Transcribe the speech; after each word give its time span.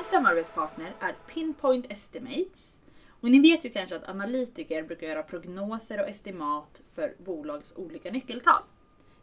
Veckans 0.00 0.10
samarbetspartner 0.12 0.94
är 1.00 1.14
Pinpoint 1.34 1.92
Estimates. 1.92 2.76
Och 3.20 3.30
ni 3.30 3.40
vet 3.40 3.64
ju 3.64 3.70
kanske 3.70 3.96
att 3.96 4.08
analytiker 4.08 4.82
brukar 4.82 5.06
göra 5.06 5.22
prognoser 5.22 6.00
och 6.00 6.08
estimat 6.08 6.82
för 6.94 7.14
bolags 7.18 7.76
olika 7.76 8.10
nyckeltal. 8.10 8.62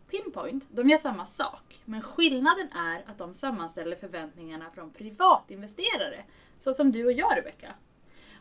Pinpoint, 0.09 0.67
de 0.69 0.89
gör 0.89 0.97
samma 0.97 1.25
sak, 1.25 1.81
men 1.85 2.01
skillnaden 2.01 2.67
är 2.71 3.03
att 3.11 3.17
de 3.17 3.33
sammanställer 3.33 3.95
förväntningarna 3.95 4.65
från 4.75 4.91
privatinvesterare, 4.91 6.23
så 6.57 6.73
som 6.73 6.91
du 6.91 7.05
och 7.05 7.11
jag 7.11 7.37
Rebecka. 7.37 7.73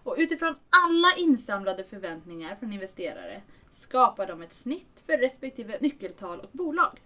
Och 0.02 0.14
utifrån 0.18 0.54
alla 0.70 1.16
insamlade 1.16 1.84
förväntningar 1.84 2.56
från 2.56 2.72
investerare 2.72 3.42
skapar 3.72 4.26
de 4.26 4.42
ett 4.42 4.54
snitt 4.54 5.02
för 5.06 5.18
respektive 5.18 5.78
nyckeltal 5.80 6.40
och 6.40 6.50
bolag. 6.52 7.00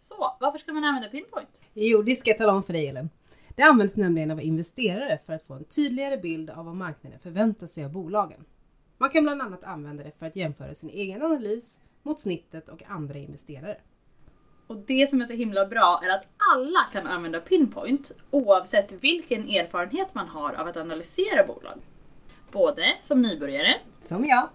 Så, 0.00 0.36
varför 0.40 0.58
ska 0.58 0.72
man 0.72 0.84
använda 0.84 1.08
Pinpoint? 1.08 1.60
Jo, 1.74 2.02
det 2.02 2.16
ska 2.16 2.30
jag 2.30 2.38
tala 2.38 2.52
om 2.52 2.62
för 2.62 2.72
dig 2.72 2.88
Ellen. 2.88 3.10
Det 3.58 3.64
används 3.64 3.96
nämligen 3.96 4.30
av 4.30 4.40
investerare 4.40 5.18
för 5.26 5.32
att 5.32 5.46
få 5.46 5.54
en 5.54 5.64
tydligare 5.64 6.16
bild 6.16 6.50
av 6.50 6.64
vad 6.64 6.74
marknaden 6.74 7.18
förväntar 7.18 7.66
sig 7.66 7.84
av 7.84 7.92
bolagen. 7.92 8.44
Man 8.98 9.10
kan 9.10 9.22
bland 9.22 9.42
annat 9.42 9.64
använda 9.64 10.04
det 10.04 10.18
för 10.18 10.26
att 10.26 10.36
jämföra 10.36 10.74
sin 10.74 10.90
egen 10.90 11.22
analys 11.22 11.80
mot 12.02 12.20
snittet 12.20 12.68
och 12.68 12.82
andra 12.88 13.18
investerare. 13.18 13.76
Och 14.66 14.76
det 14.76 15.10
som 15.10 15.20
är 15.20 15.24
så 15.24 15.32
himla 15.32 15.66
bra 15.66 16.00
är 16.04 16.08
att 16.08 16.26
alla 16.54 16.84
kan 16.92 17.06
använda 17.06 17.40
Pinpoint 17.40 18.12
oavsett 18.30 18.92
vilken 18.92 19.48
erfarenhet 19.48 20.14
man 20.14 20.28
har 20.28 20.52
av 20.54 20.66
att 20.68 20.76
analysera 20.76 21.46
bolag. 21.46 21.78
Både 22.52 22.96
som 23.00 23.22
nybörjare 23.22 23.76
Som 24.00 24.24
jag. 24.24 24.48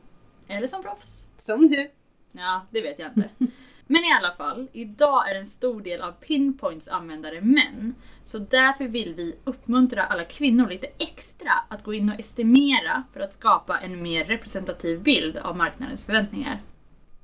eller 0.48 0.68
som 0.68 0.84
proffs. 0.84 1.28
Som 1.38 1.68
du. 1.68 1.90
Ja, 2.32 2.62
det 2.72 2.82
vet 2.82 3.00
jag 3.00 3.08
inte. 3.08 3.30
Men 3.88 4.04
i 4.04 4.14
alla 4.20 4.36
fall, 4.36 4.68
idag 4.74 5.30
är 5.32 5.36
en 5.36 5.48
stor 5.48 5.82
del 5.82 6.02
av 6.02 6.12
Pinpoints 6.12 6.88
användare 6.88 7.42
män. 7.42 7.96
Så 8.24 8.38
därför 8.38 8.88
vill 8.88 9.14
vi 9.14 9.36
uppmuntra 9.44 10.04
alla 10.04 10.24
kvinnor 10.24 10.70
lite 10.70 10.88
extra 10.98 11.52
att 11.68 11.84
gå 11.84 11.94
in 11.94 12.10
och 12.10 12.20
estimera 12.20 13.04
för 13.14 13.20
att 13.20 13.34
skapa 13.34 13.80
en 13.80 14.04
mer 14.04 14.26
representativ 14.26 15.02
bild 15.02 15.38
av 15.38 15.58
marknadens 15.58 16.04
förväntningar. 16.04 16.62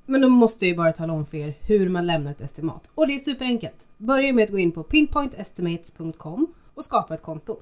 Men 0.06 0.20
då 0.20 0.28
måste 0.28 0.64
jag 0.64 0.70
ju 0.70 0.76
bara 0.76 0.92
tala 0.92 1.12
om 1.12 1.26
för 1.26 1.36
er 1.36 1.54
hur 1.60 1.88
man 1.88 2.06
lämnar 2.06 2.30
ett 2.30 2.40
estimat. 2.40 2.88
Och 2.94 3.06
det 3.06 3.14
är 3.14 3.18
superenkelt. 3.18 3.86
Börja 3.98 4.32
med 4.32 4.44
att 4.44 4.50
gå 4.50 4.58
in 4.58 4.72
på 4.72 4.82
pinpointestimates.com 4.82 6.54
och 6.74 6.84
skapa 6.84 7.14
ett 7.14 7.22
konto. 7.22 7.56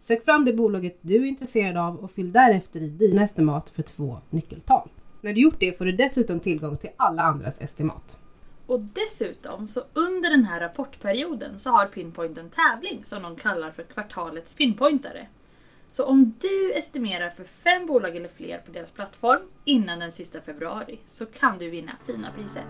Sök 0.00 0.24
fram 0.24 0.44
det 0.44 0.52
bolaget 0.52 0.98
du 1.00 1.14
är 1.14 1.24
intresserad 1.24 1.76
av 1.76 1.96
och 1.96 2.10
fyll 2.10 2.32
därefter 2.32 2.80
i 2.80 2.88
dina 2.88 3.22
estimat 3.22 3.70
för 3.70 3.82
två 3.82 4.18
nyckeltal. 4.30 4.88
När 5.20 5.32
du 5.32 5.40
gjort 5.40 5.60
det 5.60 5.78
får 5.78 5.84
du 5.84 5.92
dessutom 5.92 6.40
tillgång 6.40 6.76
till 6.76 6.90
alla 6.96 7.22
andras 7.22 7.60
estimat. 7.60 8.22
Och 8.70 8.80
dessutom, 8.80 9.68
så 9.68 9.82
under 9.92 10.30
den 10.30 10.44
här 10.44 10.60
rapportperioden 10.60 11.58
så 11.58 11.70
har 11.70 11.86
Pinpoint 11.86 12.38
en 12.38 12.50
tävling 12.50 13.04
som 13.04 13.22
de 13.22 13.36
kallar 13.36 13.70
för 13.70 13.82
kvartalets 13.82 14.54
pinpointare. 14.54 15.26
Så 15.88 16.04
om 16.04 16.34
du 16.40 16.72
estimerar 16.72 17.30
för 17.30 17.44
fem 17.44 17.86
bolag 17.86 18.16
eller 18.16 18.28
fler 18.28 18.58
på 18.58 18.72
deras 18.72 18.90
plattform 18.90 19.42
innan 19.64 19.98
den 19.98 20.12
sista 20.12 20.40
februari 20.40 20.98
så 21.08 21.26
kan 21.26 21.58
du 21.58 21.70
vinna 21.70 21.92
fina 22.06 22.32
priser. 22.32 22.64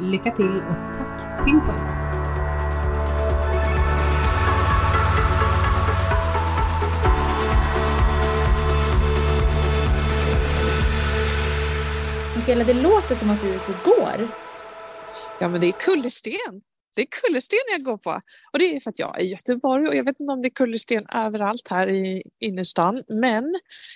Lycka 0.00 0.30
till 0.36 0.56
och 0.56 0.96
tack 0.96 1.44
Pinpoint! 1.44 1.80
Mikaela, 12.36 12.64
det 12.64 12.82
låter 12.82 13.14
som 13.14 13.30
att 13.30 13.42
du 13.42 13.48
är 13.48 13.54
ute 13.54 13.72
och 13.72 13.84
går. 13.84 14.28
Ja, 15.38 15.48
men 15.48 15.60
det 15.60 15.66
är 15.66 15.72
kullersten. 15.72 16.60
Det 16.94 17.02
är 17.02 17.06
kullersten 17.26 17.58
jag 17.72 17.82
går 17.82 17.96
på. 17.96 18.20
Och 18.52 18.58
det 18.58 18.76
är 18.76 18.80
för 18.80 18.90
att 18.90 18.98
jag 18.98 19.20
är 19.20 19.24
i 19.24 19.28
Göteborg 19.28 19.88
och 19.88 19.94
jag 19.94 20.04
vet 20.04 20.20
inte 20.20 20.32
om 20.32 20.42
det 20.42 20.48
är 20.48 20.50
kullersten 20.50 21.06
överallt 21.14 21.68
här 21.70 21.88
i 21.88 22.22
innerstan. 22.40 23.02
Men 23.08 23.54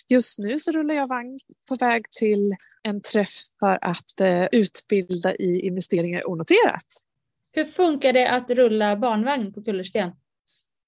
just 0.09 0.39
nu 0.39 0.59
så 0.59 0.73
rullar 0.73 0.95
jag 0.95 1.09
vagn 1.09 1.41
på 1.69 1.75
väg 1.75 2.11
till 2.11 2.57
en 2.83 3.01
träff 3.01 3.31
för 3.61 3.79
att 3.83 4.21
eh, 4.21 4.45
utbilda 4.53 5.35
i 5.35 5.61
investeringar 5.61 6.31
onoterat. 6.31 6.87
Hur 7.53 7.65
funkar 7.65 8.13
det 8.13 8.31
att 8.31 8.51
rulla 8.51 8.97
barnvagn 8.97 9.53
på 9.53 9.63
kullersten? 9.63 10.11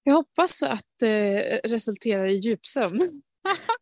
Jag 0.02 0.14
hoppas 0.14 0.62
att 0.62 0.86
det 1.00 1.40
resulterar 1.64 2.26
i 2.26 2.34
djupsömn. 2.34 2.98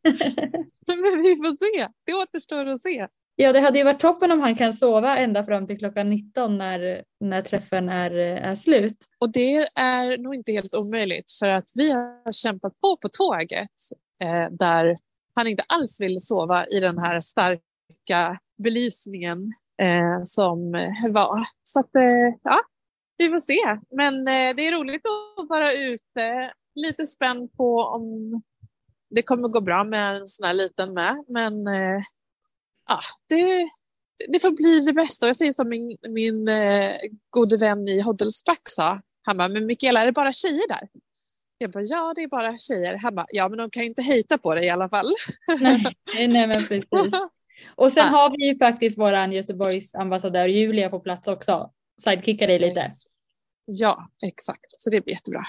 men 0.86 1.22
vi 1.22 1.36
får 1.36 1.76
se. 1.76 1.88
Det 2.04 2.14
återstår 2.14 2.66
att 2.66 2.82
se. 2.82 3.08
Ja, 3.40 3.52
det 3.52 3.60
hade 3.60 3.78
ju 3.78 3.84
varit 3.84 4.00
toppen 4.00 4.32
om 4.32 4.40
han 4.40 4.54
kan 4.54 4.72
sova 4.72 5.16
ända 5.16 5.44
fram 5.44 5.66
till 5.66 5.78
klockan 5.78 6.10
19 6.10 6.58
när, 6.58 7.04
när 7.20 7.42
träffen 7.42 7.88
är, 7.88 8.10
är 8.10 8.54
slut. 8.54 8.96
Och 9.18 9.32
det 9.32 9.56
är 9.74 10.18
nog 10.18 10.34
inte 10.34 10.52
helt 10.52 10.74
omöjligt 10.74 11.32
för 11.32 11.48
att 11.48 11.64
vi 11.74 11.90
har 11.90 12.32
kämpat 12.32 12.80
på 12.80 12.96
på 12.96 13.08
tåget 13.08 13.70
eh, 14.22 14.50
där 14.50 14.96
han 15.34 15.46
inte 15.46 15.64
alls 15.68 16.00
vill 16.00 16.20
sova 16.20 16.66
i 16.66 16.80
den 16.80 16.98
här 16.98 17.20
starka 17.20 18.38
belysningen 18.62 19.52
eh, 19.82 20.22
som 20.24 20.72
var. 21.08 21.46
Så 21.62 21.80
att, 21.80 21.94
eh, 21.94 22.34
ja, 22.42 22.60
vi 23.16 23.28
får 23.28 23.40
se. 23.40 23.80
Men 23.96 24.14
eh, 24.14 24.56
det 24.56 24.66
är 24.66 24.72
roligt 24.72 25.02
att 25.38 25.48
vara 25.48 25.72
ute. 25.72 26.52
Lite 26.74 27.06
spänd 27.06 27.52
på 27.52 27.78
om 27.80 28.42
det 29.10 29.22
kommer 29.22 29.48
gå 29.48 29.60
bra 29.60 29.84
med 29.84 30.16
en 30.16 30.26
sån 30.26 30.46
här 30.46 30.54
liten 30.54 30.94
med. 30.94 31.24
Men 31.28 31.66
eh, 31.66 32.02
ja, 32.88 33.00
det, 33.28 33.68
det 34.28 34.38
får 34.38 34.50
bli 34.50 34.80
det 34.80 34.92
bästa. 34.92 35.26
Och 35.26 35.28
jag 35.28 35.36
säger 35.36 35.52
som 35.52 35.68
min, 35.68 35.96
min 36.08 36.48
eh, 36.48 36.92
gode 37.30 37.56
vän 37.56 37.88
i 37.88 38.00
Hoddelsback 38.00 38.62
sa. 38.68 39.00
Han 39.22 39.36
bara, 39.36 39.48
men 39.48 39.66
Mikaela, 39.66 40.02
är 40.02 40.06
det 40.06 40.12
bara 40.12 40.32
tjejer 40.32 40.68
där? 40.68 40.88
Jag 41.58 41.70
bara, 41.70 41.84
ja 41.84 42.12
det 42.16 42.22
är 42.22 42.28
bara 42.28 42.58
tjejer. 42.58 42.94
Han 42.94 43.14
bara, 43.14 43.26
ja 43.28 43.48
men 43.48 43.58
de 43.58 43.70
kan 43.70 43.82
ju 43.82 43.88
inte 43.88 44.02
hejta 44.02 44.38
på 44.38 44.54
det 44.54 44.64
i 44.64 44.70
alla 44.70 44.88
fall. 44.88 45.14
Nej, 46.14 46.28
nej 46.28 46.46
men 46.46 46.66
precis. 46.66 47.14
Och 47.74 47.92
sen 47.92 48.08
har 48.08 48.30
vi 48.30 48.46
ju 48.46 48.58
faktiskt 48.58 48.98
våran 48.98 49.32
Göteborgs 49.32 49.94
ambassadör 49.94 50.48
Julia 50.48 50.90
på 50.90 51.00
plats 51.00 51.28
också. 51.28 51.70
Sidekickar 52.02 52.46
dig 52.46 52.58
lite. 52.58 52.90
Ja, 53.64 54.08
exakt. 54.24 54.80
Så 54.80 54.90
det 54.90 55.00
blir 55.00 55.14
jättebra. 55.14 55.44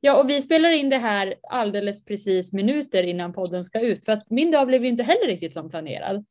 Ja, 0.00 0.22
och 0.22 0.30
vi 0.30 0.42
spelar 0.42 0.70
in 0.70 0.88
det 0.88 0.98
här 0.98 1.34
alldeles 1.50 2.04
precis 2.04 2.52
minuter 2.52 3.02
innan 3.02 3.32
podden 3.32 3.64
ska 3.64 3.80
ut. 3.80 4.04
För 4.04 4.12
att 4.12 4.30
min 4.30 4.50
dag 4.50 4.66
blev 4.66 4.82
ju 4.82 4.88
inte 4.88 5.02
heller 5.02 5.26
riktigt 5.26 5.54
som 5.54 5.70
planerad. 5.70 6.24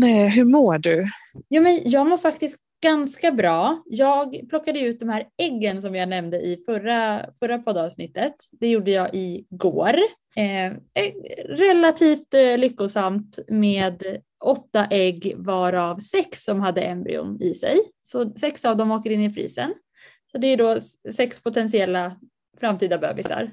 Nej, 0.00 0.30
hur 0.30 0.44
mår 0.44 0.78
du? 0.78 1.06
Jo, 1.48 1.62
men 1.62 1.80
jag 1.84 2.06
mår 2.06 2.18
faktiskt 2.18 2.56
ganska 2.82 3.32
bra. 3.32 3.82
Jag 3.86 4.48
plockade 4.48 4.80
ut 4.80 5.00
de 5.00 5.08
här 5.08 5.24
äggen 5.38 5.76
som 5.76 5.94
jag 5.94 6.08
nämnde 6.08 6.40
i 6.40 6.56
förra, 6.56 7.26
förra 7.38 7.58
poddavsnittet. 7.58 8.34
Det 8.52 8.68
gjorde 8.68 8.90
jag 8.90 9.10
igår. 9.12 9.96
Eh, 10.36 10.72
relativt 11.48 12.34
eh, 12.34 12.58
lyckosamt 12.58 13.38
med 13.48 14.02
åtta 14.44 14.86
ägg 14.90 15.34
varav 15.36 15.96
sex 15.96 16.44
som 16.44 16.60
hade 16.60 16.80
embryon 16.80 17.42
i 17.42 17.54
sig. 17.54 17.80
Så 18.02 18.30
sex 18.30 18.64
av 18.64 18.76
dem 18.76 18.90
åker 18.90 19.10
in 19.10 19.20
i 19.20 19.30
frysen. 19.30 19.74
Så 20.32 20.38
det 20.38 20.46
är 20.46 20.56
då 20.56 20.78
sex 21.12 21.40
potentiella 21.40 22.16
framtida 22.60 22.98
bebisar. 22.98 23.50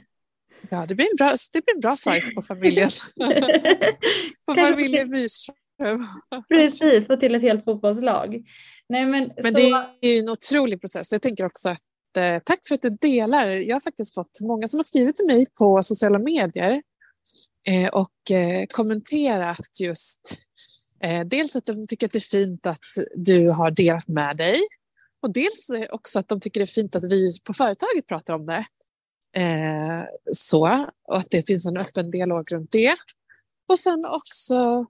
Ja, 0.70 0.86
det 0.86 0.96
blir 0.96 1.06
en 1.06 1.16
bra, 1.18 1.36
det 1.54 1.66
blir 1.66 1.76
en 1.76 1.80
bra 1.80 1.96
size 1.96 2.34
på 2.34 2.42
familjen. 2.42 2.90
på 4.46 4.56
familjen 4.56 5.10
Myrström. 5.10 5.56
Precis, 6.50 7.08
få 7.08 7.18
till 7.18 7.36
ett 7.36 7.42
helt 7.42 7.66
fotbollslag. 7.66 8.44
Nej, 8.90 9.06
men 9.06 9.32
men 9.44 9.54
så... 9.54 9.60
det 9.60 9.72
är 10.02 10.14
ju 10.14 10.20
en 10.20 10.30
otrolig 10.30 10.82
process. 10.82 11.12
Jag 11.12 11.22
tänker 11.22 11.46
också 11.46 11.70
att 11.70 12.18
eh, 12.18 12.40
tack 12.46 12.68
för 12.68 12.76
att 12.76 12.82
du 12.82 12.90
delar. 12.90 13.48
Jag 13.48 13.76
har 13.76 13.80
faktiskt 13.80 14.16
fått 14.16 14.42
många 14.42 14.68
som 14.68 14.80
har 14.80 14.84
skrivit 14.84 15.16
till 15.16 15.26
mig 15.26 15.46
på 15.46 15.84
sociala 15.84 16.20
medier 16.20 16.82
eh, 17.68 17.90
och 17.90 18.32
eh, 18.32 18.66
kommenterat 18.74 19.80
just 19.80 20.46
dels 21.26 21.56
att 21.56 21.66
de 21.66 21.88
tycker 21.88 22.06
att 22.06 22.12
det 22.12 22.18
är 22.18 22.40
fint 22.40 22.66
att 22.66 22.86
du 23.16 23.50
har 23.50 23.72
delat 23.72 24.08
med 24.08 24.38
dig 24.38 24.60
och 25.22 25.34
dels 25.34 25.68
också 25.90 26.20
att 26.20 26.28
de 26.28 26.40
tycker 26.40 26.60
det 26.60 26.64
är 26.64 26.66
fint 26.66 26.96
att 26.96 27.12
vi 27.12 27.40
på 27.44 27.54
företaget 27.54 28.08
pratar 28.08 28.34
om 28.34 28.46
det. 28.46 28.66
Så, 30.32 30.86
och 31.08 31.18
att 31.18 31.28
det 31.32 31.48
finns 31.48 31.66
en 31.66 31.78
öppen 31.78 32.12
dialog 32.12 32.52
runt 32.52 32.72
det. 32.72 32.96
Och 33.68 33.80
sen 33.80 34.06
också 34.06 34.86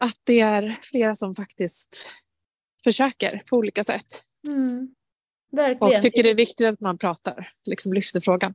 att 0.00 0.16
det 0.24 0.40
är 0.40 0.78
flera 0.82 1.14
som 1.14 1.34
faktiskt 1.34 2.12
försöker 2.84 3.42
på 3.50 3.56
olika 3.56 3.84
sätt. 3.84 4.20
Mm. 4.50 4.94
Verkligen. 5.52 5.92
Och 5.92 6.00
tycker 6.00 6.22
det 6.22 6.30
är 6.30 6.34
viktigt 6.34 6.68
att 6.68 6.80
man 6.80 6.98
pratar, 6.98 7.50
liksom 7.64 7.92
lyfter 7.92 8.20
frågan. 8.20 8.54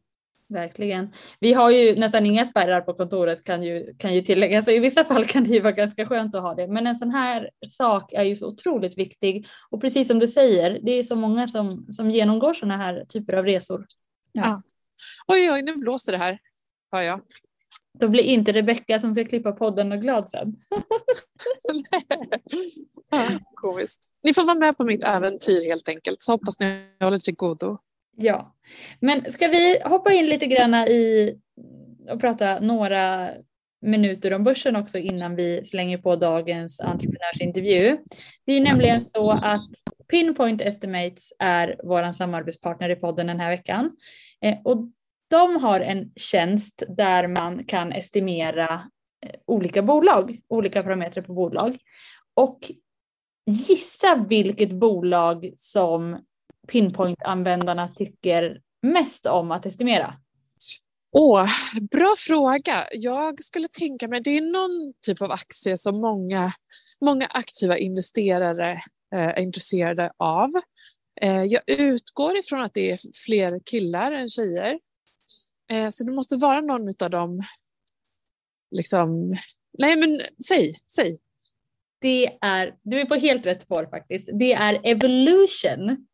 Verkligen. 0.50 1.14
Vi 1.40 1.54
har 1.54 1.70
ju 1.70 1.96
nästan 1.96 2.26
inga 2.26 2.46
spärrar 2.46 2.82
på 2.82 2.94
kontoret 2.94 3.44
kan 3.44 3.64
ju, 3.64 3.96
kan 3.98 4.16
ju 4.16 4.22
tilläggas. 4.22 4.66
Så 4.66 4.72
I 4.72 4.80
vissa 4.80 5.06
fall 5.06 5.26
kan 5.26 5.44
det 5.44 5.50
ju 5.50 5.60
vara 5.60 5.72
ganska 5.72 6.06
skönt 6.06 6.36
att 6.36 6.42
ha 6.42 6.56
det. 6.56 6.68
Men 6.68 6.88
en 6.88 6.96
sån 6.96 7.12
här 7.12 7.50
sak 7.68 8.14
är 8.14 8.24
ju 8.24 8.36
så 8.36 8.48
otroligt 8.48 8.98
viktig. 8.98 9.48
Och 9.70 9.82
precis 9.82 10.08
som 10.08 10.20
du 10.20 10.28
säger, 10.28 10.80
det 10.84 10.92
är 10.92 11.04
så 11.04 11.16
många 11.16 11.48
som, 11.48 11.86
som 11.90 12.12
genomgår 12.12 12.54
såna 12.54 12.78
här 12.78 13.06
typer 13.10 13.34
av 13.34 13.46
resor. 13.46 13.86
Ja. 14.32 14.42
ja. 14.46 14.62
Oj, 15.28 15.52
oj, 15.52 15.62
nu 15.62 15.76
blåser 15.76 16.12
det 16.12 16.18
här, 16.18 16.40
hör 16.92 17.02
jag. 17.02 17.22
Då 18.00 18.08
blir 18.08 18.24
inte 18.24 18.52
Rebecka 18.52 19.00
som 19.00 19.14
ska 19.14 19.26
klippa 19.26 19.52
podden 19.52 19.92
och 19.92 20.02
glad 20.02 20.30
sen. 20.30 20.56
ja, 23.12 23.28
komiskt. 23.54 24.10
Ni 24.24 24.34
får 24.34 24.44
vara 24.44 24.60
med 24.60 24.78
på 24.78 24.86
mitt 24.86 25.04
äventyr 25.04 25.70
helt 25.70 25.90
enkelt, 25.90 26.22
så 26.22 26.32
hoppas 26.32 26.60
ni 26.60 26.88
håller 27.00 27.20
till 27.20 27.36
godo. 27.36 27.78
Ja, 28.18 28.56
men 29.00 29.32
ska 29.32 29.48
vi 29.48 29.82
hoppa 29.86 30.14
in 30.14 30.26
lite 30.26 30.46
grann 30.46 30.74
i 30.74 31.36
och 32.10 32.22
prata 32.22 32.60
några 32.60 33.32
minuter 33.82 34.34
om 34.34 34.44
börsen 34.44 34.76
också 34.76 34.98
innan 34.98 35.36
vi 35.36 35.64
slänger 35.64 35.98
på 35.98 36.16
dagens 36.16 36.80
entreprenörsintervju. 36.80 37.98
Det 38.46 38.52
är 38.52 38.62
nämligen 38.62 39.02
så 39.02 39.32
att 39.32 39.70
Pinpoint 40.12 40.62
Estimates 40.62 41.34
är 41.40 41.76
vår 41.84 42.12
samarbetspartner 42.12 42.90
i 42.90 42.96
podden 42.96 43.28
den 43.28 43.40
här 43.40 43.50
veckan. 43.50 43.92
Eh, 44.42 44.58
och 44.64 44.78
de 45.30 45.56
har 45.56 45.80
en 45.80 46.12
tjänst 46.16 46.84
där 46.88 47.28
man 47.28 47.64
kan 47.64 47.92
estimera 47.92 48.74
eh, 49.26 49.40
olika 49.46 49.82
bolag, 49.82 50.40
olika 50.48 50.82
parametrar 50.82 51.24
på 51.24 51.34
bolag. 51.34 51.78
Och 52.34 52.72
gissa 53.46 54.26
vilket 54.30 54.72
bolag 54.72 55.54
som 55.58 56.18
Pinpoint-användarna 56.68 57.88
tycker 57.88 58.62
mest 58.82 59.26
om 59.26 59.52
att 59.52 59.66
estimera? 59.66 60.16
Åh, 61.12 61.48
bra 61.92 62.16
fråga. 62.18 62.88
Jag 62.92 63.44
skulle 63.44 63.68
tänka 63.68 64.08
mig, 64.08 64.22
det 64.22 64.38
är 64.38 64.42
någon 64.42 64.94
typ 65.06 65.22
av 65.22 65.32
aktie 65.32 65.78
som 65.78 66.02
många, 66.02 66.52
många 67.06 67.26
aktiva 67.26 67.78
investerare 67.78 68.72
eh, 69.16 69.20
är 69.20 69.40
intresserade 69.40 70.12
av. 70.18 70.50
Eh, 71.22 71.44
jag 71.44 71.62
utgår 71.68 72.38
ifrån 72.38 72.62
att 72.62 72.74
det 72.74 72.92
är 72.92 73.00
fler 73.26 73.60
killar 73.66 74.12
än 74.12 74.30
tjejer. 74.30 74.80
Eh, 75.72 75.90
så 75.90 76.04
det 76.04 76.12
måste 76.12 76.36
vara 76.36 76.62
någon 76.62 76.94
av 77.04 77.10
dem, 77.10 77.42
liksom, 78.76 79.34
nej 79.78 79.96
men 79.96 80.22
säg, 80.48 80.76
säg. 80.96 81.18
Det 82.02 82.38
är, 82.42 82.76
du 82.82 83.00
är 83.00 83.06
på 83.06 83.16
helt 83.16 83.46
rätt 83.46 83.62
spår 83.62 83.88
faktiskt. 83.92 84.30
Det 84.34 84.54
är 84.54 84.82
Evolution 84.84 86.08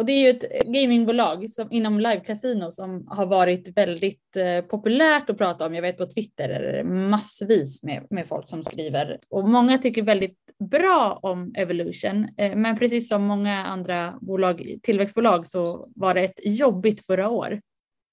och 0.00 0.06
det 0.06 0.12
är 0.12 0.22
ju 0.22 0.30
ett 0.30 0.66
gamingbolag 0.66 1.50
som, 1.50 1.72
inom 1.72 2.00
live-casino 2.00 2.70
som 2.70 3.06
har 3.08 3.26
varit 3.26 3.76
väldigt 3.76 4.36
eh, 4.36 4.64
populärt 4.64 5.30
att 5.30 5.38
prata 5.38 5.66
om. 5.66 5.74
Jag 5.74 5.82
vet 5.82 5.98
på 5.98 6.06
Twitter 6.06 6.48
är 6.48 6.72
det 6.72 6.84
massvis 6.84 7.82
med, 7.82 8.06
med 8.10 8.28
folk 8.28 8.48
som 8.48 8.62
skriver 8.62 9.18
och 9.28 9.48
många 9.48 9.78
tycker 9.78 10.02
väldigt 10.02 10.38
bra 10.70 11.18
om 11.22 11.54
Evolution. 11.56 12.28
Eh, 12.36 12.56
men 12.56 12.78
precis 12.78 13.08
som 13.08 13.22
många 13.22 13.66
andra 13.66 14.18
bolag, 14.20 14.78
tillväxtbolag 14.82 15.46
så 15.46 15.86
var 15.94 16.14
det 16.14 16.20
ett 16.20 16.40
jobbigt 16.44 17.06
förra 17.06 17.28
år. 17.28 17.60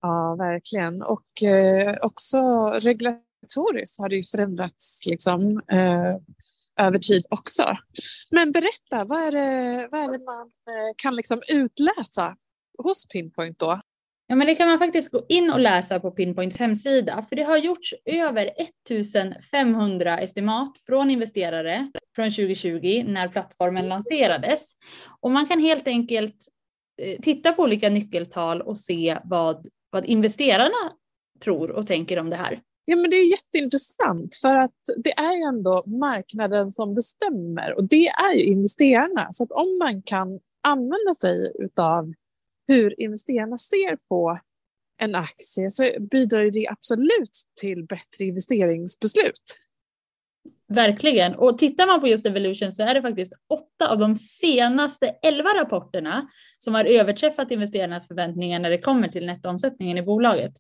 Ja, 0.02 0.36
verkligen. 0.36 1.02
Och 1.02 1.44
eh, 1.44 1.98
också 2.02 2.38
regulatoriskt 2.68 4.00
har 4.00 4.10
det 4.10 4.16
ju 4.16 4.24
förändrats 4.24 5.02
liksom, 5.06 5.62
eh, 5.72 6.16
över 6.80 7.00
tid 7.00 7.26
också. 7.30 7.64
Men 8.32 8.52
berätta, 8.52 9.06
vad 9.06 9.22
är 9.22 9.32
det, 9.32 9.88
vad 9.92 10.02
är 10.02 10.12
det 10.18 10.26
man 10.26 10.42
eh, 10.42 10.94
kan 10.98 11.16
liksom 11.16 11.42
utläsa 11.50 12.36
hos 12.84 13.06
Pinpoint 13.06 13.60
då? 13.60 13.82
Ja, 14.30 14.36
men 14.36 14.48
det 14.48 14.56
kan 14.56 14.68
man 14.68 14.80
faktiskt 14.80 15.12
gå 15.12 15.26
in 15.30 15.52
och 15.52 15.60
läsa 15.60 16.00
på 16.00 16.12
Pinpoints 16.12 16.60
hemsida, 16.60 17.22
för 17.30 17.36
det 17.36 17.44
har 17.44 17.58
gjorts 17.58 17.94
över 18.06 18.52
1500 18.58 20.20
estimat 20.20 20.78
från 20.86 21.12
investerare 21.12 21.92
från 22.16 22.30
2020 22.30 23.04
när 23.08 23.28
plattformen 23.28 23.88
lanserades. 23.88 24.72
Och 25.22 25.32
man 25.32 25.48
kan 25.48 25.60
helt 25.60 25.88
enkelt 25.88 26.36
eh, 27.02 27.22
titta 27.22 27.54
på 27.54 27.64
olika 27.64 27.90
nyckeltal 27.90 28.62
och 28.62 28.78
se 28.78 29.20
vad, 29.24 29.68
vad 29.89 30.06
investerarna 30.06 30.94
tror 31.44 31.72
och 31.72 31.88
tänker 31.88 32.19
om 32.19 32.30
det 32.30 32.36
här. 32.36 32.62
Ja, 32.86 32.95
men 32.95 33.10
det 33.10 33.16
är 33.16 33.31
jätteintressant 33.31 34.36
för 34.36 34.56
att 34.56 34.80
det 35.04 35.12
är 35.12 35.38
ju 35.38 35.44
ändå 35.44 35.84
marknaden 35.86 36.72
som 36.72 36.95
bestämmer 36.95 37.74
och 37.78 37.89
det 37.89 38.07
är 38.07 38.34
ju 38.34 38.44
investerarna. 38.44 39.28
Så 39.31 39.44
att 39.44 39.51
om 39.51 39.78
man 39.78 40.01
kan 40.01 40.39
använda 40.63 41.16
sig 41.22 41.51
av 41.78 42.13
hur 42.68 43.01
investerarna 43.01 43.57
ser 43.57 43.98
på 44.10 44.39
en 45.01 45.16
aktie 45.16 45.72
så 45.72 45.92
bidrar 46.12 46.51
det 46.51 46.68
absolut 46.68 47.44
till 47.62 47.86
bättre 47.86 48.25
investeringsbeslut. 48.25 49.68
Verkligen. 50.69 51.36
Och 51.36 51.58
tittar 51.58 51.88
man 51.88 52.02
på 52.02 52.08
just 52.08 52.25
Evolution 52.25 52.72
så 52.72 52.84
är 52.84 52.94
det 52.94 53.02
faktiskt 53.02 53.34
åtta 53.50 53.92
av 53.92 53.98
de 54.00 54.16
senaste 54.16 55.08
elva 55.08 55.50
rapporterna 55.50 56.28
som 56.58 56.75
har 56.75 56.86
överträffat 56.86 57.52
investerarnas 57.52 58.08
förväntningar 58.08 58.60
när 58.60 58.69
det 58.69 58.78
kommer 58.78 59.08
till 59.08 59.25
nettoomsättningen 59.25 59.98
i 59.98 60.02
bolaget. 60.02 60.54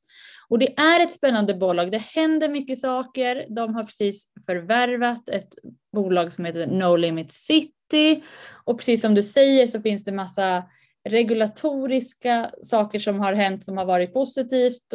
Och 0.49 0.59
det 0.59 0.79
är 0.79 0.99
ett 0.99 1.11
spännande 1.11 1.53
bolag. 1.53 1.91
Det 1.91 2.03
händer 2.15 2.49
mycket 2.49 2.79
saker. 2.79 3.45
De 3.49 3.75
har 3.75 3.83
precis 3.83 4.27
förvärvat 4.45 5.29
ett 5.29 5.49
bolag 5.93 6.33
som 6.33 6.45
heter 6.45 6.65
No 6.65 6.95
Limit 6.95 7.31
City 7.31 8.23
och 8.63 8.77
precis 8.77 9.01
som 9.01 9.15
du 9.15 9.23
säger 9.23 9.65
så 9.65 9.81
finns 9.81 10.03
det 10.03 10.11
massa 10.11 10.63
regulatoriska 11.09 12.51
saker 12.61 12.99
som 12.99 13.19
har 13.19 13.33
hänt 13.33 13.63
som 13.63 13.77
har 13.77 13.85
varit 13.85 14.13
positivt 14.13 14.93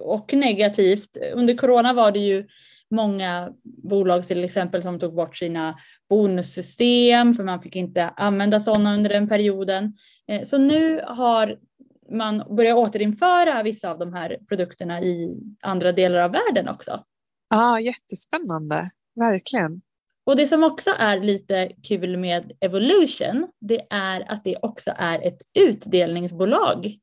och, 0.00 0.34
negativt. 0.34 1.16
Under 1.32 1.54
corona 1.54 1.92
var 1.92 2.12
det 2.12 2.18
ju 2.18 2.46
många 2.90 3.52
bolag 3.64 4.26
till 4.26 4.44
exempel 4.44 4.82
som 4.82 4.98
tog 4.98 5.14
bort 5.14 5.36
sina 5.36 5.78
bonussystem 6.10 7.34
för 7.34 7.44
man 7.44 7.62
fick 7.62 7.76
inte 7.76 8.08
använda 8.08 8.60
sådana 8.60 8.94
under 8.94 9.10
den 9.10 9.28
perioden. 9.28 9.94
Eh, 10.28 10.42
så 10.42 10.58
nu 10.58 11.00
har 11.06 11.58
man 12.10 12.56
börjat 12.56 12.76
återinföra 12.76 13.62
vissa 13.62 13.90
av 13.90 13.98
de 13.98 14.12
här 14.12 14.38
produkterna 14.48 15.00
i 15.02 15.36
andra 15.62 15.92
delar 15.92 16.18
av 16.18 16.32
världen 16.32 16.68
också. 16.68 17.04
Ja, 17.50 17.80
jättespännande, 17.80 18.90
verkligen. 19.14 19.80
Och 20.26 20.36
det 20.36 20.46
som 20.46 20.64
också 20.64 20.90
är 20.98 21.20
lite 21.20 21.72
kul 21.82 22.16
med 22.16 22.52
Evolution, 22.60 23.48
det 23.60 23.86
är 23.90 24.32
att 24.32 24.44
det 24.44 24.56
också 24.62 24.92
är 24.96 25.26
ett 25.26 25.42
utdelningsbolag. 25.58 26.98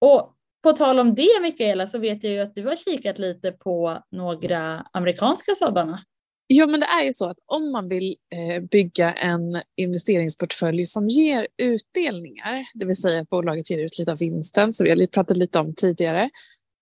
Och 0.00 0.35
på 0.62 0.72
tal 0.72 0.98
om 0.98 1.14
det 1.14 1.42
Mikaela 1.42 1.86
så 1.86 1.98
vet 1.98 2.24
jag 2.24 2.32
ju 2.32 2.40
att 2.40 2.54
du 2.54 2.66
har 2.66 2.76
kikat 2.76 3.18
lite 3.18 3.52
på 3.52 4.02
några 4.10 4.86
amerikanska 4.92 5.54
sådana. 5.54 6.04
Jo, 6.48 6.66
men 6.66 6.80
det 6.80 6.86
är 6.86 7.04
ju 7.04 7.12
så 7.12 7.30
att 7.30 7.38
om 7.46 7.72
man 7.72 7.88
vill 7.88 8.16
eh, 8.34 8.62
bygga 8.62 9.12
en 9.12 9.62
investeringsportfölj 9.76 10.84
som 10.84 11.08
ger 11.08 11.46
utdelningar, 11.62 12.66
det 12.74 12.86
vill 12.86 12.96
säga 12.96 13.20
att 13.20 13.28
bolaget 13.28 13.70
ger 13.70 13.84
ut 13.84 13.98
lite 13.98 14.12
av 14.12 14.18
vinsten, 14.18 14.72
som 14.72 14.84
vi 14.84 14.90
har 14.90 15.06
pratat 15.06 15.36
lite 15.36 15.58
om 15.58 15.74
tidigare, 15.74 16.30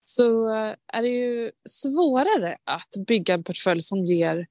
så 0.04 0.54
eh, 0.54 0.74
är 0.92 1.02
det 1.02 1.08
ju 1.08 1.50
svårare 1.68 2.56
att 2.64 3.06
bygga 3.06 3.34
en 3.34 3.44
portfölj 3.44 3.80
som 3.80 4.04
ger 4.04 4.46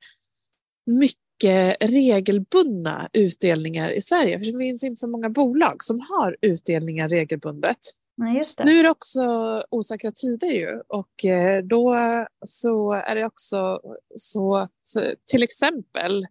mycket 0.85 1.77
regelbundna 1.81 3.09
utdelningar 3.13 3.89
i 3.89 4.01
Sverige. 4.01 4.39
För 4.39 4.45
det 4.45 4.57
finns 4.57 4.83
inte 4.83 4.99
så 4.99 5.07
många 5.07 5.29
bolag 5.29 5.83
som 5.83 5.99
har 6.09 6.37
utdelningar 6.41 7.09
regelbundet. 7.09 7.77
Nej, 8.17 8.41
nu 8.65 8.79
är 8.79 8.83
det 8.83 8.89
också 8.89 9.21
osäkra 9.69 10.11
tider 10.11 10.47
ju 10.47 10.81
och 10.87 11.25
eh, 11.25 11.63
då 11.63 11.95
så 12.45 12.93
är 12.93 13.15
det 13.15 13.25
också 13.25 13.81
så, 14.15 14.69
så 14.81 15.01
till 15.31 15.43
exempel 15.43 16.27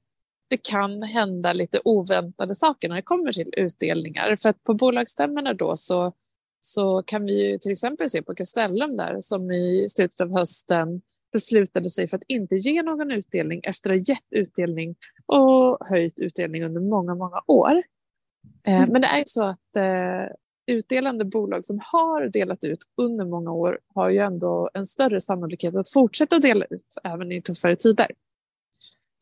det 0.53 0.63
kan 0.63 1.03
hända 1.03 1.53
lite 1.53 1.81
oväntade 1.85 2.55
saker 2.55 2.89
när 2.89 2.97
det 2.97 3.03
kommer 3.03 3.33
till 3.33 3.51
utdelningar. 3.57 4.37
För 4.37 4.49
att 4.49 4.65
på 4.65 4.75
bolagsstämmorna 4.75 5.55
då 5.55 5.77
så, 5.77 6.13
så 6.61 7.03
kan 7.03 7.25
vi 7.25 7.51
ju 7.51 7.59
till 7.59 7.73
exempel 7.73 8.11
se 8.11 8.23
på 8.23 8.35
Castellum 8.35 8.97
där 8.97 9.17
som 9.21 9.51
i 9.51 9.87
slutet 9.89 10.21
av 10.21 10.39
hösten 10.39 11.01
beslutade 11.33 11.91
sig 11.91 12.09
för 12.09 12.17
att 12.17 12.25
inte 12.29 12.57
ge 12.57 12.83
någon 12.83 13.13
utdelning 13.13 13.61
efter 13.65 13.93
att 13.93 13.99
ha 13.99 14.05
gett 14.15 14.33
utdelning 14.35 14.95
och 15.27 15.79
höjt 15.87 16.21
utdelning 16.21 16.65
under 16.65 16.81
många, 16.81 17.15
många 17.15 17.43
år. 17.47 17.83
Eh, 18.67 18.77
mm. 18.77 18.91
Men 18.91 19.03
det 19.03 19.09
är 19.09 19.19
ju 19.19 19.25
så 19.27 19.43
att 19.43 19.77
eh, 19.77 20.35
utdelande 20.67 21.25
bolag 21.25 21.67
som 21.67 21.81
har 21.83 22.29
delat 22.29 22.65
ut 22.65 22.79
under 23.03 23.25
många 23.25 23.53
år 23.53 23.79
har 23.95 24.11
ju 24.11 24.19
ändå 24.19 24.71
en 24.75 24.87
större 24.87 25.21
sannolikhet 25.21 25.75
att 25.75 25.89
fortsätta 25.89 26.39
dela 26.39 26.65
ut 26.65 26.97
även 27.05 27.33
i 27.33 27.43
tuffare 27.43 27.77
tider. 27.77 28.11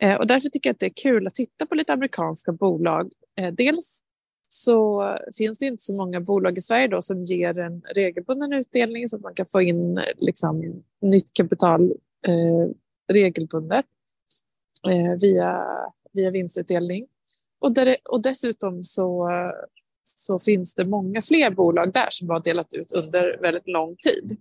Eh, 0.02 0.16
och 0.16 0.26
därför 0.26 0.48
tycker 0.48 0.68
jag 0.68 0.74
att 0.74 0.80
det 0.80 0.86
är 0.86 1.02
kul 1.02 1.26
att 1.26 1.34
titta 1.34 1.66
på 1.66 1.74
lite 1.74 1.92
amerikanska 1.92 2.52
bolag. 2.52 3.12
Eh, 3.38 3.54
dels 3.54 4.02
så 4.48 5.04
finns 5.38 5.58
det 5.58 5.66
inte 5.66 5.82
så 5.82 5.94
många 5.94 6.20
bolag 6.20 6.58
i 6.58 6.60
Sverige 6.60 6.88
då 6.88 7.02
som 7.02 7.24
ger 7.24 7.58
en 7.58 7.82
regelbunden 7.94 8.52
utdelning 8.52 9.08
så 9.08 9.16
att 9.16 9.22
man 9.22 9.34
kan 9.34 9.46
få 9.46 9.62
in 9.62 10.00
liksom, 10.16 10.82
nytt 11.00 11.32
kapital 11.34 11.90
eh, 12.26 12.70
regelbundet 13.12 13.84
eh, 14.88 15.20
via, 15.20 15.64
via 16.12 16.30
vinstutdelning. 16.30 17.06
Och, 17.58 17.72
där, 17.72 17.96
och 18.10 18.22
dessutom 18.22 18.84
så 18.84 19.30
så 20.04 20.38
finns 20.38 20.74
det 20.74 20.84
många 20.84 21.22
fler 21.22 21.50
bolag 21.50 21.92
där 21.92 22.06
som 22.10 22.30
har 22.30 22.40
delat 22.40 22.74
ut 22.74 22.92
under 22.92 23.38
väldigt 23.42 23.68
lång 23.68 23.96
tid. 23.96 24.36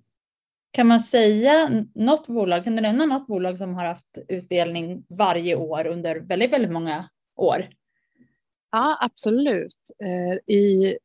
Kan 0.72 0.88
man 0.88 1.00
säga 1.00 1.86
något 1.96 2.28
bolag, 2.28 2.64
kan 2.64 2.76
du 2.76 2.82
nämna 2.82 3.06
något 3.06 3.28
bolag 3.28 3.58
som 3.58 3.76
har 3.76 3.86
haft 3.86 4.18
utdelning 4.28 5.06
varje 5.10 5.56
år 5.56 5.88
under 5.88 6.16
väldigt, 6.16 6.54
väldigt 6.54 6.72
många 6.72 7.10
år? 7.36 7.68
Ja, 8.72 8.98
absolut. 9.02 9.92
Eh, 10.04 10.56
I, 10.56 10.98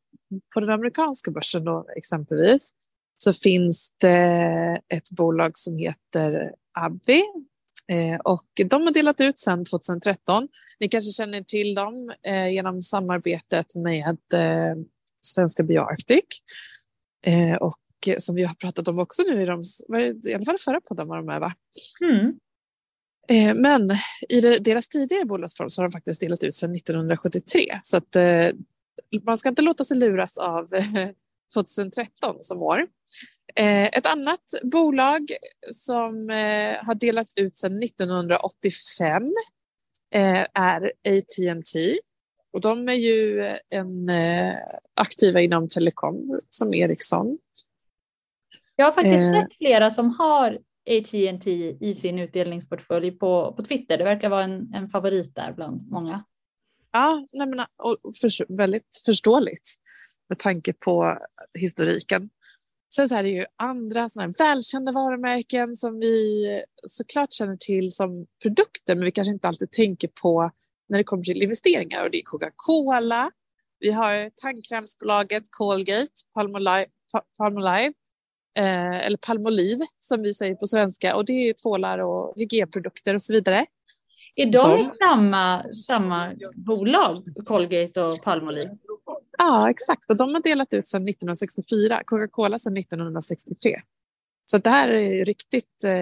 på 0.54 0.60
den 0.60 0.70
amerikanska 0.70 1.30
börsen 1.30 1.64
då, 1.64 1.86
exempelvis 1.96 2.74
så 3.16 3.32
finns 3.32 3.92
det 4.00 4.80
ett 4.88 5.10
bolag 5.10 5.50
som 5.54 5.78
heter 5.78 6.54
Abvi 6.74 7.22
Eh, 7.92 8.16
och 8.24 8.46
de 8.70 8.82
har 8.82 8.92
delat 8.92 9.20
ut 9.20 9.38
sedan 9.38 9.64
2013. 9.64 10.48
Ni 10.80 10.88
kanske 10.88 11.12
känner 11.12 11.42
till 11.42 11.74
dem 11.74 12.12
eh, 12.26 12.52
genom 12.52 12.82
samarbetet 12.82 13.74
med 13.74 14.18
eh, 14.34 14.76
svenska 15.22 15.62
BioArctic. 15.62 16.24
Och 17.60 17.78
som 18.18 18.34
vi 18.34 18.44
har 18.44 18.54
pratat 18.54 18.88
om 18.88 18.98
också 18.98 19.22
nu 19.22 19.42
i, 19.42 19.44
de, 19.44 19.62
i 20.28 20.34
alla 20.34 20.44
fall 20.44 20.58
förra 20.58 20.80
podden 20.80 21.08
var 21.08 21.16
de 21.16 21.26
med 21.26 21.40
va? 21.40 21.54
Mm. 22.10 22.38
Men 23.60 23.90
i 24.28 24.40
deras 24.40 24.88
tidigare 24.88 25.24
bolagsform 25.24 25.70
så 25.70 25.82
har 25.82 25.88
de 25.88 25.92
faktiskt 25.92 26.20
delat 26.20 26.42
ut 26.42 26.54
sedan 26.54 26.74
1973 26.74 27.78
så 27.82 27.96
att 27.96 28.16
man 29.22 29.38
ska 29.38 29.48
inte 29.48 29.62
låta 29.62 29.84
sig 29.84 29.98
luras 29.98 30.38
av 30.38 30.68
2013 31.54 32.36
som 32.40 32.62
år. 32.62 32.86
Ett 33.92 34.06
annat 34.06 34.40
bolag 34.62 35.20
som 35.70 36.28
har 36.82 36.94
delat 36.94 37.26
ut 37.36 37.56
sedan 37.56 37.82
1985 37.82 39.22
är 40.54 40.92
AT&T 41.08 41.98
och 42.52 42.60
de 42.60 42.88
är 42.88 42.94
ju 42.94 43.44
en 43.70 44.10
aktiva 44.94 45.40
inom 45.40 45.68
telekom 45.68 46.40
som 46.50 46.74
Ericsson. 46.74 47.38
Jag 48.76 48.84
har 48.84 48.92
faktiskt 48.92 49.32
sett 49.32 49.58
flera 49.58 49.90
som 49.90 50.10
har 50.10 50.58
AT&T 50.90 51.76
i 51.80 51.94
sin 51.94 52.18
utdelningsportfölj 52.18 53.10
på, 53.10 53.54
på 53.56 53.62
Twitter. 53.62 53.98
Det 53.98 54.04
verkar 54.04 54.28
vara 54.28 54.44
en, 54.44 54.74
en 54.74 54.88
favorit 54.88 55.34
där 55.34 55.52
bland 55.52 55.90
många. 55.90 56.24
Ja, 56.92 57.28
nej 57.32 57.46
men, 57.48 57.60
och 57.60 57.98
för, 58.20 58.56
väldigt 58.56 59.02
förståeligt 59.06 59.68
med 60.28 60.38
tanke 60.38 60.72
på 60.72 61.18
historiken. 61.58 62.30
Sen 62.94 63.08
så 63.08 63.16
är 63.16 63.22
det 63.22 63.28
ju 63.28 63.44
andra 63.56 64.08
såna 64.08 64.28
välkända 64.38 64.92
varumärken 64.92 65.76
som 65.76 65.98
vi 66.00 66.44
såklart 66.86 67.32
känner 67.32 67.56
till 67.56 67.90
som 67.90 68.26
produkter 68.42 68.94
men 68.94 69.04
vi 69.04 69.10
kanske 69.10 69.32
inte 69.32 69.48
alltid 69.48 69.70
tänker 69.70 70.08
på 70.22 70.50
när 70.88 70.98
det 70.98 71.04
kommer 71.04 71.22
till 71.22 71.42
investeringar 71.42 72.04
och 72.04 72.10
det 72.10 72.18
är 72.18 72.22
Coca-Cola. 72.22 73.30
Vi 73.80 73.90
har 73.90 74.30
tandkrämsbolaget 74.30 75.42
Colgate, 75.50 76.12
Palmolive, 76.34 76.86
Palmolive 77.38 77.92
eh, 78.58 78.96
eller 79.06 79.16
palmoliv 79.16 79.78
som 80.00 80.22
vi 80.22 80.34
säger 80.34 80.54
på 80.54 80.66
svenska 80.66 81.16
och 81.16 81.24
det 81.24 81.32
är 81.32 81.52
tvålar 81.52 81.98
och 81.98 82.34
hygienprodukter 82.36 83.14
och 83.14 83.22
så 83.22 83.32
vidare. 83.32 83.66
Är 84.36 84.46
de, 84.46 84.52
de... 84.52 84.90
samma, 84.98 85.64
samma 85.74 86.26
bolag, 86.54 87.24
Colgate 87.44 88.02
och 88.02 88.22
Palmolive? 88.22 88.76
Ja, 89.38 89.70
exakt. 89.70 90.10
Och 90.10 90.16
de 90.16 90.34
har 90.34 90.42
delat 90.42 90.74
ut 90.74 90.86
sedan 90.86 91.08
1964, 91.08 92.02
Coca-Cola 92.06 92.58
sedan 92.58 92.76
1963. 92.76 93.80
Så 94.46 94.58
det 94.58 94.70
här 94.70 94.88
är 94.88 95.24
riktigt, 95.24 95.84
eh, 95.84 95.92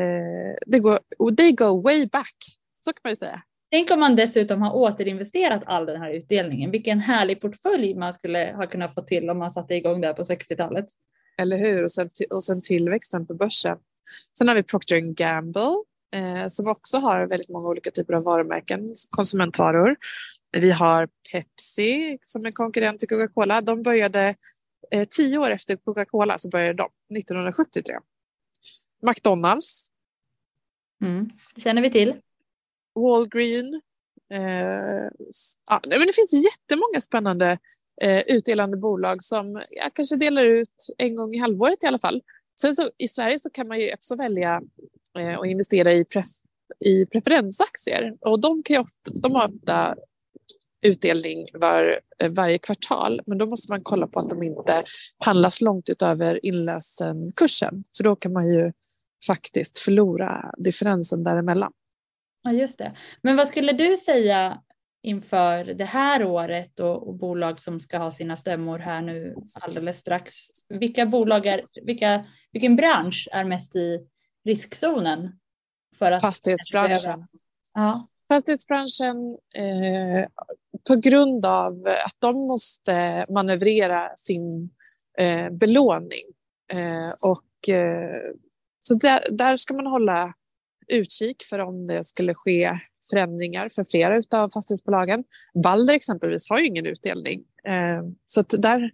det 0.66 0.78
går, 0.78 0.99
they 1.37 1.52
go 1.52 1.82
way 1.82 2.06
back, 2.06 2.37
så 2.85 2.92
kan 2.92 3.00
man 3.04 3.12
ju 3.12 3.16
säga. 3.16 3.42
Tänk 3.71 3.90
om 3.90 4.00
man 4.00 4.16
dessutom 4.16 4.62
har 4.62 4.75
återinvesterat 4.75 5.62
all 5.66 5.87
den 5.87 6.00
här 6.00 6.12
utdelningen. 6.12 6.71
Vilken 6.71 6.99
härlig 6.99 7.40
portfölj 7.40 7.94
man 7.94 8.12
skulle 8.12 8.54
ha 8.56 8.66
kunnat 8.66 8.94
få 8.94 9.00
till 9.00 9.30
om 9.30 9.38
man 9.38 9.50
satte 9.50 9.75
igång 9.75 10.00
det 10.00 10.06
här 10.06 10.14
på 10.14 10.23
60-talet. 10.23 10.87
Eller 11.38 11.56
hur? 11.56 11.85
Och 11.85 11.90
sen, 11.90 12.09
och 12.30 12.44
sen 12.44 12.62
tillväxten 12.62 13.26
på 13.26 13.35
börsen. 13.35 13.78
Sen 14.38 14.49
har 14.49 14.54
vi 14.54 14.62
Procter 14.62 14.99
Gamble 15.14 15.75
eh, 16.12 16.47
som 16.47 16.66
också 16.66 16.99
har 16.99 17.26
väldigt 17.26 17.49
många 17.49 17.69
olika 17.69 17.90
typer 17.90 18.14
av 18.14 18.23
varumärken, 18.23 18.95
konsumentvaror. 19.11 19.97
Vi 20.57 20.71
har 20.71 21.09
Pepsi 21.33 22.19
som 22.23 22.47
är 22.47 22.50
konkurrent 22.50 22.99
till 22.99 23.09
Coca-Cola. 23.09 23.61
De 23.61 23.83
började 23.83 24.35
eh, 24.90 25.09
tio 25.11 25.38
år 25.38 25.50
efter 25.50 25.76
Coca-Cola 25.76 26.38
så 26.38 26.49
började 26.49 26.73
de 26.73 27.16
1973. 27.19 27.95
McDonalds. 29.07 29.92
Mm, 31.02 31.31
det 31.54 31.61
känner 31.61 31.83
vi 31.83 31.90
till. 31.90 32.14
Walgreen. 32.95 33.81
Eh, 34.33 35.11
ja, 35.66 35.81
men 35.88 36.07
det 36.07 36.14
finns 36.14 36.33
jättemånga 36.33 37.00
spännande 37.00 37.59
eh, 38.02 38.21
utdelande 38.21 38.76
bolag 38.76 39.23
som 39.23 39.62
jag 39.71 39.95
kanske 39.95 40.16
delar 40.16 40.45
ut 40.45 40.87
en 40.99 41.16
gång 41.16 41.35
i 41.35 41.38
halvåret 41.38 41.83
i 41.83 41.87
alla 41.87 41.99
fall. 41.99 42.23
Sen 42.61 42.76
så 42.76 42.90
i 42.99 43.09
Sverige 43.09 43.38
så 43.38 43.50
kan 43.50 43.69
man 43.69 43.81
ju 43.81 43.95
också 43.95 44.16
välja 44.16 44.62
eh, 45.19 45.38
att 45.38 45.47
investera 45.47 45.92
i, 45.92 46.04
pref 46.04 46.26
i 46.81 47.07
preferensaktier 47.07 48.16
och 48.21 48.40
de, 48.40 48.62
kan 48.62 48.81
ofta, 48.81 49.11
de 49.23 49.33
har 49.33 49.49
ofta 49.49 49.95
utdelning 50.83 51.49
var, 51.54 52.00
eh, 52.19 52.31
varje 52.31 52.59
kvartal 52.59 53.21
men 53.26 53.38
då 53.38 53.47
måste 53.47 53.73
man 53.73 53.81
kolla 53.83 54.07
på 54.07 54.19
att 54.19 54.31
de 54.31 54.42
inte 54.42 54.83
handlas 55.19 55.61
långt 55.61 55.88
utöver 55.88 56.47
inlösenkursen 56.47 57.85
för 57.97 58.04
då 58.04 58.16
kan 58.16 58.33
man 58.33 58.49
ju 58.49 58.73
faktiskt 59.26 59.78
förlora 59.78 60.52
differensen 60.59 61.25
däremellan. 61.25 61.73
Ja, 62.42 62.52
just 62.52 62.78
det. 62.78 62.88
Men 63.23 63.37
vad 63.37 63.49
skulle 63.49 63.73
du 63.73 63.97
säga 63.97 64.62
inför 65.02 65.64
det 65.64 65.85
här 65.85 66.25
året 66.25 66.81
och, 66.81 67.09
och, 67.09 67.14
bolag 67.14 67.59
som 67.59 67.81
ska 67.81 67.99
ha 67.99 68.11
sina 68.11 68.37
stämmor 68.37 68.78
här 68.78 69.02
nu 69.02 69.35
alldeles 69.61 69.99
strax. 69.99 70.35
Vilka 70.69 71.07
bolag 71.07 71.47
är, 71.47 71.62
vilka, 71.83 72.25
vilken 72.52 72.76
bransch 72.76 73.28
är 73.33 73.45
mest 73.45 73.76
i 73.76 73.99
riskzonen? 74.44 75.38
För 75.99 76.11
att 76.11 76.20
Fastighetsbranschen. 76.20 77.26
Ja. 77.75 78.08
Fastighetsbranschen 78.28 79.38
eh, 79.54 80.28
på 80.88 80.96
grund 80.96 81.46
av 81.46 81.87
att 82.06 82.16
de 82.18 82.46
måste 82.46 83.26
manövrera 83.28 84.16
sin 84.16 84.70
eh, 85.18 85.50
belåning. 85.50 86.25
Eh, 86.72 87.30
och, 87.30 87.75
eh, 87.75 88.32
så 88.80 88.94
där, 88.94 89.28
där 89.30 89.56
ska 89.56 89.75
man 89.75 89.87
hålla 89.87 90.34
utkik 90.88 91.42
för 91.50 91.58
om 91.58 91.87
det 91.87 92.04
skulle 92.04 92.34
ske 92.34 92.78
förändringar 93.11 93.68
för 93.68 93.84
flera 93.84 94.22
av 94.30 94.49
fastighetsbolagen. 94.49 95.25
Balder 95.62 95.94
exempelvis 95.94 96.50
har 96.50 96.58
ju 96.58 96.66
ingen 96.66 96.87
utdelning. 96.87 97.44
Eh, 97.64 98.02
så 98.26 98.42
där, 98.42 98.90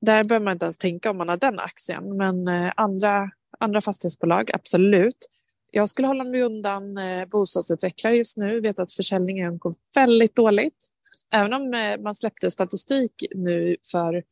där 0.00 0.24
behöver 0.24 0.44
man 0.44 0.52
inte 0.52 0.66
ens 0.66 0.78
tänka 0.78 1.10
om 1.10 1.16
man 1.16 1.28
har 1.28 1.36
den 1.36 1.58
aktien. 1.58 2.16
Men 2.16 2.48
eh, 2.48 2.72
andra, 2.76 3.30
andra 3.60 3.80
fastighetsbolag, 3.80 4.50
absolut. 4.54 5.28
Jag 5.70 5.88
skulle 5.88 6.08
hålla 6.08 6.24
mig 6.24 6.42
undan 6.42 6.98
eh, 6.98 7.28
bostadsutvecklare 7.28 8.16
just 8.16 8.36
nu. 8.36 8.54
Jag 8.54 8.62
vet 8.62 8.78
att 8.78 8.92
försäljningen 8.92 9.58
går 9.58 9.74
väldigt 9.94 10.36
dåligt. 10.36 10.86
Även 11.30 11.52
om 11.52 11.74
eh, 11.74 12.00
man 12.00 12.14
släppte 12.14 12.50
statistik 12.50 13.12
nu 13.34 13.76
för 13.92 14.22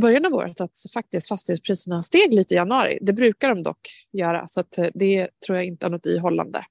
början 0.00 0.26
av 0.26 0.32
året 0.32 0.60
att 0.60 0.78
faktiskt 0.94 1.28
fastighetspriserna 1.28 2.02
steg 2.02 2.34
lite 2.34 2.54
i 2.54 2.56
januari. 2.56 2.98
Det 3.02 3.12
brukar 3.12 3.48
de 3.48 3.62
dock 3.62 3.80
göra 4.12 4.48
så 4.48 4.60
att 4.60 4.78
eh, 4.78 4.86
det 4.94 5.28
tror 5.46 5.58
jag 5.58 5.66
inte 5.66 5.86
är 5.86 5.90
något 5.90 6.06
ihållande. 6.06 6.64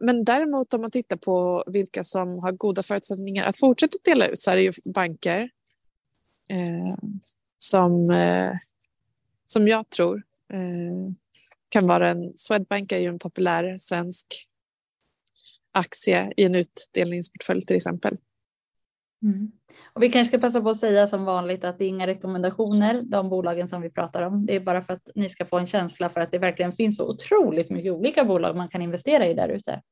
Men 0.00 0.24
däremot 0.24 0.74
om 0.74 0.80
man 0.80 0.90
tittar 0.90 1.16
på 1.16 1.64
vilka 1.66 2.04
som 2.04 2.38
har 2.38 2.52
goda 2.52 2.82
förutsättningar 2.82 3.44
att 3.44 3.58
fortsätta 3.58 3.98
dela 4.04 4.26
ut 4.26 4.40
så 4.40 4.50
är 4.50 4.56
det 4.56 4.62
ju 4.62 4.72
banker 4.94 5.50
som, 7.58 8.04
som 9.44 9.68
jag 9.68 9.90
tror 9.90 10.22
kan 11.68 11.86
vara 11.86 12.10
en... 12.10 12.30
Swedbank 12.30 12.92
är 12.92 12.98
ju 12.98 13.08
en 13.08 13.18
populär 13.18 13.76
svensk 13.76 14.26
aktie 15.72 16.32
i 16.36 16.44
en 16.44 16.54
utdelningsportfölj 16.54 17.60
till 17.60 17.76
exempel. 17.76 18.16
Mm. 19.22 19.52
Och 19.92 20.02
vi 20.02 20.10
kanske 20.10 20.28
ska 20.28 20.38
passa 20.38 20.60
på 20.60 20.68
att 20.68 20.76
säga 20.76 21.06
som 21.06 21.24
vanligt 21.24 21.64
att 21.64 21.78
det 21.78 21.84
är 21.84 21.88
inga 21.88 22.06
rekommendationer, 22.06 23.02
de 23.02 23.28
bolagen 23.28 23.68
som 23.68 23.82
vi 23.82 23.90
pratar 23.90 24.22
om. 24.22 24.46
Det 24.46 24.56
är 24.56 24.60
bara 24.60 24.82
för 24.82 24.92
att 24.94 25.08
ni 25.14 25.28
ska 25.28 25.44
få 25.44 25.58
en 25.58 25.66
känsla 25.66 26.08
för 26.08 26.20
att 26.20 26.30
det 26.30 26.38
verkligen 26.38 26.72
finns 26.72 26.96
så 26.96 27.10
otroligt 27.10 27.70
mycket 27.70 27.92
olika 27.92 28.24
bolag 28.24 28.56
man 28.56 28.68
kan 28.68 28.82
investera 28.82 29.26
i 29.26 29.34
där 29.34 29.48
ute. 29.48 29.82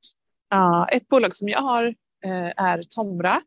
Ja, 0.50 0.88
ett 0.88 1.08
bolag 1.08 1.34
som 1.34 1.48
jag 1.48 1.58
har 1.58 1.86
eh, 2.24 2.64
är 2.64 2.82
Tomra. 2.96 3.40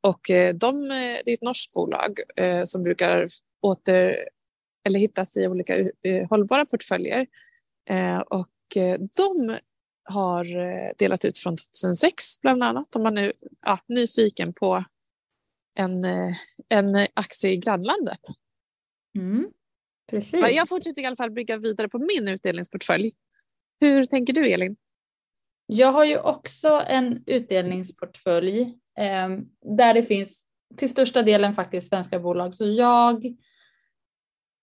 Och 0.00 0.30
eh, 0.30 0.54
de, 0.54 0.88
det 1.24 1.30
är 1.30 1.34
ett 1.34 1.42
norskt 1.42 1.74
bolag 1.74 2.18
eh, 2.36 2.64
som 2.64 2.82
brukar 2.82 3.26
åter 3.62 4.16
eller 4.84 4.98
hittas 4.98 5.36
i 5.36 5.46
olika 5.46 5.90
hållbara 6.30 6.66
portföljer. 6.66 7.26
Och 8.26 8.76
de 9.16 9.58
har 10.04 10.44
delat 10.98 11.24
ut 11.24 11.38
från 11.38 11.56
2006 11.56 12.40
bland 12.40 12.64
annat 12.64 12.96
om 12.96 13.02
man 13.02 13.18
är 13.18 13.32
ja, 13.66 13.78
nyfiken 13.88 14.52
på 14.52 14.84
en, 15.78 16.04
eh, 16.04 16.36
en 16.68 17.06
aktie 17.14 17.50
i 17.50 17.56
grannlandet. 17.56 18.20
Mm, 19.18 19.50
precis. 20.10 20.50
Jag 20.50 20.68
fortsätter 20.68 21.02
i 21.02 21.06
alla 21.06 21.16
fall 21.16 21.30
bygga 21.30 21.56
vidare 21.56 21.88
på 21.88 21.98
min 21.98 22.28
utdelningsportfölj. 22.28 23.12
Hur 23.80 24.06
tänker 24.06 24.32
du 24.32 24.50
Elin? 24.52 24.76
Jag 25.66 25.92
har 25.92 26.04
ju 26.04 26.18
också 26.18 26.68
en 26.68 27.22
utdelningsportfölj 27.26 28.60
eh, 28.98 29.28
där 29.78 29.94
det 29.94 30.02
finns 30.02 30.44
till 30.76 30.90
största 30.90 31.22
delen 31.22 31.54
faktiskt 31.54 31.88
svenska 31.88 32.18
bolag. 32.18 32.54
Så 32.54 32.66
jag 32.66 33.36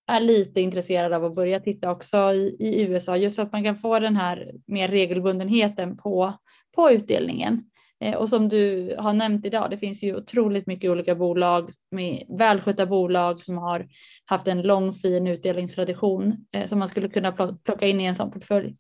är 0.08 0.20
lite 0.20 0.62
intresserad 0.62 1.14
av 1.14 1.26
att 1.26 1.36
börja 1.36 1.60
titta 1.60 1.92
också 1.92 2.18
i, 2.18 2.58
i 2.60 2.82
USA 2.82 3.18
just 3.18 3.36
så 3.36 3.42
att 3.42 3.52
man 3.52 3.64
kan 3.64 3.78
få 3.78 4.00
den 4.00 4.16
här 4.16 4.48
mer 4.68 4.88
regelbundenheten 4.88 5.98
på, 5.98 6.34
på 6.76 6.92
utdelningen. 6.92 7.64
Eh, 8.00 8.16
och 8.16 8.30
som 8.30 8.50
du 8.50 8.96
har 9.00 9.14
nämnt 9.14 9.46
idag, 9.46 9.70
det 9.70 9.78
finns 9.78 10.04
ju 10.04 10.16
otroligt 10.16 10.68
mycket 10.68 10.92
olika 10.92 11.16
bolag 11.16 11.70
med 11.92 12.26
välskötta 12.40 12.86
bolag 12.86 13.40
som 13.40 13.58
har 13.58 13.88
haft 14.26 14.48
en 14.48 14.62
lång 14.62 14.94
fin 14.94 15.28
utdelningstradition 15.28 16.46
eh, 16.52 16.68
som 16.68 16.80
man 16.80 16.88
skulle 16.88 17.10
kunna 17.10 17.32
plocka 17.64 17.88
in 17.88 18.02
i 18.02 18.06
en 18.06 18.16
sån 18.16 18.32
portfölj. 18.32 18.74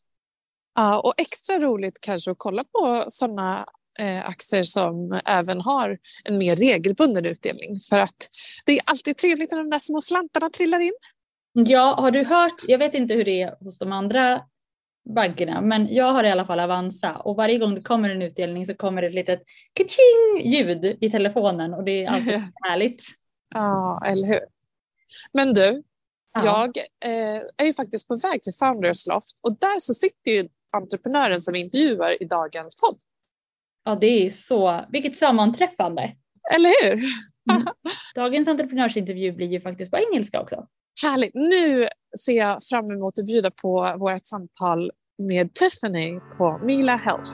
Ja, 0.75 0.99
och 0.99 1.13
extra 1.17 1.59
roligt 1.59 2.01
kanske 2.01 2.31
att 2.31 2.37
kolla 2.39 2.63
på 2.63 3.05
sådana 3.07 3.65
eh, 3.99 4.29
aktier 4.29 4.63
som 4.63 5.19
även 5.25 5.61
har 5.61 5.97
en 6.23 6.37
mer 6.37 6.55
regelbunden 6.55 7.25
utdelning. 7.25 7.79
För 7.89 7.99
att 7.99 8.29
det 8.65 8.71
är 8.71 8.81
alltid 8.85 9.17
trevligt 9.17 9.51
när 9.51 9.57
de 9.57 9.69
där 9.69 9.79
små 9.79 10.01
slantarna 10.01 10.49
trillar 10.49 10.79
in. 10.79 10.93
Ja, 11.57 11.95
har 11.99 12.11
du 12.11 12.23
hört, 12.23 12.63
jag 12.67 12.77
vet 12.77 12.93
inte 12.93 13.13
hur 13.13 13.25
det 13.25 13.41
är 13.41 13.55
hos 13.59 13.79
de 13.79 13.91
andra 13.91 14.41
bankerna, 15.09 15.61
men 15.61 15.93
jag 15.93 16.11
har 16.11 16.23
i 16.23 16.31
alla 16.31 16.45
fall 16.45 16.59
Avanza 16.59 17.15
och 17.15 17.35
varje 17.35 17.57
gång 17.57 17.75
det 17.75 17.81
kommer 17.81 18.09
en 18.09 18.21
utdelning 18.21 18.65
så 18.65 18.75
kommer 18.75 19.01
det 19.01 19.07
ett 19.07 19.13
litet 19.13 19.43
kaching 19.73 20.51
ljud 20.51 20.97
i 21.01 21.11
telefonen 21.11 21.73
och 21.73 21.83
det 21.83 22.05
är 22.05 22.09
alltid 22.09 22.41
härligt. 22.61 23.03
Ja, 23.53 24.03
eller 24.05 24.27
hur. 24.27 24.39
Men 25.33 25.53
du, 25.53 25.83
ja. 26.33 26.45
jag 26.45 26.77
eh, 27.05 27.41
är 27.57 27.65
ju 27.65 27.73
faktiskt 27.73 28.07
på 28.07 28.17
väg 28.17 28.43
till 28.43 28.53
Founders 28.53 29.07
Loft 29.07 29.39
och 29.43 29.57
där 29.59 29.79
så 29.79 29.93
sitter 29.93 30.31
ju 30.31 30.49
entreprenören 30.71 31.41
som 31.41 31.55
intervjuar 31.55 32.23
i 32.23 32.25
dagens 32.25 32.75
podd. 32.81 32.97
Ja, 33.83 33.95
det 33.95 34.25
är 34.25 34.29
så, 34.29 34.85
vilket 34.89 35.17
sammanträffande. 35.17 36.15
Eller 36.55 36.83
hur? 36.83 37.03
Mm. 37.51 37.67
Dagens 38.15 38.47
entreprenörsintervju 38.47 39.31
blir 39.31 39.47
ju 39.47 39.59
faktiskt 39.59 39.91
på 39.91 39.97
engelska 39.97 40.41
också. 40.41 40.67
Härligt. 41.01 41.31
Nu 41.33 41.87
ser 42.25 42.33
jag 42.33 42.63
fram 42.63 42.91
emot 42.91 43.19
att 43.19 43.25
bjuda 43.25 43.51
på 43.51 43.95
vårt 43.99 44.25
samtal 44.25 44.91
med 45.17 45.53
Tiffany 45.53 46.19
på 46.37 46.59
Mila 46.63 46.95
Health. 46.95 47.31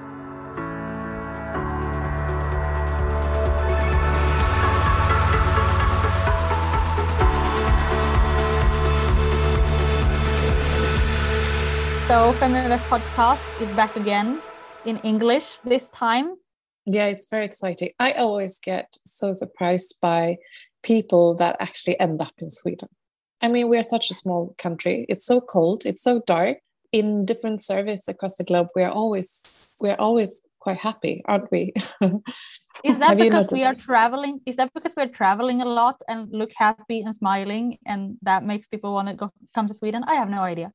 So 12.07 12.33
Feminvest 12.33 12.89
podcast 12.89 13.61
is 13.61 13.75
back 13.75 13.97
again 13.97 14.41
in 14.85 14.97
English 15.03 15.45
this 15.63 15.91
time. 15.91 16.35
Yeah, 16.85 17.11
it's 17.11 17.29
very 17.31 17.45
exciting. 17.45 17.89
I 17.99 18.11
always 18.13 18.59
get 18.59 18.87
so 19.05 19.33
surprised 19.33 19.99
by 20.01 20.37
people 20.81 21.35
that 21.37 21.55
actually 21.59 21.99
end 21.99 22.21
up 22.21 22.33
in 22.41 22.51
Sweden. 22.51 22.89
I 23.41 23.47
mean, 23.47 23.69
we're 23.69 23.83
such 23.83 24.11
a 24.11 24.13
small 24.13 24.55
country. 24.57 25.05
It's 25.09 25.25
so 25.25 25.41
cold. 25.41 25.85
It's 25.85 26.01
so 26.01 26.21
dark. 26.25 26.57
In 26.91 27.25
different 27.25 27.61
service 27.61 28.07
across 28.09 28.35
the 28.35 28.43
globe, 28.43 28.67
we're 28.75 28.89
always 28.89 29.69
we're 29.79 29.95
always 29.95 30.41
quite 30.59 30.77
happy, 30.77 31.21
aren't 31.25 31.49
we? 31.49 31.73
Is 32.83 32.97
that 32.99 33.17
because 33.17 33.51
we 33.51 33.63
are 33.63 33.75
traveling? 33.75 34.41
Is 34.45 34.55
that 34.57 34.73
because 34.73 34.93
we're 34.97 35.07
traveling 35.07 35.61
a 35.61 35.65
lot 35.65 36.01
and 36.07 36.29
look 36.31 36.51
happy 36.55 37.01
and 37.01 37.15
smiling, 37.15 37.77
and 37.85 38.17
that 38.23 38.43
makes 38.43 38.67
people 38.67 38.93
want 38.93 39.07
to 39.07 39.13
go 39.13 39.31
come 39.55 39.67
to 39.67 39.73
Sweden? 39.73 40.03
I 40.05 40.15
have 40.15 40.29
no 40.29 40.41
idea. 40.41 40.71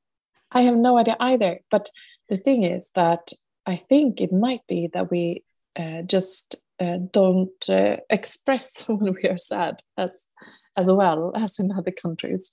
I 0.53 0.63
have 0.63 0.77
no 0.77 0.97
idea 0.99 1.17
either. 1.21 1.61
But 1.71 1.91
the 2.29 2.37
thing 2.37 2.65
is 2.65 2.91
that 2.95 3.33
I 3.67 3.77
think 3.77 4.21
it 4.21 4.33
might 4.33 4.67
be 4.69 4.89
that 4.93 5.11
we 5.11 5.43
uh, 5.75 6.03
just 6.03 6.57
uh, 6.79 6.99
don't 7.13 7.69
uh, 7.69 7.97
express 8.11 8.89
when 8.89 9.15
we 9.15 9.29
are 9.29 9.39
sad 9.39 9.81
as 9.97 10.29
as 10.77 10.93
well 10.93 11.33
as 11.37 11.59
in 11.59 11.73
other 11.73 11.91
countries. 11.91 12.53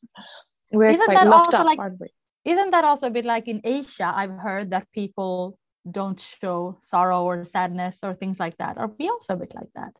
We're 0.72 0.92
isn't 0.92 1.06
quite 1.06 1.28
locked 1.28 1.54
up, 1.54 1.66
like, 1.66 1.80
aren't 1.80 2.00
we? 2.00 2.08
Isn't 2.46 2.72
that 2.72 2.84
also 2.84 3.08
a 3.08 3.12
bit 3.12 3.26
like 3.26 3.48
in 3.48 3.62
Asia? 3.64 4.12
I've 4.14 4.32
heard 4.32 4.72
that 4.72 4.88
people 4.92 5.58
don't 5.90 6.20
show 6.20 6.78
sorrow 6.82 7.24
or 7.24 7.46
sadness 7.46 8.00
or 8.04 8.14
things 8.14 8.40
like 8.40 8.58
that. 8.58 8.78
Are 8.78 8.92
we 8.98 9.10
also 9.10 9.34
a 9.34 9.38
bit 9.38 9.54
like 9.56 9.70
that? 9.76 9.94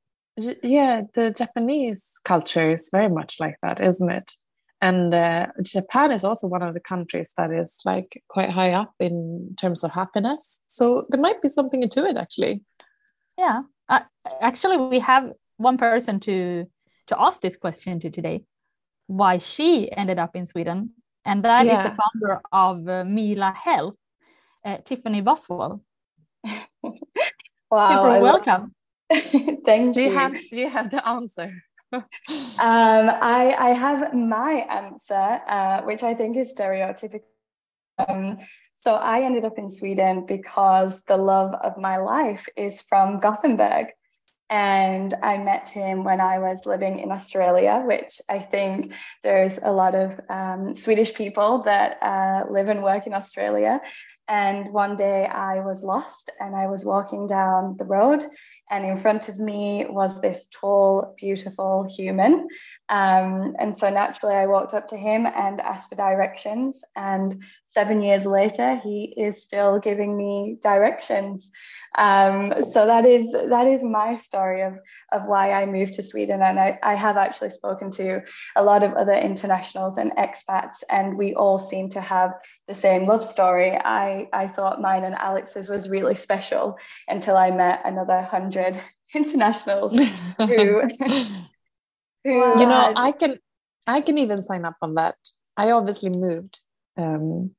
Yeah, 0.64 1.04
the 1.14 1.32
Japanese 1.32 2.14
culture 2.24 2.72
is 2.72 2.90
very 2.92 3.10
much 3.10 3.40
like 3.40 3.58
that, 3.62 3.84
isn't 3.84 4.10
it? 4.10 4.34
And 4.82 5.14
uh, 5.14 5.48
Japan 5.62 6.12
is 6.12 6.26
also 6.26 6.48
one 6.48 6.62
of 6.62 6.74
the 6.74 6.80
countries 6.82 7.32
that 7.38 7.52
is 7.52 7.80
like 7.86 8.22
quite 8.28 8.50
high 8.50 8.72
up 8.72 8.94
in 9.00 9.56
terms 9.58 9.84
of 9.84 9.94
happiness. 9.94 10.60
So 10.68 11.06
there 11.10 11.22
might 11.22 11.42
be 11.42 11.48
something 11.48 11.88
to 11.88 12.06
it, 12.06 12.18
actually. 12.18 12.64
Yeah, 13.38 13.62
uh, 13.88 14.02
actually, 14.42 14.78
we 14.78 15.00
have 15.00 15.32
one 15.58 15.78
person 15.78 16.20
to 16.22 16.66
to 17.08 17.20
ask 17.20 17.42
this 17.42 17.56
question 17.56 18.00
to 18.00 18.10
today 18.10 18.44
why 19.08 19.38
she 19.38 19.92
ended 19.92 20.20
up 20.20 20.36
in 20.36 20.46
Sweden. 20.46 20.92
And 21.26 21.44
that 21.44 21.66
yeah. 21.66 21.74
is 21.74 21.90
the 21.90 21.96
founder 21.96 22.42
of 22.52 22.88
uh, 22.88 23.04
Mila 23.06 23.52
Health, 23.52 23.96
uh, 24.66 24.78
Tiffany 24.84 25.22
Boswell. 25.22 25.82
wow. 26.44 28.04
Super 28.04 28.22
welcome. 28.22 28.76
Thank 29.66 29.94
do 29.94 30.02
you. 30.02 30.10
you. 30.10 30.14
Have, 30.14 30.34
do 30.50 30.60
you 30.60 30.70
have 30.70 30.92
the 30.92 31.08
answer? 31.08 31.54
um, 31.94 32.04
I, 32.58 33.56
I 33.58 33.70
have 33.70 34.14
my 34.14 34.66
answer, 34.70 35.42
uh, 35.48 35.82
which 35.84 36.04
I 36.04 36.14
think 36.14 36.38
is 36.38 36.54
stereotypical. 36.54 37.22
Um, 38.08 38.40
so 38.76 38.96
I 38.96 39.22
ended 39.22 39.46
up 39.46 39.58
in 39.58 39.70
Sweden 39.70 40.26
because 40.26 41.02
the 41.08 41.16
love 41.16 41.54
of 41.64 41.78
my 41.78 41.98
life 41.98 42.48
is 42.58 42.82
from 42.82 43.20
Gothenburg. 43.20 43.88
And 44.54 45.16
I 45.24 45.40
met 45.40 45.68
him 45.68 46.04
when 46.04 46.22
I 46.22 46.38
was 46.38 46.68
living 46.68 47.00
in 47.00 47.12
Australia, 47.12 47.82
which 47.88 48.22
I 48.30 48.38
think 48.38 48.94
there's 49.24 49.58
a 49.58 49.72
lot 49.72 49.96
of 49.96 50.20
um, 50.30 50.76
Swedish 50.76 51.16
people 51.16 51.64
that 51.64 51.98
uh, 52.04 52.44
live 52.52 52.70
and 52.70 52.84
work 52.84 53.08
in 53.08 53.16
Australia. 53.16 53.82
And 54.28 54.72
one 54.72 54.96
day 54.96 55.26
I 55.26 55.62
was 55.62 55.82
lost 55.82 56.30
and 56.40 56.56
I 56.56 56.68
was 56.68 56.86
walking 56.86 57.26
down 57.26 57.78
the 57.80 57.84
road, 57.86 58.24
and 58.70 58.86
in 58.86 58.98
front 58.98 59.30
of 59.30 59.40
me 59.40 59.86
was 59.90 60.22
this 60.22 60.48
tall, 60.52 61.16
beautiful 61.20 61.84
human. 61.84 62.48
Um, 62.90 63.56
and 63.60 63.78
so 63.78 63.90
naturally, 63.90 64.36
I 64.36 64.48
walked 64.48 64.74
up 64.74 64.88
to 64.88 64.98
him 64.98 65.26
and 65.26 65.60
asked 65.60 65.90
for 65.90 65.96
directions. 65.96 66.82
And 66.96 67.44
seven 67.68 68.02
years 68.02 68.26
later, 68.26 68.76
he 68.78 69.14
is 69.18 69.44
still 69.44 69.80
giving 69.80 70.16
me 70.16 70.58
directions. 70.62 71.52
Um, 71.98 72.54
so 72.72 72.88
that 72.88 73.06
is 73.06 73.32
that 73.34 73.68
is 73.68 73.84
my 73.84 74.16
story 74.16 74.62
of 74.62 74.80
of 75.12 75.26
why 75.26 75.52
I 75.52 75.66
moved 75.68 75.94
to 75.94 76.04
Sweden, 76.04 76.42
and 76.42 76.60
I, 76.60 76.80
I 76.82 76.96
have 76.96 77.18
actually 77.18 77.52
spoken 77.52 77.92
to 77.92 78.22
a 78.56 78.64
lot 78.64 78.84
of 78.84 78.94
other 78.94 79.14
internationals 79.14 79.98
and 79.98 80.12
expats, 80.18 80.78
and 80.90 81.16
we 81.16 81.36
all 81.36 81.60
seem 81.60 81.90
to 81.90 82.02
have 82.02 82.32
the 82.68 82.74
same 82.74 83.06
love 83.06 83.24
story. 83.24 83.78
I 83.78 84.28
I 84.34 84.48
thought 84.48 84.82
mine 84.82 85.04
and 85.04 85.16
Alex's 85.16 85.70
was 85.70 85.90
really 85.90 86.16
special 86.16 86.80
until 87.08 87.38
I 87.38 87.52
met 87.52 87.82
another 87.86 88.22
hundred 88.22 88.53
internationals 89.14 89.92
who. 90.38 90.82
who 92.24 92.60
you 92.60 92.66
know, 92.66 92.94
I 92.96 93.12
can 93.12 93.38
I 93.88 94.02
can 94.02 94.18
even 94.18 94.42
sign 94.42 94.66
up 94.66 94.78
on 94.82 94.96
that. 94.96 95.16
I 95.58 95.72
obviously 95.72 96.10
moved 96.10 96.60
um, 96.98 97.52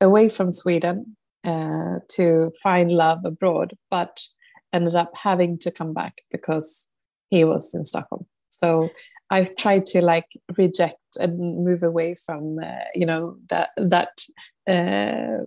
away 0.00 0.28
from 0.28 0.52
Sweden 0.52 1.16
uh, 1.44 1.98
to 2.10 2.52
find 2.62 2.92
love 2.92 3.24
abroad, 3.24 3.74
but 3.90 4.20
ended 4.72 4.94
up 4.94 5.12
having 5.14 5.58
to 5.58 5.70
come 5.70 5.92
back 5.92 6.22
because 6.30 6.88
he 7.30 7.44
was 7.44 7.74
in 7.74 7.84
Stockholm. 7.84 8.26
So 8.50 8.90
I 9.30 9.44
tried 9.44 9.86
to 9.86 10.02
like 10.02 10.26
reject 10.56 10.98
and 11.18 11.64
move 11.64 11.82
away 11.82 12.14
from 12.14 12.58
uh, 12.58 12.84
you 12.94 13.06
know 13.06 13.36
that 13.48 13.70
that 13.78 14.24
uh, 14.68 15.44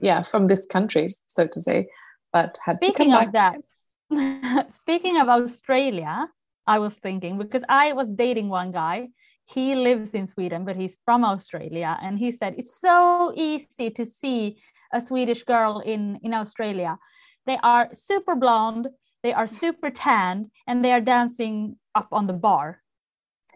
yeah 0.00 0.22
from 0.22 0.46
this 0.46 0.64
country, 0.64 1.08
so 1.26 1.46
to 1.46 1.60
say, 1.60 1.88
but 2.32 2.56
had 2.64 2.76
speaking 2.76 3.10
to 3.10 3.16
come 3.16 3.26
of 3.26 3.32
that. 3.32 4.72
speaking 4.72 5.18
of 5.18 5.28
Australia, 5.28 6.28
I 6.66 6.78
was 6.78 6.96
thinking 6.98 7.38
because 7.38 7.64
I 7.68 7.92
was 7.92 8.12
dating 8.12 8.48
one 8.48 8.72
guy 8.72 9.08
he 9.46 9.74
lives 9.74 10.14
in 10.14 10.26
Sweden, 10.26 10.64
but 10.64 10.76
he's 10.76 10.96
from 11.04 11.24
Australia. 11.24 11.98
And 12.00 12.18
he 12.18 12.32
said 12.32 12.54
it's 12.56 12.80
so 12.80 13.32
easy 13.34 13.90
to 13.90 14.06
see 14.06 14.58
a 14.92 15.00
Swedish 15.00 15.42
girl 15.44 15.82
in, 15.84 16.18
in 16.22 16.34
Australia. 16.34 16.98
They 17.46 17.58
are 17.62 17.90
super 17.92 18.34
blonde, 18.34 18.88
they 19.22 19.32
are 19.32 19.46
super 19.46 19.90
tanned, 19.90 20.50
and 20.66 20.84
they 20.84 20.92
are 20.92 21.00
dancing 21.00 21.76
up 21.94 22.08
on 22.12 22.26
the 22.26 22.32
bar. 22.32 22.82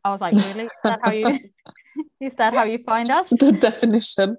I 0.05 0.11
was 0.11 0.21
like, 0.21 0.35
really? 0.35 0.65
Is 0.65 0.71
that 0.85 1.01
how 1.03 1.13
you 1.13 1.39
is 2.21 2.35
that 2.37 2.55
how 2.55 2.65
you 2.65 2.79
find 2.79 3.11
us? 3.11 3.31
The 3.39 3.53
definition. 3.53 4.37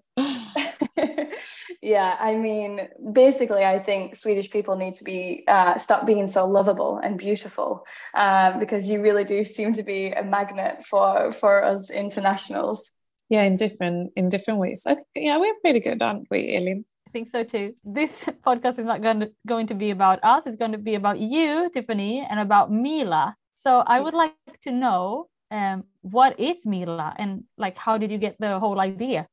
Yeah, 1.81 2.17
I 2.19 2.35
mean, 2.35 2.87
basically, 3.13 3.63
I 3.63 3.79
think 3.79 4.15
Swedish 4.15 4.49
people 4.49 4.75
need 4.75 4.95
to 4.95 5.03
be 5.03 5.43
uh, 5.47 5.77
stop 5.77 6.05
being 6.05 6.27
so 6.27 6.45
lovable 6.47 6.97
and 6.97 7.17
beautiful 7.17 7.85
uh, 8.13 8.57
because 8.59 8.89
you 8.89 9.01
really 9.01 9.23
do 9.23 9.43
seem 9.43 9.73
to 9.73 9.83
be 9.83 10.07
a 10.11 10.23
magnet 10.23 10.85
for 10.85 11.31
for 11.31 11.63
us 11.63 11.89
internationals. 11.89 12.91
Yeah, 13.29 13.43
in 13.43 13.57
different 13.57 14.13
in 14.15 14.29
different 14.29 14.59
ways. 14.59 14.83
I 14.87 14.95
think 14.95 15.07
yeah, 15.15 15.37
we're 15.37 15.53
pretty 15.61 15.79
good, 15.79 16.01
aren't 16.01 16.27
we, 16.31 16.55
Elin? 16.55 16.85
I 17.07 17.11
think 17.11 17.29
so 17.29 17.43
too. 17.43 17.75
This 17.83 18.11
podcast 18.45 18.79
is 18.79 18.85
not 18.85 19.01
going 19.01 19.19
to 19.19 19.31
going 19.45 19.67
to 19.67 19.75
be 19.75 19.91
about 19.91 20.23
us. 20.23 20.47
It's 20.47 20.57
going 20.57 20.73
to 20.73 20.77
be 20.77 20.95
about 20.95 21.19
you, 21.19 21.69
Tiffany, 21.73 22.25
and 22.27 22.39
about 22.39 22.71
Mila. 22.71 23.35
So 23.55 23.83
I 23.85 23.99
would 23.99 24.13
like 24.13 24.59
to 24.61 24.71
know 24.71 25.29
um, 25.51 25.83
what 26.01 26.39
is 26.39 26.65
Mila 26.65 27.15
and 27.17 27.43
like 27.57 27.77
how 27.77 27.97
did 27.97 28.11
you 28.11 28.17
get 28.17 28.35
the 28.39 28.59
whole 28.59 28.79
idea? 28.79 29.27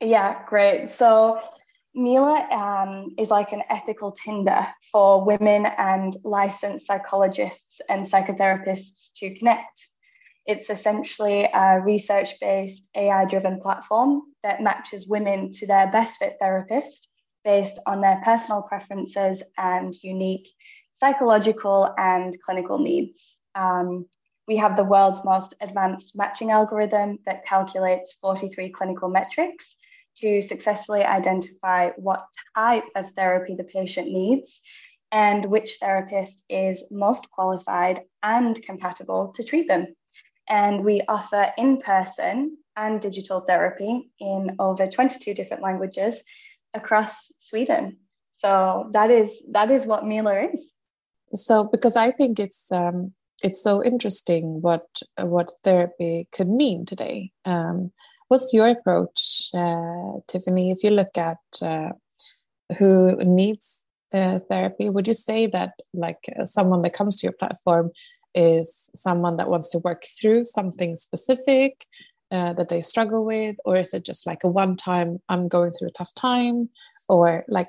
Yeah, 0.00 0.42
great. 0.46 0.88
So 0.88 1.40
Mila 1.94 2.46
um, 2.50 3.14
is 3.18 3.30
like 3.30 3.52
an 3.52 3.62
ethical 3.68 4.12
Tinder 4.12 4.66
for 4.90 5.24
women 5.24 5.66
and 5.66 6.16
licensed 6.24 6.86
psychologists 6.86 7.80
and 7.88 8.06
psychotherapists 8.06 9.10
to 9.16 9.34
connect. 9.36 9.88
It's 10.46 10.70
essentially 10.70 11.48
a 11.52 11.80
research 11.80 12.40
based 12.40 12.88
AI 12.96 13.26
driven 13.26 13.60
platform 13.60 14.22
that 14.42 14.62
matches 14.62 15.06
women 15.06 15.50
to 15.52 15.66
their 15.66 15.90
best 15.90 16.18
fit 16.18 16.36
therapist 16.40 17.08
based 17.44 17.78
on 17.86 18.00
their 18.00 18.22
personal 18.24 18.62
preferences 18.62 19.42
and 19.58 19.94
unique 20.02 20.48
psychological 20.92 21.92
and 21.98 22.40
clinical 22.40 22.78
needs. 22.78 23.36
Um, 23.54 24.06
we 24.48 24.56
have 24.56 24.76
the 24.76 24.84
world's 24.84 25.24
most 25.24 25.54
advanced 25.60 26.16
matching 26.16 26.50
algorithm 26.50 27.18
that 27.26 27.44
calculates 27.44 28.14
43 28.14 28.70
clinical 28.70 29.08
metrics 29.08 29.76
to 30.16 30.42
successfully 30.42 31.02
identify 31.02 31.90
what 31.96 32.26
type 32.56 32.84
of 32.94 33.10
therapy 33.12 33.54
the 33.54 33.64
patient 33.64 34.08
needs 34.08 34.60
and 35.12 35.46
which 35.46 35.76
therapist 35.80 36.44
is 36.48 36.84
most 36.90 37.30
qualified 37.30 38.02
and 38.22 38.62
compatible 38.62 39.32
to 39.34 39.42
treat 39.42 39.66
them. 39.66 39.86
And 40.48 40.84
we 40.84 41.02
offer 41.08 41.52
in 41.58 41.78
person 41.78 42.56
and 42.76 43.00
digital 43.00 43.40
therapy 43.40 44.10
in 44.20 44.56
over 44.58 44.86
22 44.86 45.34
different 45.34 45.62
languages 45.62 46.22
across 46.74 47.30
Sweden. 47.38 47.98
So 48.30 48.88
that 48.92 49.10
is 49.10 49.42
that 49.50 49.70
is 49.70 49.86
what 49.86 50.06
Mila 50.06 50.48
is. 50.52 50.74
So 51.34 51.68
because 51.70 51.96
I 51.96 52.10
think 52.10 52.38
it's 52.38 52.72
um, 52.72 53.12
it's 53.42 53.62
so 53.62 53.84
interesting 53.84 54.60
what 54.60 54.86
what 55.18 55.52
therapy 55.62 56.28
could 56.32 56.48
mean 56.48 56.86
today. 56.86 57.32
Um, 57.44 57.92
what's 58.30 58.54
your 58.54 58.68
approach, 58.68 59.50
uh, 59.52 60.20
Tiffany? 60.28 60.70
If 60.70 60.84
you 60.84 60.90
look 60.90 61.18
at 61.18 61.38
uh, 61.60 61.90
who 62.78 63.16
needs 63.16 63.84
uh, 64.12 64.38
therapy, 64.48 64.88
would 64.88 65.08
you 65.08 65.14
say 65.14 65.48
that 65.48 65.72
like 65.92 66.24
someone 66.44 66.82
that 66.82 66.94
comes 66.94 67.16
to 67.16 67.26
your 67.26 67.32
platform 67.32 67.90
is 68.32 68.88
someone 68.94 69.36
that 69.38 69.50
wants 69.50 69.70
to 69.70 69.78
work 69.78 70.04
through 70.20 70.44
something 70.44 70.94
specific 70.94 71.86
uh, 72.30 72.52
that 72.52 72.68
they 72.68 72.80
struggle 72.80 73.24
with 73.24 73.56
or 73.64 73.76
is 73.76 73.92
it 73.92 74.04
just 74.04 74.24
like 74.24 74.44
a 74.44 74.48
one 74.48 74.76
time 74.76 75.18
i'm 75.28 75.48
going 75.48 75.72
through 75.72 75.88
a 75.88 75.90
tough 75.90 76.14
time 76.14 76.68
or 77.08 77.44
like 77.48 77.66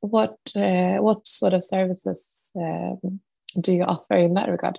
what 0.00 0.36
uh, 0.56 0.96
what 0.96 1.26
sort 1.28 1.52
of 1.52 1.62
services 1.62 2.50
um, 2.56 3.20
do 3.60 3.72
you 3.72 3.84
offer 3.84 4.14
in 4.14 4.34
that 4.34 4.48
regard 4.48 4.76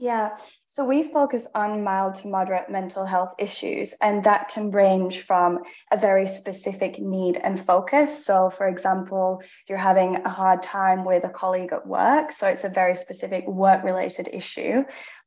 yeah, 0.00 0.30
so 0.64 0.86
we 0.86 1.02
focus 1.02 1.46
on 1.54 1.84
mild 1.84 2.14
to 2.16 2.28
moderate 2.28 2.70
mental 2.70 3.04
health 3.04 3.34
issues, 3.38 3.92
and 4.00 4.24
that 4.24 4.48
can 4.48 4.70
range 4.70 5.20
from 5.20 5.58
a 5.92 5.96
very 5.98 6.26
specific 6.26 6.98
need 6.98 7.36
and 7.36 7.60
focus. 7.60 8.24
So, 8.24 8.48
for 8.48 8.66
example, 8.66 9.42
you're 9.68 9.76
having 9.76 10.16
a 10.16 10.30
hard 10.30 10.62
time 10.62 11.04
with 11.04 11.24
a 11.24 11.28
colleague 11.28 11.74
at 11.74 11.86
work, 11.86 12.32
so 12.32 12.48
it's 12.48 12.64
a 12.64 12.70
very 12.70 12.96
specific 12.96 13.46
work 13.46 13.84
related 13.84 14.30
issue, 14.32 14.84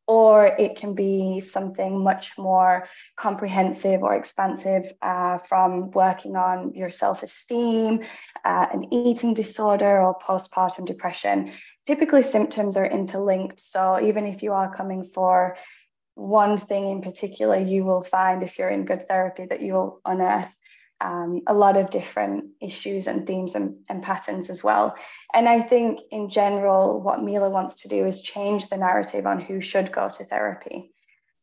or 0.07 0.47
it 0.47 0.75
can 0.75 0.93
be 0.93 1.39
something 1.39 2.03
much 2.03 2.37
more 2.37 2.87
comprehensive 3.15 4.03
or 4.03 4.15
expansive 4.15 4.91
uh, 5.01 5.37
from 5.37 5.91
working 5.91 6.35
on 6.35 6.73
your 6.73 6.89
self 6.89 7.23
esteem, 7.23 8.03
uh, 8.43 8.67
an 8.71 8.93
eating 8.93 9.33
disorder, 9.33 10.01
or 10.01 10.17
postpartum 10.19 10.85
depression. 10.85 11.51
Typically, 11.85 12.23
symptoms 12.23 12.75
are 12.75 12.85
interlinked. 12.85 13.59
So, 13.59 13.99
even 14.01 14.25
if 14.25 14.43
you 14.43 14.53
are 14.53 14.75
coming 14.75 15.03
for 15.03 15.57
one 16.15 16.57
thing 16.57 16.87
in 16.87 17.01
particular, 17.01 17.57
you 17.57 17.83
will 17.83 18.03
find 18.03 18.43
if 18.43 18.59
you're 18.59 18.69
in 18.69 18.85
good 18.85 19.07
therapy 19.07 19.45
that 19.45 19.61
you 19.61 19.73
will 19.73 20.01
unearth 20.05 20.53
um, 21.03 21.41
a 21.47 21.53
lot 21.53 21.75
of 21.75 21.89
different 21.89 22.45
issues 22.61 23.07
and 23.07 23.27
themes 23.27 23.55
and, 23.55 23.75
and, 23.89 24.01
patterns 24.01 24.49
as 24.49 24.63
well. 24.63 24.95
And 25.33 25.49
I 25.49 25.59
think 25.59 25.99
in 26.11 26.29
general, 26.29 27.01
what 27.01 27.21
Mila 27.21 27.49
wants 27.49 27.75
to 27.81 27.89
do 27.89 28.07
is 28.07 28.21
change 28.21 28.69
the 28.69 28.77
narrative 28.77 29.27
on 29.27 29.41
who 29.41 29.59
should 29.59 29.91
go 29.91 30.09
to 30.09 30.23
therapy. 30.23 30.91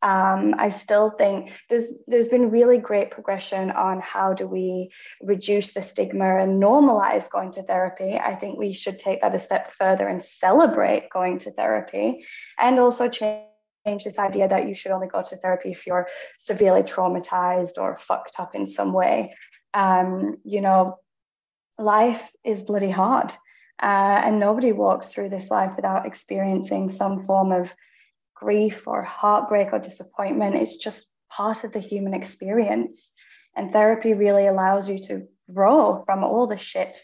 Um, 0.02 0.54
I 0.58 0.70
still 0.70 1.10
think 1.10 1.52
there's 1.68 1.84
there's 2.06 2.28
been 2.28 2.50
really 2.50 2.78
great 2.78 3.10
progression 3.10 3.70
on 3.70 4.00
how 4.00 4.32
do 4.32 4.46
we 4.46 4.90
reduce 5.20 5.74
the 5.74 5.82
stigma 5.82 6.38
and 6.38 6.62
normalize 6.62 7.30
going 7.30 7.50
to 7.52 7.62
therapy. 7.62 8.18
I 8.18 8.34
think 8.34 8.58
we 8.58 8.72
should 8.72 8.98
take 8.98 9.20
that 9.20 9.34
a 9.34 9.38
step 9.38 9.70
further 9.70 10.08
and 10.08 10.22
celebrate 10.22 11.10
going 11.10 11.36
to 11.40 11.50
therapy, 11.50 12.24
and 12.58 12.78
also 12.78 13.10
change 13.10 13.44
change 13.86 14.04
this 14.04 14.18
idea 14.18 14.46
that 14.46 14.68
you 14.68 14.74
should 14.74 14.92
only 14.92 15.06
go 15.06 15.22
to 15.22 15.36
therapy 15.36 15.70
if 15.70 15.86
you're 15.86 16.06
severely 16.38 16.82
traumatized 16.82 17.78
or 17.78 17.96
fucked 17.96 18.38
up 18.38 18.54
in 18.54 18.66
some 18.66 18.92
way 18.92 19.34
um, 19.74 20.36
you 20.44 20.60
know, 20.60 20.98
life 21.78 22.30
is 22.44 22.62
bloody 22.62 22.90
hard. 22.90 23.32
Uh, 23.82 24.20
and 24.24 24.38
nobody 24.38 24.72
walks 24.72 25.08
through 25.08 25.30
this 25.30 25.50
life 25.50 25.72
without 25.74 26.04
experiencing 26.06 26.88
some 26.88 27.24
form 27.24 27.50
of 27.50 27.74
grief 28.34 28.86
or 28.86 29.02
heartbreak 29.02 29.72
or 29.72 29.78
disappointment. 29.78 30.56
It's 30.56 30.76
just 30.76 31.08
part 31.30 31.64
of 31.64 31.72
the 31.72 31.80
human 31.80 32.12
experience. 32.12 33.12
And 33.56 33.72
therapy 33.72 34.12
really 34.12 34.46
allows 34.46 34.88
you 34.88 34.98
to 35.04 35.26
grow 35.52 36.02
from 36.04 36.24
all 36.24 36.46
the 36.46 36.58
shit 36.58 36.98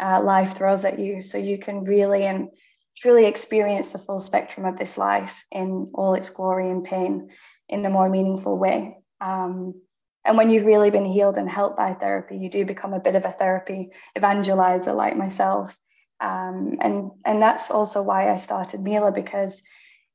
uh, 0.00 0.22
life 0.22 0.54
throws 0.54 0.84
at 0.84 0.98
you. 0.98 1.22
So 1.22 1.38
you 1.38 1.58
can 1.58 1.84
really 1.84 2.24
and 2.24 2.48
truly 2.96 3.24
experience 3.24 3.88
the 3.88 3.98
full 3.98 4.20
spectrum 4.20 4.66
of 4.66 4.78
this 4.78 4.98
life 4.98 5.44
in 5.50 5.90
all 5.94 6.14
its 6.14 6.30
glory 6.30 6.70
and 6.70 6.84
pain 6.84 7.30
in 7.68 7.84
a 7.86 7.90
more 7.90 8.08
meaningful 8.08 8.58
way. 8.58 8.98
Um, 9.20 9.80
and 10.24 10.36
when 10.36 10.50
you've 10.50 10.66
really 10.66 10.90
been 10.90 11.04
healed 11.04 11.36
and 11.36 11.48
helped 11.48 11.76
by 11.76 11.94
therapy, 11.94 12.36
you 12.36 12.50
do 12.50 12.64
become 12.64 12.92
a 12.92 13.00
bit 13.00 13.14
of 13.14 13.24
a 13.24 13.32
therapy 13.32 13.90
evangelizer 14.16 14.94
like 14.94 15.16
myself. 15.16 15.78
Um, 16.20 16.76
and, 16.80 17.10
and 17.24 17.40
that's 17.40 17.70
also 17.70 18.02
why 18.02 18.30
I 18.30 18.36
started 18.36 18.82
Mila 18.82 19.12
because 19.12 19.62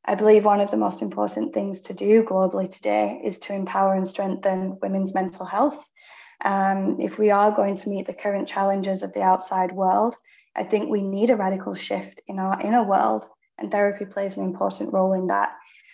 I 0.06 0.16
believe 0.16 0.44
one 0.44 0.60
of 0.60 0.70
the 0.70 0.78
most 0.78 1.02
important 1.02 1.54
things 1.54 1.80
to 1.82 1.94
do 1.94 2.24
globally 2.24 2.70
today 2.70 3.22
is 3.24 3.39
to 3.39 3.54
empower 3.54 3.96
and 3.96 4.08
strengthen 4.08 4.78
women's 4.82 5.13
mental 5.13 5.46
health. 5.46 5.89
Um, 6.44 6.98
if 7.00 7.18
we 7.18 7.32
are 7.32 7.52
going 7.52 7.76
to 7.76 7.89
meet 7.89 8.06
the 8.06 8.13
current 8.13 8.48
challenges 8.48 9.02
of 9.02 9.13
the 9.13 9.22
outside 9.22 9.72
world, 9.72 10.16
I 10.56 10.63
think 10.63 10.89
we 10.89 11.02
need 11.02 11.30
a 11.30 11.38
radical 11.38 11.74
shift 11.74 12.20
in 12.28 12.38
our 12.38 12.60
inner 12.62 12.84
world, 12.84 13.26
and 13.58 13.72
therapy 13.72 14.06
plays 14.06 14.38
an 14.38 14.44
important 14.44 14.94
role 14.94 15.13
in 15.13 15.28
that. 15.28 15.54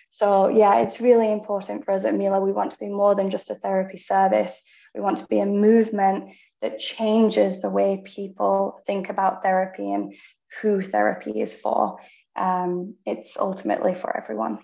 So, 0.09 0.47
yeah, 0.49 0.81
it's 0.81 0.99
really 0.99 1.31
important 1.31 1.85
for 1.85 1.91
us 1.91 2.03
at 2.03 2.15
Mila. 2.15 2.41
We 2.41 2.51
want 2.51 2.71
to 2.71 2.79
be 2.79 2.89
more 2.89 3.13
than 3.15 3.29
just 3.29 3.51
a 3.51 3.55
therapy 3.55 3.97
service. 3.97 4.61
We 4.95 5.01
want 5.01 5.19
to 5.19 5.27
be 5.27 5.39
a 5.39 5.45
movement 5.45 6.31
that 6.61 6.79
changes 6.79 7.61
the 7.61 7.69
way 7.69 8.01
people 8.03 8.81
think 8.87 9.09
about 9.09 9.43
therapy 9.43 9.91
and 9.91 10.13
who 10.61 10.81
therapy 10.81 11.39
is 11.39 11.53
for. 11.53 11.99
Um, 12.35 12.95
it's 13.05 13.37
ultimately 13.37 13.93
for 13.93 14.15
everyone. 14.17 14.59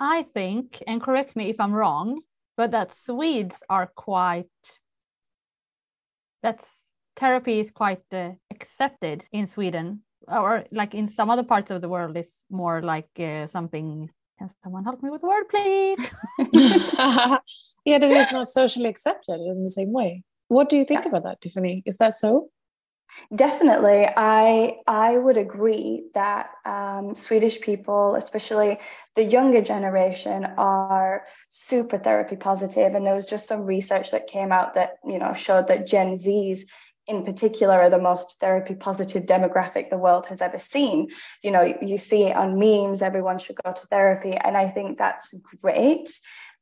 I 0.00 0.24
think, 0.34 0.82
and 0.86 1.00
correct 1.00 1.36
me 1.36 1.50
if 1.50 1.60
I'm 1.60 1.72
wrong, 1.72 2.20
but 2.56 2.72
that 2.72 2.92
Swedes 2.92 3.62
are 3.70 3.86
quite, 3.94 4.46
that's 6.42 6.82
therapy 7.16 7.60
is 7.60 7.70
quite 7.70 8.02
uh, 8.12 8.30
accepted 8.50 9.24
in 9.32 9.46
Sweden 9.46 10.02
or 10.26 10.64
like 10.72 10.94
in 10.94 11.06
some 11.06 11.30
other 11.30 11.42
parts 11.42 11.70
of 11.70 11.80
the 11.80 11.88
world 11.88 12.16
is 12.16 12.44
more 12.50 12.82
like 12.82 13.08
uh, 13.18 13.46
something 13.46 14.10
can 14.38 14.48
someone 14.62 14.84
help 14.84 15.02
me 15.02 15.10
with 15.10 15.20
the 15.20 15.26
word, 15.26 15.48
please? 15.48 15.98
yeah, 17.84 17.98
that 17.98 18.10
is 18.10 18.32
not 18.32 18.46
socially 18.46 18.86
accepted 18.86 19.40
in 19.40 19.62
the 19.62 19.70
same 19.70 19.92
way. 19.92 20.22
What 20.48 20.68
do 20.68 20.76
you 20.76 20.84
think 20.84 21.04
yeah. 21.04 21.10
about 21.10 21.24
that, 21.24 21.40
Tiffany? 21.40 21.82
Is 21.84 21.98
that 21.98 22.14
so? 22.14 22.50
Definitely, 23.34 24.06
I 24.16 24.76
I 24.86 25.16
would 25.16 25.38
agree 25.38 26.04
that 26.14 26.50
um, 26.64 27.14
Swedish 27.14 27.60
people, 27.60 28.14
especially 28.14 28.78
the 29.16 29.24
younger 29.24 29.62
generation, 29.62 30.44
are 30.44 31.24
super 31.48 31.98
therapy 31.98 32.36
positive. 32.36 32.94
And 32.94 33.06
there 33.06 33.14
was 33.14 33.26
just 33.26 33.48
some 33.48 33.64
research 33.64 34.10
that 34.10 34.26
came 34.26 34.52
out 34.52 34.74
that 34.74 34.98
you 35.06 35.18
know 35.18 35.32
showed 35.32 35.68
that 35.68 35.86
Gen 35.86 36.16
Zs 36.16 36.60
in 37.08 37.24
particular 37.24 37.80
are 37.80 37.90
the 37.90 37.98
most 37.98 38.38
therapy 38.38 38.74
positive 38.74 39.24
demographic 39.24 39.88
the 39.88 39.96
world 39.96 40.26
has 40.26 40.42
ever 40.42 40.58
seen. 40.58 41.08
You 41.42 41.50
know, 41.50 41.74
you 41.80 41.96
see 41.96 42.24
it 42.24 42.36
on 42.36 42.58
memes, 42.58 43.00
everyone 43.00 43.38
should 43.38 43.56
go 43.64 43.72
to 43.72 43.86
therapy. 43.86 44.32
And 44.36 44.56
I 44.56 44.68
think 44.68 44.98
that's 44.98 45.34
great. 45.62 46.10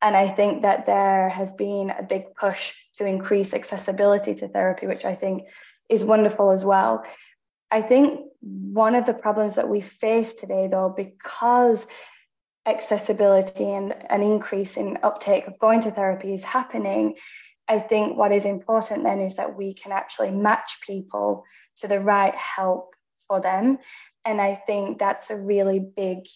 And 0.01 0.17
I 0.17 0.29
think 0.29 0.63
that 0.63 0.87
there 0.87 1.29
has 1.29 1.53
been 1.53 1.91
a 1.91 2.03
big 2.03 2.35
push 2.37 2.75
to 2.95 3.07
increase 3.07 3.53
accessibility 3.53 4.35
to 4.37 4.49
therapy, 4.49 4.87
which 4.87 5.05
I 5.05 5.17
think 5.17 5.49
is 5.89 6.05
wonderful 6.05 6.51
as 6.53 6.65
well. 6.65 7.05
I 7.71 7.83
think 7.83 8.21
one 8.41 8.95
of 8.95 9.07
the 9.07 9.15
problems 9.15 9.57
that 9.57 9.69
we 9.69 9.81
face 9.81 10.35
today, 10.35 10.69
though, 10.69 10.95
because 10.97 11.89
accessibility 12.67 13.65
and 13.65 13.95
an 14.11 14.23
increase 14.23 14.77
in 14.77 14.99
uptake 15.03 15.47
of 15.47 15.59
going 15.59 15.81
to 15.81 15.91
therapy 15.91 16.35
is 16.35 16.45
happening, 16.45 17.15
I 17.69 17.79
think 17.79 18.17
what 18.17 18.33
is 18.33 18.45
important 18.45 19.05
then 19.05 19.21
is 19.21 19.37
that 19.37 19.57
we 19.57 19.75
can 19.75 19.93
actually 19.93 20.31
match 20.31 20.79
people 20.87 21.45
to 21.79 21.89
the 21.89 22.01
right 22.01 22.35
help 22.35 22.95
for 23.27 23.41
them. 23.41 23.79
And 24.25 24.41
I 24.41 24.55
think 24.55 24.99
that's 24.99 25.31
a 25.31 25.37
really 25.37 25.81
big 25.81 26.27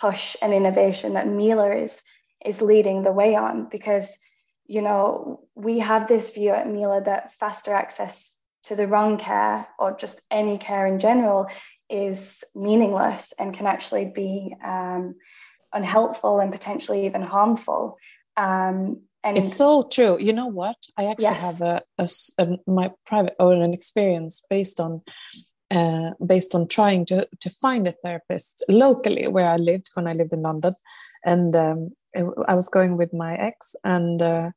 push 0.00 0.36
and 0.40 0.52
innovation 0.52 1.14
that 1.14 1.28
Mila 1.28 1.74
is, 1.74 2.00
is 2.44 2.62
leading 2.62 3.02
the 3.02 3.12
way 3.12 3.34
on 3.34 3.68
because, 3.70 4.16
you 4.66 4.82
know, 4.82 5.40
we 5.54 5.80
have 5.80 6.08
this 6.08 6.30
view 6.30 6.50
at 6.50 6.70
Mila 6.70 7.02
that 7.02 7.32
faster 7.32 7.74
access 7.74 8.34
to 8.64 8.76
the 8.76 8.86
wrong 8.86 9.18
care 9.18 9.66
or 9.78 9.96
just 9.96 10.20
any 10.30 10.58
care 10.58 10.86
in 10.86 11.00
general 11.00 11.48
is 11.88 12.44
meaningless 12.54 13.32
and 13.38 13.54
can 13.54 13.66
actually 13.66 14.04
be 14.04 14.54
um, 14.62 15.14
unhelpful 15.72 16.40
and 16.40 16.52
potentially 16.52 17.06
even 17.06 17.22
harmful. 17.22 17.96
Um, 18.36 19.02
And 19.24 19.36
it's 19.36 19.54
so 19.54 19.88
true. 19.90 20.16
You 20.18 20.32
know 20.32 20.46
what? 20.46 20.76
I 20.96 21.06
actually 21.06 21.24
yes. 21.24 21.40
have 21.40 21.60
a, 21.60 21.82
a, 21.98 22.08
a, 22.38 22.56
my 22.66 22.92
private 23.04 23.34
or 23.40 23.52
an 23.52 23.74
experience 23.74 24.42
based 24.48 24.80
on 24.80 25.02
uh, 25.70 26.10
based 26.24 26.54
on 26.54 26.66
trying 26.66 27.04
to 27.06 27.28
to 27.40 27.50
find 27.50 27.86
a 27.86 27.92
therapist 27.92 28.64
locally 28.68 29.28
where 29.28 29.46
I 29.46 29.56
lived 29.56 29.90
when 29.94 30.06
I 30.06 30.14
lived 30.14 30.32
in 30.32 30.42
London, 30.42 30.74
and 31.24 31.54
um, 31.54 31.90
I 32.46 32.54
was 32.54 32.68
going 32.68 32.96
with 32.96 33.12
my 33.12 33.34
ex, 33.34 33.76
and 33.84 34.22
uh, 34.22 34.50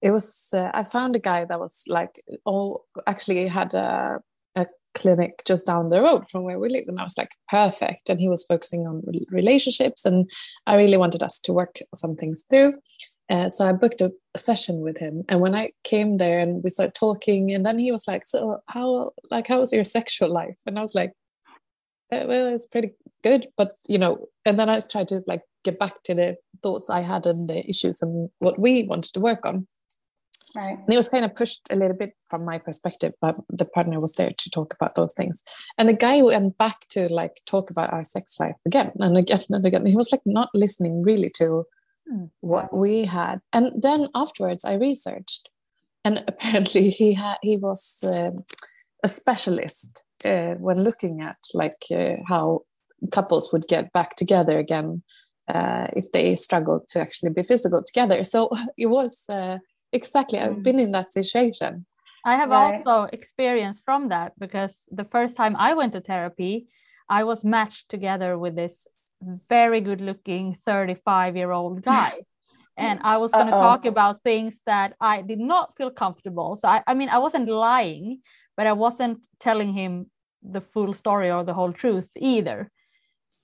it 0.00 0.10
was 0.10 0.50
uh, 0.54 0.70
I 0.72 0.84
found 0.84 1.16
a 1.16 1.18
guy 1.18 1.44
that 1.44 1.60
was 1.60 1.84
like 1.86 2.22
all 2.44 2.86
actually 3.06 3.46
had 3.46 3.74
a 3.74 4.20
a 4.56 4.66
clinic 4.94 5.42
just 5.44 5.66
down 5.66 5.90
the 5.90 6.00
road 6.00 6.28
from 6.30 6.44
where 6.44 6.58
we 6.58 6.70
lived, 6.70 6.88
and 6.88 6.98
I 6.98 7.04
was 7.04 7.18
like 7.18 7.32
perfect, 7.48 8.08
and 8.08 8.18
he 8.18 8.28
was 8.28 8.44
focusing 8.44 8.86
on 8.86 9.02
relationships, 9.30 10.06
and 10.06 10.30
I 10.66 10.76
really 10.76 10.96
wanted 10.96 11.22
us 11.22 11.38
to 11.40 11.52
work 11.52 11.80
some 11.94 12.16
things 12.16 12.44
through. 12.48 12.74
Uh, 13.30 13.48
so 13.48 13.66
I 13.66 13.72
booked 13.72 14.00
a, 14.00 14.12
a, 14.34 14.38
session 14.38 14.80
with 14.80 14.98
him, 14.98 15.24
and 15.28 15.40
when 15.40 15.54
I 15.54 15.72
came 15.82 16.18
there 16.18 16.38
and 16.38 16.62
we 16.62 16.70
started 16.70 16.94
talking, 16.94 17.52
and 17.52 17.64
then 17.64 17.78
he 17.78 17.90
was 17.90 18.06
like, 18.06 18.26
"So 18.26 18.60
how 18.66 19.12
like 19.30 19.46
how 19.46 19.60
was 19.60 19.72
your 19.72 19.84
sexual 19.84 20.30
life?" 20.30 20.58
And 20.66 20.78
I 20.78 20.82
was 20.82 20.94
like, 20.94 21.12
uh, 22.12 22.24
"Well, 22.28 22.48
it's 22.48 22.66
pretty 22.66 22.92
good, 23.22 23.48
but 23.56 23.70
you 23.88 23.98
know." 23.98 24.28
And 24.44 24.58
then 24.58 24.68
I 24.68 24.80
tried 24.80 25.08
to 25.08 25.22
like 25.26 25.42
get 25.64 25.78
back 25.78 26.02
to 26.04 26.14
the 26.14 26.36
thoughts 26.62 26.90
I 26.90 27.00
had 27.00 27.24
and 27.24 27.48
the 27.48 27.66
issues 27.68 28.02
and 28.02 28.28
what 28.40 28.58
we 28.58 28.82
wanted 28.84 29.14
to 29.14 29.20
work 29.20 29.46
on. 29.46 29.66
Right. 30.54 30.78
And 30.78 30.92
it 30.92 30.96
was 30.96 31.08
kind 31.08 31.24
of 31.24 31.34
pushed 31.34 31.62
a 31.70 31.76
little 31.76 31.96
bit 31.96 32.14
from 32.28 32.44
my 32.44 32.58
perspective, 32.58 33.12
but 33.20 33.36
the 33.48 33.64
partner 33.64 33.98
was 33.98 34.14
there 34.14 34.30
to 34.36 34.50
talk 34.50 34.72
about 34.74 34.94
those 34.94 35.12
things. 35.12 35.42
And 35.78 35.88
the 35.88 35.94
guy 35.94 36.22
went 36.22 36.56
back 36.58 36.86
to 36.90 37.12
like 37.12 37.40
talk 37.46 37.70
about 37.70 37.92
our 37.92 38.04
sex 38.04 38.38
life 38.38 38.54
again 38.64 38.92
and 39.00 39.16
again 39.16 39.40
and 39.50 39.66
again. 39.66 39.84
He 39.86 39.96
was 39.96 40.12
like 40.12 40.22
not 40.24 40.50
listening 40.54 41.02
really 41.02 41.30
to. 41.38 41.64
What 42.40 42.74
we 42.76 43.04
had. 43.04 43.40
And 43.52 43.82
then 43.82 44.08
afterwards, 44.14 44.64
I 44.64 44.74
researched, 44.74 45.48
and 46.04 46.24
apparently 46.28 46.90
he 46.90 47.14
had 47.14 47.36
he 47.42 47.56
was 47.56 48.02
uh, 48.04 48.30
a 49.02 49.08
specialist 49.08 50.02
uh, 50.24 50.54
when 50.54 50.82
looking 50.82 51.20
at 51.20 51.38
like 51.54 51.84
uh, 51.90 52.16
how 52.28 52.62
couples 53.10 53.52
would 53.52 53.68
get 53.68 53.92
back 53.92 54.16
together 54.16 54.58
again 54.58 55.02
uh, 55.48 55.88
if 55.94 56.10
they 56.12 56.34
struggled 56.36 56.88
to 56.88 57.00
actually 57.00 57.30
be 57.30 57.42
physical 57.42 57.82
together. 57.82 58.24
So 58.24 58.50
it 58.78 58.86
was 58.86 59.24
uh, 59.28 59.58
exactly 59.92 60.38
I've 60.38 60.54
hmm. 60.54 60.62
been 60.62 60.80
in 60.80 60.92
that 60.92 61.12
situation. 61.12 61.86
I 62.26 62.36
have 62.36 62.48
right. 62.48 62.76
also 62.76 63.08
experienced 63.12 63.82
from 63.84 64.08
that 64.08 64.32
because 64.38 64.88
the 64.90 65.04
first 65.04 65.36
time 65.36 65.54
I 65.56 65.74
went 65.74 65.92
to 65.92 66.00
therapy, 66.00 66.68
I 67.06 67.24
was 67.24 67.44
matched 67.44 67.90
together 67.90 68.38
with 68.38 68.56
this 68.56 68.86
very 69.48 69.80
good 69.80 70.00
looking 70.00 70.58
35 70.66 71.36
year 71.36 71.50
old 71.50 71.82
guy. 71.82 72.12
And 72.76 72.98
i 73.04 73.18
was 73.18 73.30
going 73.30 73.46
to 73.46 73.52
talk 73.52 73.84
about 73.86 74.24
things 74.24 74.60
that 74.66 74.96
i 75.00 75.22
did 75.22 75.38
not 75.38 75.76
feel 75.76 75.92
comfortable. 75.92 76.56
So 76.56 76.66
I, 76.68 76.82
I 76.88 76.94
mean 76.94 77.08
i 77.08 77.18
wasn't 77.18 77.48
lying 77.48 78.20
but 78.56 78.66
i 78.66 78.72
wasn't 78.72 79.18
telling 79.38 79.72
him 79.72 80.10
the 80.42 80.60
full 80.60 80.92
story 80.92 81.30
or 81.30 81.44
the 81.44 81.54
whole 81.54 81.72
truth 81.72 82.08
either. 82.16 82.70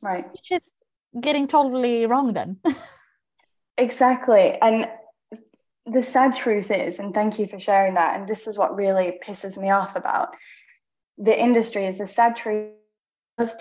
Right. 0.02 0.26
Which 0.32 0.50
is 0.50 0.72
getting 1.20 1.46
totally 1.46 2.06
wrong 2.06 2.32
then. 2.32 2.58
Exactly. 3.78 4.58
And 4.60 4.88
the 5.86 6.02
sad 6.02 6.34
truth 6.34 6.70
is 6.70 6.98
and 6.98 7.14
thank 7.14 7.38
you 7.38 7.46
for 7.46 7.58
sharing 7.58 7.94
that 7.94 8.16
and 8.16 8.28
this 8.28 8.46
is 8.46 8.58
what 8.58 8.76
really 8.76 9.18
pisses 9.24 9.56
me 9.56 9.70
off 9.70 9.96
about 9.96 10.36
the 11.20 11.38
industry 11.38 11.86
is 11.86 11.98
the 11.98 12.06
sad 12.06 12.34
truth. 12.34 12.72
Does 13.38 13.56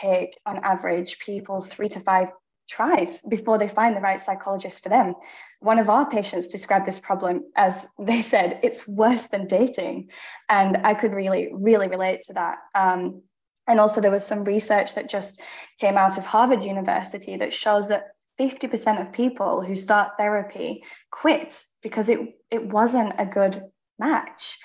take, 0.00 0.38
on 0.46 0.58
average, 0.64 1.18
people 1.18 1.60
three 1.60 1.88
to 1.90 2.00
five 2.00 2.28
tries 2.68 3.20
before 3.22 3.58
they 3.58 3.68
find 3.68 3.96
the 3.96 4.00
right 4.00 4.22
psychologist 4.22 4.82
for 4.82 4.88
them. 4.88 5.14
One 5.58 5.78
of 5.78 5.90
our 5.90 6.08
patients 6.08 6.48
described 6.48 6.86
this 6.86 7.00
problem 7.00 7.44
as 7.56 7.86
they 7.98 8.22
said, 8.22 8.60
it's 8.62 8.86
worse 8.86 9.26
than 9.26 9.46
dating. 9.46 10.10
And 10.48 10.78
I 10.78 10.94
could 10.94 11.12
really, 11.12 11.50
really 11.52 11.88
relate 11.88 12.22
to 12.24 12.34
that. 12.34 12.58
Um, 12.74 13.22
and 13.66 13.78
also, 13.78 14.00
there 14.00 14.10
was 14.10 14.26
some 14.26 14.44
research 14.44 14.94
that 14.94 15.08
just 15.08 15.40
came 15.78 15.96
out 15.96 16.16
of 16.16 16.26
Harvard 16.26 16.64
University 16.64 17.36
that 17.36 17.52
shows 17.52 17.88
that 17.88 18.08
50% 18.40 19.00
of 19.00 19.12
people 19.12 19.62
who 19.62 19.76
start 19.76 20.12
therapy 20.18 20.82
quit 21.10 21.62
because 21.82 22.08
it, 22.08 22.20
it 22.50 22.66
wasn't 22.66 23.12
a 23.18 23.26
good 23.26 23.62
match 23.98 24.58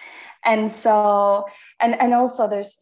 and 0.45 0.71
so 0.71 1.45
and 1.79 1.99
and 1.99 2.13
also 2.13 2.47
there's 2.47 2.77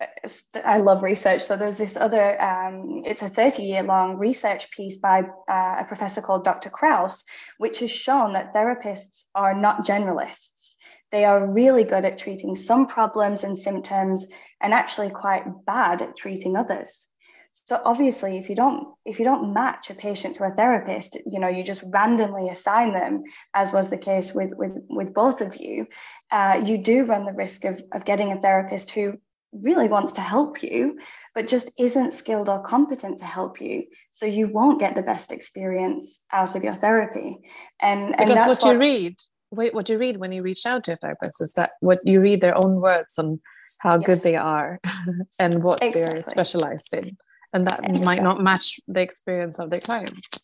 i 0.66 0.78
love 0.78 1.02
research. 1.02 1.42
So 1.42 1.56
there's 1.56 1.78
this 1.78 1.98
other 1.98 2.40
um, 2.42 3.04
it's 3.06 3.22
a 3.22 3.30
30 3.30 3.64
year 3.64 3.84
long 3.84 4.18
research 4.18 4.70
piece 4.72 4.98
by 4.98 5.24
uh, 5.50 5.76
a 5.80 5.86
professor 5.88 6.22
called 6.22 6.44
dr 6.44 6.70
kraus 6.70 7.24
which 7.58 7.80
has 7.80 7.92
shown 7.92 8.34
that 8.34 8.54
therapists 8.54 9.24
are 9.34 9.54
not 9.54 9.86
generalists. 9.86 10.74
They 11.12 11.26
are 11.26 11.46
really 11.46 11.84
good 11.84 12.06
at 12.06 12.18
treating 12.18 12.56
some 12.56 12.88
problems 12.88 13.44
and 13.44 13.58
symptoms 13.58 14.26
and 14.62 14.74
actually 14.74 15.12
quite 15.12 15.44
bad 15.66 16.02
at 16.02 16.18
treating 16.18 16.56
others 16.58 17.08
so 17.54 17.80
obviously 17.86 18.38
if 18.38 18.50
you 18.50 18.56
don't 18.56 18.88
if 19.06 19.20
you 19.20 19.26
don't 19.26 19.54
match 19.54 19.90
a 19.90 19.94
patient 19.94 20.36
to 20.36 20.44
a 20.44 20.52
therapist 20.52 21.18
you 21.26 21.40
know 21.40 21.48
you 21.48 21.64
just 21.64 21.84
randomly 21.88 22.50
assign 22.50 22.94
them 22.94 23.24
as 23.54 23.72
was 23.72 23.90
the 23.90 23.98
case 23.98 24.34
with 24.34 24.52
with 24.56 24.72
with 24.90 25.14
both 25.14 25.40
of 25.40 25.56
you 25.56 25.86
uh, 26.32 26.60
you 26.66 26.78
do 26.78 27.06
run 27.06 27.26
the 27.26 27.34
risk 27.34 27.64
of 27.64 27.82
of 27.94 28.06
getting 28.06 28.32
a 28.32 28.42
therapist 28.42 28.90
who 28.92 29.14
really 29.52 29.88
wants 29.88 30.12
to 30.12 30.22
help 30.22 30.64
you 30.64 30.98
but 31.36 31.48
just 31.48 31.70
isn't 31.78 32.12
skilled 32.12 32.50
or 32.50 32.60
competent 32.64 33.20
to 33.20 33.26
help 33.26 33.62
you 33.62 33.84
so 34.12 34.26
you 34.26 34.48
won't 34.48 34.80
get 34.80 34.96
the 34.96 35.04
best 35.04 35.32
experience 35.32 36.24
out 36.32 36.56
of 36.56 36.64
your 36.64 36.76
therapy 36.76 37.38
and, 37.80 38.16
and 38.16 38.18
because 38.18 38.40
what, 38.40 38.64
what 38.64 38.74
you 38.74 38.80
read 38.80 39.16
wait, 39.52 39.76
what 39.76 39.88
you 39.90 40.00
read 40.00 40.18
when 40.18 40.32
you 40.32 40.42
reach 40.42 40.66
out 40.66 40.84
to 40.84 40.94
a 40.94 40.96
therapist 40.96 41.40
is 41.40 41.54
that 41.54 41.74
what 41.82 42.00
you 42.04 42.20
read 42.20 42.42
their 42.42 42.58
own 42.58 42.82
words 42.82 43.20
on 43.20 43.40
how 43.82 43.98
yes. 43.98 44.06
good 44.08 44.22
they 44.22 44.36
are 44.36 44.80
and 45.40 45.64
what 45.64 45.84
exactly. 45.84 46.02
they're 46.02 46.24
specialized 46.24 46.96
in 46.96 47.16
and 47.54 47.68
that 47.68 47.80
exactly. 47.80 48.06
might 48.06 48.24
not 48.24 48.42
match 48.42 48.80
the 48.88 49.02
experience 49.02 49.60
of 49.60 49.70
their 49.70 49.80
clients 49.80 50.44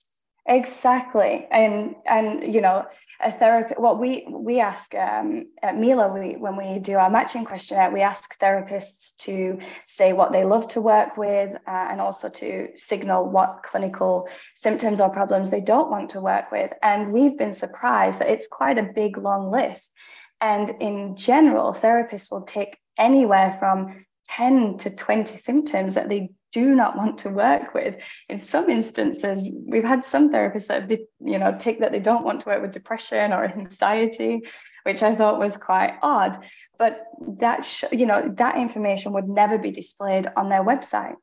exactly. 0.50 1.48
And 1.52 1.96
and 2.06 2.54
you 2.54 2.60
know 2.60 2.86
a 3.22 3.32
therapy 3.32 3.76
what 3.78 4.00
we 4.00 4.26
we 4.30 4.60
ask 4.60 4.96
um, 4.96 5.46
at 5.62 5.78
mila 5.78 6.08
we 6.12 6.36
when 6.38 6.56
we 6.56 6.80
do 6.80 6.96
our 6.96 7.10
matching 7.10 7.46
questionnaire 7.46 7.92
we 7.92 8.02
ask 8.02 8.40
therapists 8.40 9.16
to 9.18 9.60
say 9.86 10.14
what 10.14 10.32
they 10.32 10.46
love 10.46 10.68
to 10.70 10.82
work 10.82 11.18
with 11.18 11.54
uh, 11.68 11.88
and 11.92 12.02
also 12.02 12.30
to 12.30 12.70
signal 12.76 13.30
what 13.30 13.62
clinical 13.64 14.28
symptoms 14.56 15.00
or 15.00 15.10
problems 15.10 15.50
they 15.50 15.62
don't 15.62 15.92
want 15.92 16.10
to 16.10 16.22
work 16.22 16.52
with. 16.52 16.72
And 16.82 17.14
we've 17.14 17.38
been 17.38 17.54
surprised 17.54 18.20
that 18.20 18.30
it's 18.30 18.48
quite 18.48 18.78
a 18.78 18.92
big 18.96 19.18
long 19.18 19.52
list. 19.52 19.94
And 20.42 20.74
in 20.80 21.16
general 21.16 21.74
therapists 21.74 22.32
will 22.32 22.44
take 22.44 22.78
anywhere 22.98 23.54
from 23.54 24.06
10 24.30 24.78
to 24.78 24.90
20 24.90 25.38
symptoms 25.38 25.96
that 25.96 26.08
they 26.08 26.30
do 26.52 26.76
not 26.76 26.98
want 26.98 27.20
to 27.20 27.30
work 27.30 27.74
with. 27.74 28.02
In 28.28 28.38
some 28.38 28.70
instances, 28.70 29.54
we've 29.66 29.84
had 29.84 30.06
some 30.06 30.32
therapists 30.32 30.68
that 30.68 30.82
have, 30.82 31.00
you 31.24 31.38
know, 31.38 31.56
take 31.58 31.80
that 31.80 31.92
they 31.92 32.00
don't 32.00 32.26
want 32.26 32.42
to 32.42 32.50
work 32.50 32.62
with 32.62 32.72
depression 32.72 33.34
or 33.34 33.44
anxiety, 33.46 34.42
which 34.84 35.04
I 35.04 35.16
thought 35.16 35.40
was 35.40 35.58
quite 35.58 35.98
odd. 36.02 36.44
But 36.78 37.06
that, 37.40 37.66
sh- 37.66 37.84
you 37.92 38.06
know, 38.06 38.34
that 38.38 38.58
information 38.58 39.14
would 39.14 39.28
never 39.28 39.58
be 39.58 39.72
displayed 39.72 40.28
on 40.36 40.50
their 40.50 40.64
website. 40.64 41.16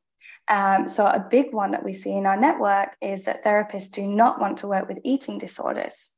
Um, 0.48 0.88
so 0.88 1.04
a 1.04 1.26
big 1.28 1.52
one 1.52 1.72
that 1.72 1.84
we 1.84 1.92
see 1.92 2.12
in 2.12 2.26
our 2.26 2.36
network 2.36 2.96
is 3.00 3.24
that 3.24 3.44
therapists 3.44 3.90
do 3.90 4.06
not 4.06 4.40
want 4.40 4.58
to 4.58 4.68
work 4.68 4.88
with 4.88 4.98
eating 5.02 5.38
disorders. 5.38 6.10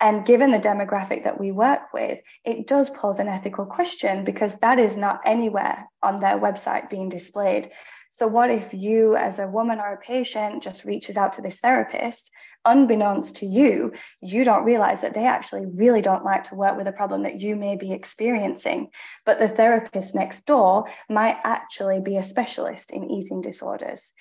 And 0.00 0.26
given 0.26 0.50
the 0.50 0.58
demographic 0.58 1.24
that 1.24 1.40
we 1.40 1.52
work 1.52 1.92
with, 1.92 2.20
it 2.44 2.66
does 2.66 2.90
pose 2.90 3.20
an 3.20 3.28
ethical 3.28 3.64
question 3.64 4.24
because 4.24 4.56
that 4.56 4.78
is 4.78 4.96
not 4.96 5.20
anywhere 5.24 5.88
on 6.02 6.20
their 6.20 6.38
website 6.38 6.90
being 6.90 7.08
displayed. 7.08 7.70
So, 8.14 8.28
what 8.28 8.48
if 8.48 8.72
you, 8.72 9.16
as 9.16 9.40
a 9.40 9.48
woman 9.48 9.80
or 9.80 9.92
a 9.92 9.96
patient, 9.96 10.62
just 10.62 10.84
reaches 10.84 11.16
out 11.16 11.32
to 11.32 11.42
this 11.42 11.58
therapist, 11.58 12.30
unbeknownst 12.64 13.34
to 13.38 13.46
you, 13.46 13.92
you 14.20 14.44
don't 14.44 14.62
realize 14.62 15.00
that 15.00 15.14
they 15.14 15.26
actually 15.26 15.66
really 15.66 16.00
don't 16.00 16.24
like 16.24 16.44
to 16.44 16.54
work 16.54 16.76
with 16.76 16.86
a 16.86 16.92
problem 16.92 17.24
that 17.24 17.40
you 17.40 17.56
may 17.56 17.74
be 17.74 17.92
experiencing. 17.92 18.90
But 19.26 19.40
the 19.40 19.48
therapist 19.48 20.14
next 20.14 20.46
door 20.46 20.88
might 21.10 21.38
actually 21.42 22.02
be 22.02 22.16
a 22.16 22.22
specialist 22.22 22.92
in 22.92 23.10
eating 23.10 23.40
disorders. 23.40 24.12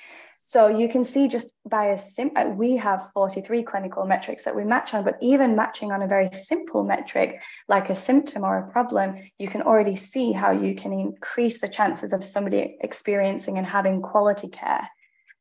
So 0.46 0.68
you 0.68 0.90
can 0.90 1.06
see 1.06 1.30
just 1.30 1.54
by 1.66 1.86
a 1.86 1.98
sim, 1.98 2.32
uh, 2.36 2.50
we 2.50 2.76
have 2.76 3.12
43 3.14 3.64
clinical 3.64 4.06
metrics 4.06 4.44
that 4.44 4.56
we 4.56 4.66
match 4.66 4.94
on, 4.94 5.06
but 5.06 5.18
even 5.22 5.56
matching 5.56 5.94
on 5.94 6.02
a 6.02 6.08
very 6.08 6.30
simple 6.34 6.84
metric 6.84 7.42
like 7.70 7.90
a 7.90 7.96
symptom 7.96 8.44
or 8.44 8.58
a 8.58 8.72
problem, 8.72 9.16
you 9.40 9.48
can 9.48 9.62
already 9.62 9.96
see 9.96 10.34
how 10.34 10.52
you 10.52 10.76
can 10.76 10.92
increase 10.92 11.62
the 11.62 11.70
chances 11.70 12.12
of 12.12 12.26
somebody 12.26 12.78
experiencing 12.82 13.58
and 13.58 13.66
having 13.66 14.02
quality 14.02 14.50
care. 14.50 14.90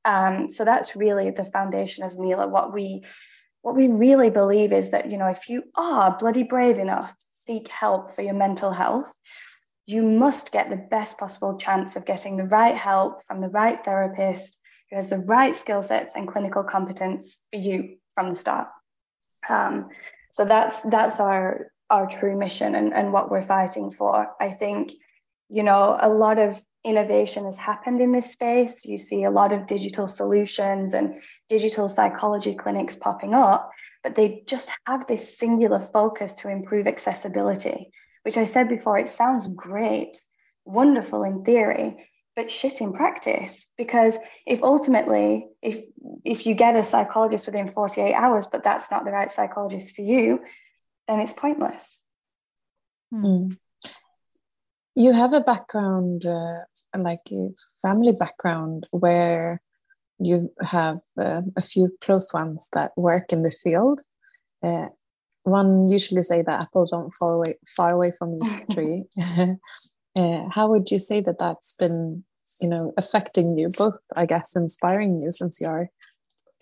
Um, 0.05 0.49
so 0.49 0.65
that's 0.65 0.95
really 0.95 1.31
the 1.31 1.47
foundation 1.47 2.05
of 2.05 2.17
Mila. 2.17 2.47
What 2.47 2.73
we 2.73 3.05
what 3.63 3.77
we 3.77 3.89
really 3.89 4.31
believe 4.31 4.73
is 4.73 4.91
that 4.91 5.11
you 5.11 5.19
know 5.19 5.29
if 5.29 5.49
you 5.49 5.65
are 5.77 6.17
bloody 6.19 6.43
brave 6.45 6.79
enough 6.79 7.17
to 7.17 7.27
seek 7.35 7.69
help 7.69 8.13
for 8.13 8.23
your 8.23 8.35
mental 8.35 8.71
health, 8.71 9.13
you 9.87 10.03
must 10.03 10.53
get 10.53 10.71
the 10.71 10.77
best 10.91 11.19
possible 11.19 11.57
chance 11.57 11.97
of 11.97 12.07
getting 12.07 12.37
the 12.37 12.45
right 12.45 12.77
help 12.77 13.25
from 13.27 13.41
the 13.41 13.49
right 13.49 13.85
therapist 13.85 14.59
who 14.93 14.97
has 14.97 15.09
the 15.09 15.17
right 15.17 15.57
skill 15.57 15.83
sets 15.83 16.15
and 16.15 16.29
clinical 16.29 16.63
competence 16.63 17.39
for 17.51 17.59
you 17.59 17.97
from 18.15 18.29
the 18.29 18.35
start. 18.35 18.69
Um, 19.49 19.89
So 20.31 20.45
that's 20.45 20.81
that's 20.83 21.21
our 21.21 21.73
our 21.91 22.07
true 22.07 22.37
mission 22.39 22.75
and, 22.75 22.95
and 22.95 23.13
what 23.13 23.31
we're 23.31 23.43
fighting 23.43 23.91
for. 23.91 24.29
I 24.41 24.49
think, 24.49 24.93
you 25.51 25.63
know, 25.63 25.99
a 26.01 26.09
lot 26.09 26.39
of 26.39 26.59
innovation 26.85 27.45
has 27.45 27.59
happened 27.59 28.01
in 28.01 28.13
this 28.13 28.33
space. 28.33 28.87
You 28.87 28.97
see 28.97 29.25
a 29.25 29.31
lot 29.31 29.53
of 29.53 29.67
digital 29.67 30.09
solutions 30.09 30.95
and 30.95 31.23
digital 31.49 31.89
psychology 31.89 32.55
clinics 32.55 32.97
popping 32.97 33.35
up, 33.35 33.71
but 34.03 34.15
they 34.15 34.43
just 34.47 34.71
have 34.87 35.07
this 35.07 35.39
singular 35.39 35.81
focus 35.81 36.35
to 36.37 36.49
improve 36.49 36.87
accessibility, 36.87 37.91
which 38.23 38.39
I 38.39 38.47
said 38.47 38.69
before, 38.69 38.99
it 38.99 39.09
sounds 39.11 39.47
great, 39.49 40.17
wonderful 40.65 41.25
in 41.25 41.45
theory, 41.45 42.09
but 42.35 42.51
shit 42.51 42.81
in 42.81 42.93
practice 42.93 43.67
because 43.77 44.19
if 44.47 44.63
ultimately 44.63 45.47
if 45.61 45.83
if 46.25 46.47
you 46.47 46.55
get 46.55 46.77
a 46.77 46.83
psychologist 46.83 47.47
within 47.47 47.69
48 47.69 48.15
hours 48.15 48.47
but 48.47 48.65
that's 48.65 48.91
not 48.91 49.05
the 49.05 49.11
right 49.11 49.31
psychologist 49.31 49.95
for 49.95 50.03
you 50.03 50.41
then 51.09 51.21
it's 51.21 51.33
pointless. 51.33 51.99
Mm. 53.13 53.59
you 54.95 55.13
have 55.13 55.35
a 55.35 55.43
background 55.43 56.25
uh, 56.25 56.61
like 56.97 57.21
a 57.31 57.51
family 57.83 58.13
background 58.19 58.87
where 58.91 59.61
you 60.19 60.51
have 60.63 61.01
uh, 61.21 61.43
a 61.57 61.63
few 61.63 61.95
close 62.01 62.33
ones 62.33 62.69
that 62.73 62.93
work 62.97 63.33
in 63.33 63.43
the 63.43 63.51
field. 63.51 64.01
Uh, 64.63 64.87
one 65.43 65.89
usually 65.89 66.23
say 66.23 66.41
that 66.41 66.63
apple 66.63 66.87
don't 66.87 67.13
fall 67.15 67.35
away 67.35 67.57
far 67.77 67.91
away 67.93 68.13
from 68.17 68.39
the 68.39 68.65
tree 68.71 69.05
Uh, 70.15 70.49
how 70.51 70.69
would 70.69 70.91
you 70.91 70.99
say 70.99 71.21
that 71.21 71.39
that's 71.39 71.73
been, 71.73 72.25
you 72.61 72.69
know, 72.69 72.93
affecting 72.97 73.57
you? 73.57 73.69
Both, 73.77 73.97
I 74.15 74.27
guess, 74.27 74.55
inspiring 74.57 75.23
you 75.23 75.31
since 75.31 75.61
you 75.61 75.69
are 75.69 75.89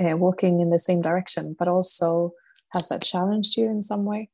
uh, 0.00 0.16
walking 0.16 0.60
in 0.60 0.70
the 0.70 0.78
same 0.78 1.02
direction, 1.02 1.56
but 1.58 1.68
also 1.68 2.32
has 2.72 2.88
that 2.88 3.02
challenged 3.02 3.56
you 3.56 3.66
in 3.66 3.82
some 3.82 4.04
way? 4.04 4.30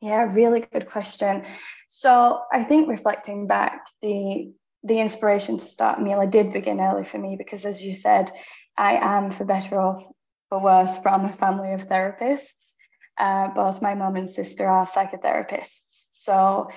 Yeah, 0.00 0.32
really 0.32 0.60
good 0.72 0.88
question. 0.88 1.44
So 1.88 2.40
I 2.52 2.64
think 2.64 2.88
reflecting 2.88 3.46
back, 3.46 3.86
the 4.02 4.52
the 4.82 4.98
inspiration 4.98 5.58
to 5.58 5.64
start 5.64 6.00
Mila 6.00 6.26
did 6.26 6.54
begin 6.54 6.80
early 6.80 7.04
for 7.04 7.18
me 7.18 7.36
because, 7.36 7.66
as 7.66 7.82
you 7.82 7.92
said, 7.92 8.30
I 8.78 8.94
am 8.94 9.30
for 9.30 9.44
better 9.44 9.78
or 9.78 10.10
for 10.48 10.58
worse 10.58 10.96
from 10.96 11.26
a 11.26 11.32
family 11.32 11.72
of 11.72 11.86
therapists. 11.86 12.70
Uh, 13.18 13.48
both 13.48 13.82
my 13.82 13.94
mom 13.94 14.16
and 14.16 14.30
sister 14.30 14.66
are 14.66 14.86
psychotherapists. 14.86 16.06
So 16.12 16.70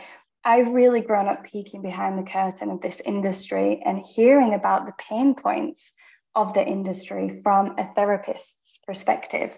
I've 0.46 0.74
really 0.74 1.02
grown 1.02 1.28
up 1.28 1.46
peeking 1.46 1.82
behind 1.82 2.18
the 2.18 2.30
curtain 2.30 2.70
of 2.70 2.82
this 2.82 3.02
industry 3.06 3.82
and 3.86 4.00
hearing 4.00 4.54
about 4.54 4.86
the 4.86 4.94
pain 4.98 5.36
points 5.36 5.94
of 6.36 6.54
the 6.54 6.66
industry 6.66 7.40
from 7.44 7.76
a 7.78 7.94
therapist's 7.94 8.80
perspective, 8.86 9.58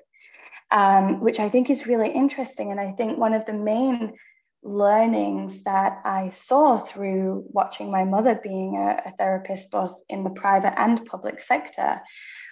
um, 0.71 1.21
which 1.21 1.39
I 1.39 1.49
think 1.49 1.69
is 1.69 1.87
really 1.87 2.11
interesting. 2.11 2.71
And 2.71 2.79
I 2.79 2.91
think 2.91 3.17
one 3.17 3.33
of 3.33 3.45
the 3.45 3.53
main 3.53 4.13
learnings 4.61 5.63
that 5.63 6.01
I 6.03 6.29
saw 6.29 6.77
through 6.77 7.45
watching 7.47 7.91
my 7.91 8.03
mother 8.03 8.35
being 8.35 8.75
a, 8.75 9.09
a 9.09 9.13
therapist, 9.17 9.71
both 9.71 9.97
in 10.09 10.23
the 10.23 10.31
private 10.31 10.77
and 10.79 11.05
public 11.05 11.39
sector, 11.39 12.01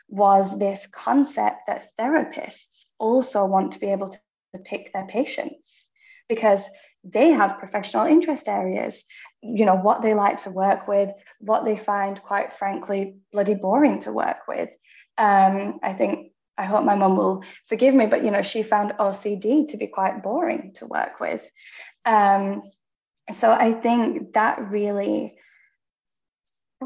was 0.07 0.57
this 0.57 0.87
concept 0.87 1.61
that 1.67 1.87
therapists 1.99 2.85
also 2.99 3.45
want 3.45 3.73
to 3.73 3.79
be 3.79 3.91
able 3.91 4.09
to 4.09 4.19
pick 4.63 4.93
their 4.93 5.07
patients 5.07 5.87
because 6.29 6.69
they 7.03 7.29
have 7.31 7.59
professional 7.59 8.05
interest 8.05 8.47
areas 8.47 9.03
you 9.41 9.65
know 9.65 9.75
what 9.75 10.01
they 10.01 10.13
like 10.13 10.37
to 10.37 10.49
work 10.49 10.87
with 10.87 11.11
what 11.39 11.65
they 11.65 11.75
find 11.75 12.21
quite 12.23 12.53
frankly 12.53 13.15
bloody 13.31 13.55
boring 13.55 13.99
to 13.99 14.11
work 14.11 14.47
with. 14.47 14.69
Um, 15.17 15.79
i 15.83 15.93
think 15.93 16.31
i 16.57 16.63
hope 16.63 16.83
my 16.85 16.95
mum 16.95 17.17
will 17.17 17.43
forgive 17.67 17.93
me 17.93 18.05
but 18.05 18.23
you 18.23 18.31
know 18.31 18.41
she 18.41 18.63
found 18.63 18.93
ocd 18.99 19.67
to 19.67 19.77
be 19.77 19.87
quite 19.87 20.23
boring 20.23 20.71
to 20.75 20.87
work 20.87 21.19
with. 21.19 21.49
Um, 22.05 22.63
so 23.31 23.51
i 23.51 23.73
think 23.73 24.33
that 24.33 24.59
really 24.69 25.35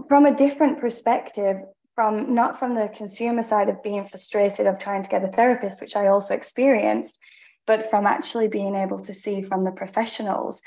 from 0.10 0.26
a 0.26 0.36
different 0.36 0.80
perspective 0.80 1.58
from 1.96 2.36
not 2.36 2.60
from 2.60 2.76
the 2.76 2.90
consumer 2.94 3.42
side 3.42 3.70
of 3.70 3.82
being 3.82 4.06
frustrated 4.06 4.68
of 4.68 4.78
trying 4.78 5.02
to 5.02 5.10
get 5.10 5.24
a 5.24 5.28
therapist 5.28 5.82
which 5.82 5.96
i 5.96 6.08
also 6.08 6.34
experienced 6.34 7.20
but 7.68 7.90
from 7.90 8.08
actually 8.08 8.48
being 8.48 8.76
able 8.76 8.98
to 8.98 9.14
see 9.14 9.44
from 9.44 9.64
the 9.64 9.72
professionals 9.72 10.62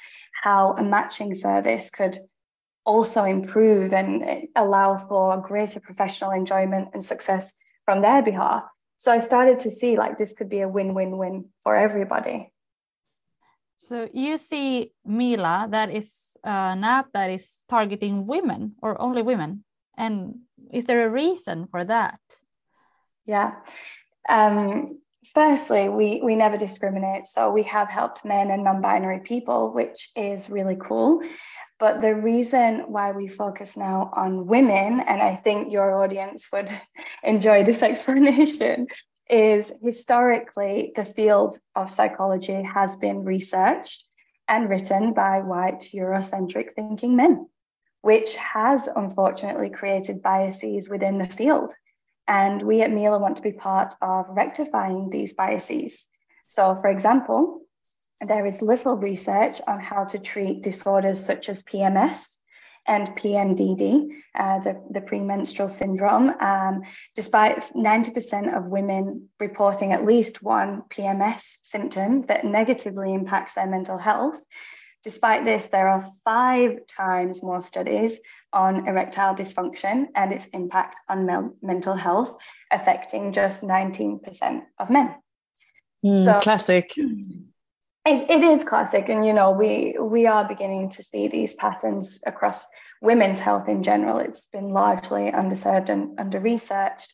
how 0.44 0.74
a 0.74 0.82
matching 0.82 1.34
service 1.34 1.90
could 1.90 2.18
also 2.84 3.24
improve 3.24 3.92
and 3.92 4.46
allow 4.54 4.96
for 4.96 5.40
greater 5.40 5.80
professional 5.80 6.30
enjoyment 6.30 6.88
and 6.94 7.04
success 7.04 7.52
from 7.84 8.00
their 8.00 8.22
behalf. 8.22 8.64
So 8.96 9.10
I 9.10 9.18
started 9.18 9.60
to 9.60 9.70
see 9.70 9.96
like 9.96 10.16
this 10.18 10.34
could 10.34 10.48
be 10.48 10.60
a 10.60 10.68
win 10.68 10.94
win 10.94 11.16
win 11.16 11.46
for 11.64 11.74
everybody. 11.74 12.52
So 13.76 14.08
you 14.12 14.36
see 14.36 14.92
Mila, 15.04 15.68
that 15.70 15.90
is 15.90 16.12
an 16.44 16.84
app 16.84 17.12
that 17.12 17.30
is 17.30 17.64
targeting 17.68 18.26
women 18.26 18.74
or 18.82 19.00
only 19.00 19.22
women. 19.22 19.64
And 19.96 20.40
is 20.70 20.84
there 20.84 21.06
a 21.06 21.10
reason 21.10 21.66
for 21.70 21.84
that? 21.84 22.20
Yeah. 23.26 23.54
Um, 24.28 25.00
firstly, 25.34 25.88
we, 25.88 26.20
we 26.22 26.34
never 26.34 26.56
discriminate. 26.56 27.26
So 27.26 27.50
we 27.50 27.62
have 27.64 27.88
helped 27.88 28.24
men 28.24 28.50
and 28.50 28.64
non 28.64 28.80
binary 28.80 29.20
people, 29.20 29.72
which 29.72 30.10
is 30.16 30.50
really 30.50 30.76
cool. 30.76 31.22
But 31.78 32.02
the 32.02 32.14
reason 32.14 32.84
why 32.88 33.12
we 33.12 33.26
focus 33.26 33.76
now 33.76 34.10
on 34.14 34.46
women, 34.46 35.00
and 35.00 35.22
I 35.22 35.36
think 35.36 35.72
your 35.72 36.02
audience 36.02 36.48
would 36.52 36.70
enjoy 37.22 37.64
this 37.64 37.82
explanation, 37.90 38.86
is 39.28 39.72
historically 39.82 40.92
the 40.96 41.04
field 41.04 41.58
of 41.76 41.90
psychology 41.90 42.62
has 42.62 42.96
been 42.96 43.24
researched 43.24 44.04
and 44.48 44.68
written 44.68 45.14
by 45.14 45.38
white 45.38 45.88
Eurocentric 45.94 46.74
thinking 46.74 47.14
men, 47.14 47.46
which 48.02 48.34
has 48.34 48.88
unfortunately 48.88 49.70
created 49.70 50.20
biases 50.20 50.88
within 50.88 51.18
the 51.18 51.26
field. 51.26 51.72
And 52.30 52.62
we 52.62 52.80
at 52.80 52.92
Mila 52.92 53.18
want 53.18 53.36
to 53.38 53.42
be 53.42 53.50
part 53.50 53.92
of 54.00 54.24
rectifying 54.28 55.10
these 55.10 55.32
biases. 55.32 56.06
So, 56.46 56.76
for 56.76 56.88
example, 56.88 57.62
there 58.20 58.46
is 58.46 58.62
little 58.62 58.96
research 58.96 59.60
on 59.66 59.80
how 59.80 60.04
to 60.04 60.18
treat 60.20 60.62
disorders 60.62 61.18
such 61.18 61.48
as 61.48 61.64
PMS 61.64 62.36
and 62.86 63.08
PMDD, 63.16 64.10
uh, 64.38 64.60
the, 64.60 64.80
the 64.90 65.00
premenstrual 65.00 65.68
syndrome. 65.68 66.30
Um, 66.40 66.82
despite 67.16 67.62
90% 67.74 68.56
of 68.56 68.70
women 68.70 69.28
reporting 69.40 69.92
at 69.92 70.04
least 70.04 70.40
one 70.40 70.82
PMS 70.88 71.56
symptom 71.64 72.26
that 72.26 72.44
negatively 72.44 73.12
impacts 73.12 73.54
their 73.54 73.66
mental 73.66 73.98
health, 73.98 74.40
despite 75.02 75.44
this, 75.44 75.66
there 75.68 75.88
are 75.88 76.04
five 76.24 76.86
times 76.86 77.42
more 77.42 77.60
studies 77.60 78.18
on 78.52 78.86
erectile 78.88 79.34
dysfunction 79.34 80.06
and 80.14 80.32
its 80.32 80.46
impact 80.52 81.00
on 81.08 81.26
mel- 81.26 81.56
mental 81.62 81.94
health, 81.94 82.36
affecting 82.70 83.32
just 83.32 83.62
19% 83.62 84.62
of 84.78 84.90
men. 84.90 85.14
Mm, 86.04 86.24
so, 86.24 86.38
classic. 86.38 86.92
It, 88.06 88.30
it 88.30 88.42
is 88.42 88.64
classic, 88.64 89.10
and 89.10 89.26
you 89.26 89.34
know 89.34 89.50
we 89.50 89.94
we 90.00 90.26
are 90.26 90.48
beginning 90.48 90.88
to 90.88 91.02
see 91.02 91.28
these 91.28 91.52
patterns 91.52 92.18
across 92.26 92.66
women's 93.02 93.38
health 93.38 93.68
in 93.68 93.82
general. 93.82 94.18
It's 94.18 94.46
been 94.46 94.70
largely 94.70 95.30
underserved 95.30 95.90
and 95.90 96.18
under 96.18 96.40
researched. 96.40 97.12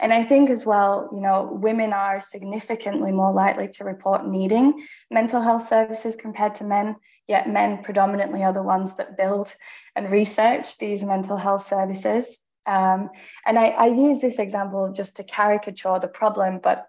And 0.00 0.12
I 0.12 0.24
think 0.24 0.50
as 0.50 0.66
well, 0.66 1.08
you 1.12 1.20
know, 1.20 1.48
women 1.52 1.92
are 1.92 2.20
significantly 2.20 3.12
more 3.12 3.32
likely 3.32 3.68
to 3.68 3.84
report 3.84 4.26
needing 4.26 4.84
mental 5.10 5.40
health 5.40 5.68
services 5.68 6.16
compared 6.16 6.56
to 6.56 6.64
men, 6.64 6.96
yet 7.28 7.48
men 7.48 7.82
predominantly 7.82 8.42
are 8.42 8.52
the 8.52 8.62
ones 8.62 8.94
that 8.96 9.16
build 9.16 9.54
and 9.96 10.10
research 10.10 10.78
these 10.78 11.02
mental 11.02 11.36
health 11.36 11.64
services. 11.64 12.38
Um, 12.66 13.10
and 13.46 13.58
I, 13.58 13.68
I, 13.68 13.86
use 13.86 14.20
this 14.20 14.38
example 14.38 14.92
just 14.96 15.16
to 15.16 15.24
caricature 15.24 15.98
the 16.00 16.08
problem, 16.08 16.60
but 16.62 16.86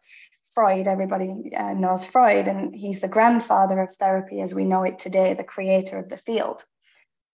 Freud, 0.54 0.88
everybody 0.88 1.52
uh, 1.54 1.74
knows 1.74 2.06
Freud, 2.06 2.48
and 2.48 2.74
he's 2.74 3.02
the 3.02 3.10
grandfather 3.10 3.82
of 3.82 3.94
therapy 3.98 4.40
as 4.40 4.56
we 4.56 4.64
know 4.64 4.84
it 4.84 5.00
today, 5.00 5.34
the 5.34 5.44
creator 5.44 6.00
of 6.00 6.08
the 6.08 6.18
field. 6.18 6.64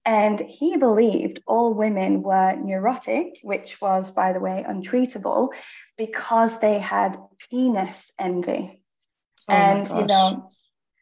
And 0.03 0.39
he 0.39 0.77
believed 0.77 1.43
all 1.45 1.75
women 1.75 2.23
were 2.23 2.55
neurotic, 2.55 3.39
which 3.43 3.79
was, 3.79 4.09
by 4.09 4.33
the 4.33 4.39
way, 4.39 4.65
untreatable 4.67 5.49
because 5.97 6.59
they 6.59 6.79
had 6.79 7.19
penis 7.51 8.11
envy. 8.17 8.81
Oh 9.47 9.53
and, 9.53 9.87
you 9.87 10.05
know, 10.07 10.49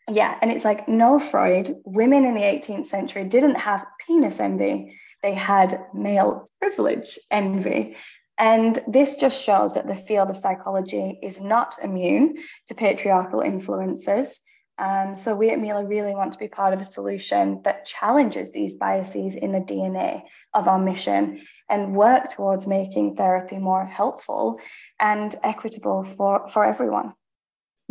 yeah, 0.10 0.38
and 0.42 0.52
it's 0.52 0.66
like, 0.66 0.88
no, 0.88 1.20
Freud, 1.20 1.76
women 1.86 2.26
in 2.26 2.34
the 2.34 2.42
18th 2.42 2.86
century 2.88 3.24
didn't 3.24 3.56
have 3.56 3.86
penis 4.06 4.40
envy, 4.40 4.98
they 5.22 5.34
had 5.34 5.86
male 5.94 6.50
privilege 6.60 7.20
envy. 7.30 7.96
And 8.38 8.80
this 8.88 9.18
just 9.18 9.44
shows 9.44 9.74
that 9.74 9.88
the 9.88 9.96
field 9.96 10.30
of 10.30 10.38
psychology 10.38 11.20
is 11.22 11.42
not 11.42 11.76
immune 11.84 12.38
to 12.68 12.76
patriarchal 12.76 13.42
influences. 13.42 14.40
Um, 14.78 15.14
so 15.14 15.36
we 15.36 15.50
at 15.50 15.60
Mila 15.60 15.86
really 15.86 16.16
want 16.16 16.32
to 16.34 16.40
be 16.40 16.48
part 16.48 16.74
of 16.74 16.80
a 16.80 16.86
solution 16.86 17.62
that 17.64 17.86
challenges 17.86 18.54
these 18.54 18.76
biases 18.76 19.36
in 19.36 19.52
the 19.52 19.60
DNA 19.60 20.24
of 20.54 20.70
our 20.70 20.80
mission 20.80 21.42
and 21.70 21.94
work 21.94 22.30
towards 22.30 22.66
making 22.66 23.18
therapy 23.18 23.58
more 23.58 23.86
helpful 23.86 24.62
and 25.02 25.36
equitable 25.44 26.06
for, 26.06 26.48
for 26.48 26.64
everyone. 26.64 27.14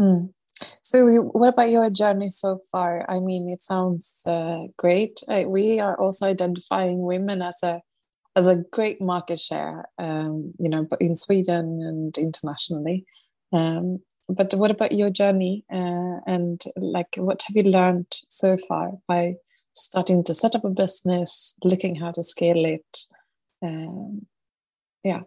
Mm. 0.00 0.32
So, 0.82 1.06
what 1.32 1.48
about 1.48 1.70
your 1.70 1.90
journey 1.90 2.30
so 2.30 2.58
far? 2.72 3.04
I 3.08 3.20
mean, 3.20 3.48
it 3.48 3.62
sounds 3.62 4.22
uh, 4.26 4.64
great. 4.76 5.22
We 5.46 5.80
are 5.80 5.98
also 5.98 6.26
identifying 6.26 7.02
women 7.02 7.42
as 7.42 7.62
a 7.62 7.82
as 8.36 8.46
a 8.46 8.62
great 8.72 9.00
market 9.00 9.40
share, 9.40 9.88
um, 9.98 10.52
you 10.60 10.68
know, 10.68 10.86
in 11.00 11.16
Sweden 11.16 11.82
and 11.82 12.16
internationally. 12.16 13.04
Um, 13.52 13.98
but 14.28 14.52
what 14.54 14.70
about 14.70 14.92
your 14.92 15.10
journey 15.10 15.64
uh, 15.72 16.20
and 16.26 16.62
like 16.76 17.16
what 17.16 17.42
have 17.42 17.56
you 17.56 17.70
learned 17.70 18.06
so 18.28 18.56
far 18.68 18.92
by 19.08 19.34
starting 19.72 20.22
to 20.24 20.34
set 20.34 20.54
up 20.54 20.64
a 20.64 20.70
business, 20.70 21.54
looking 21.64 21.96
how 21.96 22.12
to 22.12 22.22
scale 22.22 22.64
it? 22.64 22.98
Um, 23.62 24.26
yeah. 25.02 25.22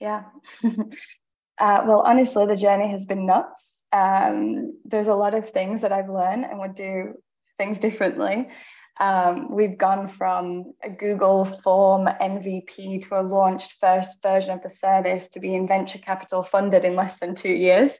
Yeah. 0.00 0.24
uh, 0.64 1.82
well, 1.86 2.02
honestly, 2.04 2.46
the 2.46 2.56
journey 2.56 2.90
has 2.90 3.06
been 3.06 3.24
nuts. 3.24 3.79
Um, 3.92 4.78
there's 4.84 5.08
a 5.08 5.14
lot 5.14 5.34
of 5.34 5.48
things 5.48 5.80
that 5.80 5.92
I've 5.92 6.08
learned 6.08 6.44
and 6.44 6.58
would 6.58 6.74
do 6.74 7.14
things 7.58 7.78
differently. 7.78 8.48
Um, 9.00 9.50
we've 9.50 9.78
gone 9.78 10.08
from 10.08 10.74
a 10.84 10.90
Google 10.90 11.46
form 11.46 12.06
MVP 12.20 13.08
to 13.08 13.20
a 13.20 13.22
launched 13.22 13.74
first 13.80 14.20
version 14.22 14.50
of 14.50 14.62
the 14.62 14.68
service 14.68 15.28
to 15.30 15.40
being 15.40 15.66
venture 15.66 15.98
capital 15.98 16.42
funded 16.42 16.84
in 16.84 16.96
less 16.96 17.18
than 17.18 17.34
two 17.34 17.54
years. 17.54 17.98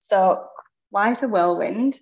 So 0.00 0.44
quite 0.90 1.22
a 1.22 1.28
whirlwind. 1.28 1.98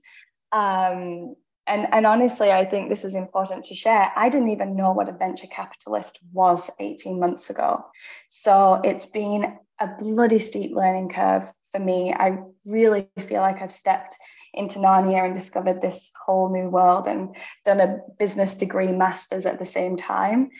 Um, 0.51 1.34
and, 1.66 1.86
and 1.93 2.07
honestly, 2.07 2.51
I 2.51 2.64
think 2.64 2.89
this 2.89 3.05
is 3.05 3.14
important 3.14 3.64
to 3.64 3.74
share. 3.74 4.11
I 4.16 4.30
didn't 4.30 4.49
even 4.49 4.74
know 4.74 4.93
what 4.93 5.11
a 5.11 5.12
venture 5.12 5.47
capitalist 5.49 6.18
was 6.32 6.70
18 6.80 7.20
months 7.20 7.51
ago. 7.51 7.84
So 8.28 8.80
it's 8.82 9.05
been 9.05 9.59
a 9.78 9.89
bloody 9.99 10.39
steep 10.39 10.74
learning 10.74 11.11
curve 11.11 11.53
for 11.71 11.81
me. 11.81 12.12
I 12.12 12.39
really 12.66 13.09
feel 13.21 13.41
like 13.41 13.61
I've 13.61 13.73
stepped 13.73 14.16
into 14.55 14.79
Narnia 14.79 15.25
and 15.25 15.35
discovered 15.35 15.81
this 15.81 16.11
whole 16.25 16.53
new 16.53 16.69
world 16.69 17.07
and 17.07 17.37
done 17.64 17.81
a 17.81 17.99
business 18.19 18.55
degree 18.55 18.93
master's 18.93 19.47
at 19.47 19.59
the 19.59 19.66
same 19.66 19.97
time. 19.97 20.51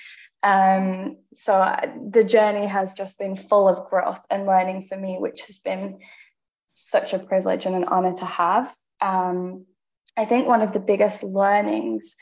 Um, 0.43 1.17
so 1.33 1.75
the 2.11 2.23
journey 2.23 2.67
has 2.67 2.93
just 2.93 3.19
been 3.19 3.35
full 3.35 3.69
of 3.69 3.89
growth 3.91 4.21
and 4.31 4.47
learning 4.47 4.83
for 4.83 4.97
me, 4.97 5.17
which 5.19 5.43
has 5.47 5.59
been 5.59 5.99
such 6.75 7.13
a 7.13 7.19
privilege 7.19 7.67
and 7.67 7.75
an 7.75 7.85
honor 7.85 8.15
to 8.15 8.25
have. 8.25 8.73
Um, 9.01 9.67
I 10.17 10.25
think 10.25 10.47
one 10.47 10.63
of 10.63 10.73
the 10.73 10.81
biggest 10.81 11.23
learnings, 11.23 12.15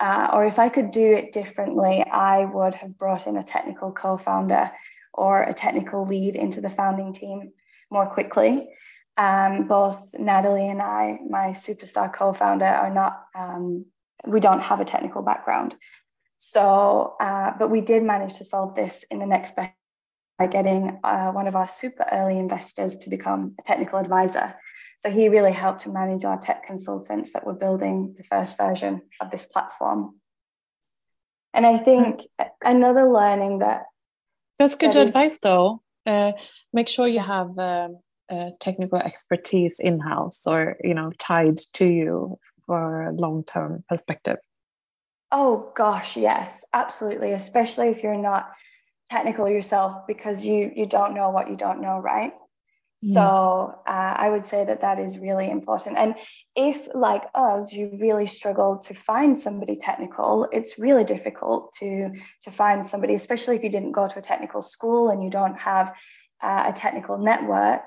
uh, 0.00 0.28
or 0.32 0.46
if 0.46 0.58
I 0.58 0.68
could 0.68 0.90
do 0.90 1.12
it 1.12 1.32
differently, 1.32 2.02
I 2.04 2.44
would 2.44 2.74
have 2.76 2.96
brought 2.96 3.26
in 3.26 3.36
a 3.36 3.42
technical 3.42 3.92
co 3.92 4.16
founder 4.16 4.70
or 5.12 5.42
a 5.42 5.52
technical 5.52 6.04
lead 6.04 6.36
into 6.36 6.60
the 6.60 6.70
founding 6.70 7.12
team 7.12 7.52
more 7.90 8.06
quickly. 8.06 8.68
Um, 9.16 9.66
both 9.66 10.14
Natalie 10.18 10.68
and 10.68 10.80
I, 10.80 11.18
my 11.28 11.48
superstar 11.48 12.12
co 12.12 12.32
founder, 12.32 12.66
are 12.66 12.92
not, 12.92 13.24
um, 13.34 13.86
we 14.26 14.40
don't 14.40 14.60
have 14.60 14.80
a 14.80 14.84
technical 14.84 15.22
background. 15.22 15.74
So, 16.36 17.16
uh, 17.20 17.52
but 17.58 17.70
we 17.70 17.80
did 17.80 18.04
manage 18.04 18.34
to 18.34 18.44
solve 18.44 18.76
this 18.76 19.04
in 19.10 19.18
the 19.18 19.26
next 19.26 19.56
best 19.56 19.72
by 20.38 20.46
getting 20.46 21.00
uh, 21.02 21.32
one 21.32 21.48
of 21.48 21.56
our 21.56 21.66
super 21.66 22.06
early 22.12 22.38
investors 22.38 22.96
to 22.98 23.10
become 23.10 23.56
a 23.58 23.62
technical 23.62 23.98
advisor. 23.98 24.54
So 24.98 25.10
he 25.10 25.28
really 25.28 25.52
helped 25.52 25.80
to 25.80 25.90
manage 25.90 26.24
our 26.24 26.38
tech 26.38 26.64
consultants 26.66 27.32
that 27.32 27.44
were 27.44 27.54
building 27.54 28.14
the 28.16 28.22
first 28.22 28.56
version 28.56 29.02
of 29.20 29.30
this 29.30 29.46
platform. 29.46 30.16
And 31.54 31.66
I 31.66 31.78
think 31.78 32.22
another 32.62 33.10
learning 33.10 33.60
that 33.60 33.84
that's 34.58 34.76
good 34.76 34.92
that 34.92 35.08
advice, 35.08 35.38
though. 35.38 35.82
Uh, 36.08 36.32
make 36.72 36.88
sure 36.88 37.06
you 37.06 37.20
have 37.20 37.50
um, 37.58 37.98
uh, 38.30 38.50
technical 38.60 38.98
expertise 38.98 39.78
in 39.78 40.00
house 40.00 40.46
or 40.46 40.76
you 40.82 40.94
know 40.94 41.12
tied 41.18 41.58
to 41.74 41.86
you 41.86 42.38
for 42.64 43.08
a 43.08 43.12
long 43.12 43.44
term 43.44 43.84
perspective. 43.88 44.38
Oh 45.30 45.70
gosh, 45.76 46.16
yes, 46.16 46.64
absolutely. 46.72 47.32
Especially 47.32 47.88
if 47.88 48.02
you're 48.02 48.16
not 48.16 48.50
technical 49.10 49.48
yourself 49.48 50.06
because 50.06 50.44
you 50.44 50.72
you 50.74 50.86
don't 50.86 51.14
know 51.14 51.30
what 51.30 51.50
you 51.50 51.56
don't 51.56 51.80
know 51.80 51.98
right 51.98 52.32
so 53.00 53.74
uh, 53.86 54.14
i 54.16 54.28
would 54.28 54.44
say 54.44 54.64
that 54.64 54.80
that 54.80 54.98
is 54.98 55.18
really 55.18 55.48
important. 55.50 55.96
And 55.96 56.16
if 56.56 56.88
like 56.94 57.24
us 57.34 57.72
you 57.72 57.96
really 58.00 58.26
struggle 58.26 58.78
to 58.78 58.94
find 58.94 59.38
somebody 59.38 59.76
technical 59.76 60.48
it's 60.52 60.78
really 60.78 61.04
difficult 61.04 61.72
to 61.80 62.10
to 62.42 62.50
find 62.50 62.84
somebody 62.84 63.14
especially 63.14 63.56
if 63.56 63.62
you 63.62 63.70
didn't 63.70 63.92
go 63.92 64.08
to 64.08 64.18
a 64.18 64.22
technical 64.22 64.62
school 64.62 65.10
and 65.10 65.22
you 65.22 65.30
don't 65.30 65.58
have 65.58 65.94
uh, 66.42 66.64
a 66.68 66.72
technical 66.72 67.18
network. 67.18 67.82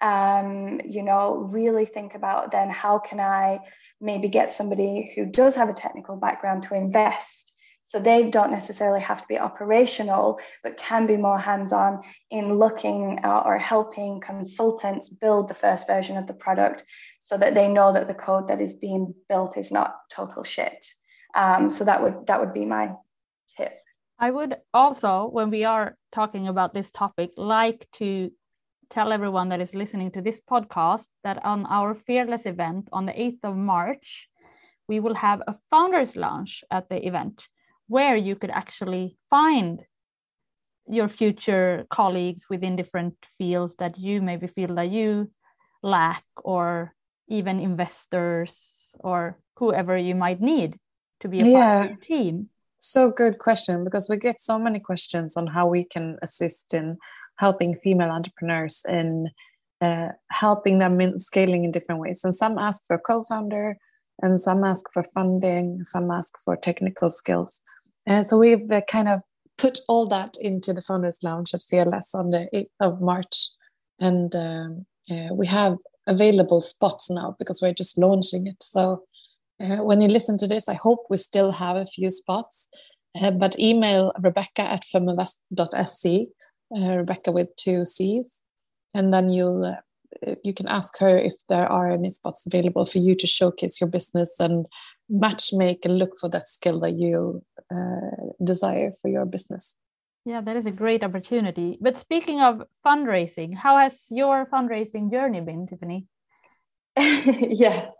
Um, 0.00 0.80
you 0.84 1.02
know 1.02 1.48
really 1.50 1.84
think 1.84 2.14
about 2.14 2.52
then 2.52 2.70
how 2.70 3.00
can 3.00 3.18
i 3.18 3.58
maybe 4.00 4.28
get 4.28 4.52
somebody 4.52 5.12
who 5.14 5.26
does 5.26 5.56
have 5.56 5.68
a 5.68 5.72
technical 5.72 6.16
background 6.16 6.62
to 6.64 6.74
invest 6.76 7.47
so 7.88 7.98
they 7.98 8.28
don't 8.28 8.50
necessarily 8.50 9.00
have 9.00 9.22
to 9.22 9.28
be 9.28 9.38
operational, 9.38 10.38
but 10.62 10.76
can 10.76 11.06
be 11.06 11.16
more 11.16 11.38
hands 11.38 11.72
on 11.72 12.02
in 12.30 12.52
looking 12.52 13.18
or 13.24 13.56
helping 13.56 14.20
consultants 14.20 15.08
build 15.08 15.48
the 15.48 15.54
first 15.54 15.86
version 15.86 16.18
of 16.18 16.26
the 16.26 16.34
product 16.34 16.84
so 17.18 17.38
that 17.38 17.54
they 17.54 17.66
know 17.66 17.90
that 17.90 18.06
the 18.06 18.12
code 18.12 18.46
that 18.48 18.60
is 18.60 18.74
being 18.74 19.14
built 19.30 19.56
is 19.56 19.72
not 19.72 19.94
total 20.10 20.44
shit. 20.44 20.84
Um, 21.34 21.70
so 21.70 21.82
that 21.84 22.02
would 22.02 22.26
that 22.26 22.38
would 22.38 22.52
be 22.52 22.66
my 22.66 22.92
tip. 23.56 23.72
I 24.18 24.32
would 24.32 24.56
also, 24.74 25.26
when 25.26 25.48
we 25.48 25.64
are 25.64 25.96
talking 26.12 26.46
about 26.46 26.74
this 26.74 26.90
topic, 26.90 27.30
like 27.38 27.88
to 27.92 28.30
tell 28.90 29.12
everyone 29.12 29.48
that 29.48 29.62
is 29.62 29.74
listening 29.74 30.10
to 30.10 30.20
this 30.20 30.42
podcast 30.42 31.08
that 31.24 31.42
on 31.42 31.64
our 31.64 31.94
Fearless 31.94 32.44
event 32.44 32.90
on 32.92 33.06
the 33.06 33.12
8th 33.12 33.44
of 33.44 33.56
March, 33.56 34.28
we 34.88 35.00
will 35.00 35.14
have 35.14 35.40
a 35.46 35.56
founders 35.70 36.16
launch 36.16 36.62
at 36.70 36.90
the 36.90 37.06
event 37.06 37.48
where 37.88 38.16
you 38.16 38.36
could 38.36 38.50
actually 38.50 39.16
find 39.28 39.84
your 40.86 41.08
future 41.08 41.86
colleagues 41.90 42.46
within 42.48 42.76
different 42.76 43.14
fields 43.36 43.74
that 43.76 43.98
you 43.98 44.22
maybe 44.22 44.46
feel 44.46 44.74
that 44.74 44.90
you 44.90 45.30
lack 45.82 46.24
or 46.36 46.94
even 47.28 47.60
investors 47.60 48.94
or 49.00 49.38
whoever 49.56 49.96
you 49.96 50.14
might 50.14 50.40
need 50.40 50.78
to 51.20 51.28
be 51.28 51.38
a 51.38 51.44
yeah. 51.44 51.58
part 51.58 51.84
of 51.84 51.90
your 51.90 52.18
team. 52.18 52.48
So 52.78 53.10
good 53.10 53.38
question 53.38 53.84
because 53.84 54.08
we 54.08 54.16
get 54.16 54.38
so 54.38 54.58
many 54.58 54.80
questions 54.80 55.36
on 55.36 55.48
how 55.48 55.66
we 55.66 55.84
can 55.84 56.16
assist 56.22 56.72
in 56.72 56.96
helping 57.36 57.76
female 57.76 58.10
entrepreneurs 58.10 58.84
in 58.88 59.28
uh, 59.80 60.08
helping 60.30 60.78
them 60.78 61.00
in 61.00 61.18
scaling 61.18 61.64
in 61.64 61.70
different 61.70 62.00
ways. 62.00 62.24
And 62.24 62.34
some 62.34 62.58
ask 62.58 62.84
for 62.86 62.96
a 62.96 63.00
co-founder 63.00 63.76
and 64.22 64.40
some 64.40 64.64
ask 64.64 64.92
for 64.92 65.02
funding 65.02 65.84
some 65.84 66.10
ask 66.10 66.38
for 66.44 66.56
technical 66.56 67.10
skills 67.10 67.62
uh, 68.08 68.22
so 68.22 68.38
we've 68.38 68.70
uh, 68.70 68.80
kind 68.90 69.08
of 69.08 69.20
put 69.56 69.78
all 69.88 70.06
that 70.06 70.36
into 70.40 70.72
the 70.72 70.82
Founders 70.82 71.18
Lounge 71.22 71.52
at 71.54 71.62
Fearless 71.62 72.14
on 72.14 72.30
the 72.30 72.48
8th 72.54 72.66
of 72.80 73.00
March. 73.00 73.50
And 74.00 74.34
um, 74.34 74.86
uh, 75.10 75.34
we 75.34 75.46
have 75.46 75.78
available 76.06 76.60
spots 76.60 77.10
now 77.10 77.36
because 77.38 77.60
we're 77.60 77.74
just 77.74 77.98
launching 77.98 78.46
it. 78.46 78.62
So 78.62 79.04
when 79.58 80.00
you 80.00 80.06
listen 80.06 80.38
to 80.38 80.46
this, 80.46 80.68
I 80.68 80.74
hope 80.74 81.06
we 81.10 81.16
still 81.16 81.50
have 81.50 81.74
a 81.74 81.84
few 81.84 82.10
spots. 82.10 82.68
But 83.20 83.58
email 83.58 84.12
Rebecca 84.22 84.62
at 84.62 84.84
feminvest.se, 84.84 86.28
Rebecca 86.70 87.32
with 87.32 87.48
two 87.56 87.84
C's, 87.84 88.44
and 88.94 89.12
then 89.12 89.30
you'll 89.30 89.76
you 90.44 90.54
can 90.54 90.68
ask 90.68 90.98
her 90.98 91.18
if 91.18 91.34
there 91.48 91.66
are 91.70 91.90
any 91.90 92.10
spots 92.10 92.46
available 92.46 92.84
for 92.84 92.98
you 92.98 93.14
to 93.14 93.26
showcase 93.26 93.80
your 93.80 93.88
business 93.88 94.40
and 94.40 94.66
match 95.08 95.52
make 95.52 95.84
and 95.84 95.98
look 95.98 96.16
for 96.20 96.28
that 96.28 96.46
skill 96.46 96.80
that 96.80 96.92
you 96.92 97.42
uh, 97.74 98.32
desire 98.42 98.92
for 99.00 99.08
your 99.08 99.24
business. 99.24 99.76
Yeah, 100.24 100.40
that 100.42 100.56
is 100.56 100.66
a 100.66 100.70
great 100.70 101.04
opportunity. 101.04 101.78
But 101.80 101.96
speaking 101.96 102.40
of 102.40 102.62
fundraising, 102.84 103.54
how 103.54 103.78
has 103.78 104.06
your 104.10 104.46
fundraising 104.46 105.10
journey 105.10 105.40
been, 105.40 105.66
Tiffany? 105.66 106.06
yes. 106.96 107.96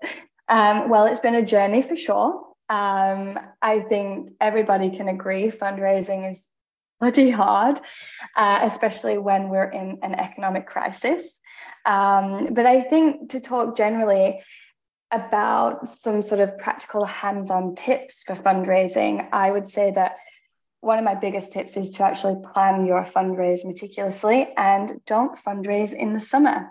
Um, 0.49 0.89
well, 0.89 1.07
it's 1.07 1.21
been 1.21 1.35
a 1.35 1.45
journey 1.45 1.83
for 1.83 1.97
sure. 1.97 2.45
Um, 2.69 3.39
I 3.63 3.81
think 3.81 4.33
everybody 4.41 4.91
can 4.91 5.09
agree 5.09 5.51
fundraising 5.51 6.33
is 6.33 6.45
bloody 7.01 7.31
hard, 7.31 7.81
uh, 8.37 8.61
especially 8.63 9.17
when 9.19 9.49
we're 9.49 9.71
in 9.71 9.99
an 10.03 10.15
economic 10.15 10.67
crisis. 10.67 11.39
Um, 11.87 12.53
but 12.53 12.67
I 12.67 12.83
think 12.83 13.31
to 13.31 13.41
talk 13.41 13.77
generally, 13.77 14.41
about 15.11 15.91
some 15.91 16.23
sort 16.23 16.41
of 16.41 16.59
practical 16.59 17.05
hands 17.05 17.51
on 17.51 17.75
tips 17.75 18.23
for 18.23 18.35
fundraising, 18.35 19.27
I 19.33 19.51
would 19.51 19.69
say 19.69 19.91
that 19.93 20.17
one 20.81 20.99
of 20.99 21.05
my 21.05 21.15
biggest 21.15 21.51
tips 21.51 21.77
is 21.77 21.91
to 21.91 22.05
actually 22.05 22.37
plan 22.53 22.87
your 22.87 23.03
fundraise 23.03 23.65
meticulously 23.65 24.49
and 24.57 25.01
don't 25.07 25.39
fundraise 25.39 25.93
in 25.93 26.13
the 26.13 26.21
summer. 26.21 26.69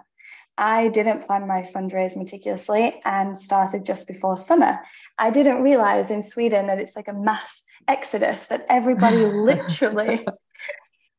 I 0.58 0.88
didn't 0.88 1.26
plan 1.26 1.48
my 1.48 1.62
fundraise 1.62 2.16
meticulously 2.16 3.00
and 3.06 3.38
started 3.38 3.86
just 3.86 4.08
before 4.08 4.38
summer. 4.38 4.80
I 5.18 5.30
didn't 5.30 5.62
realize 5.62 6.10
in 6.10 6.22
Sweden 6.22 6.68
that 6.68 6.80
it's 6.80 6.96
like 6.96 7.08
a 7.08 7.14
mass 7.14 7.62
exodus, 7.88 8.48
that 8.48 8.66
everybody 8.70 9.18
literally 9.26 10.26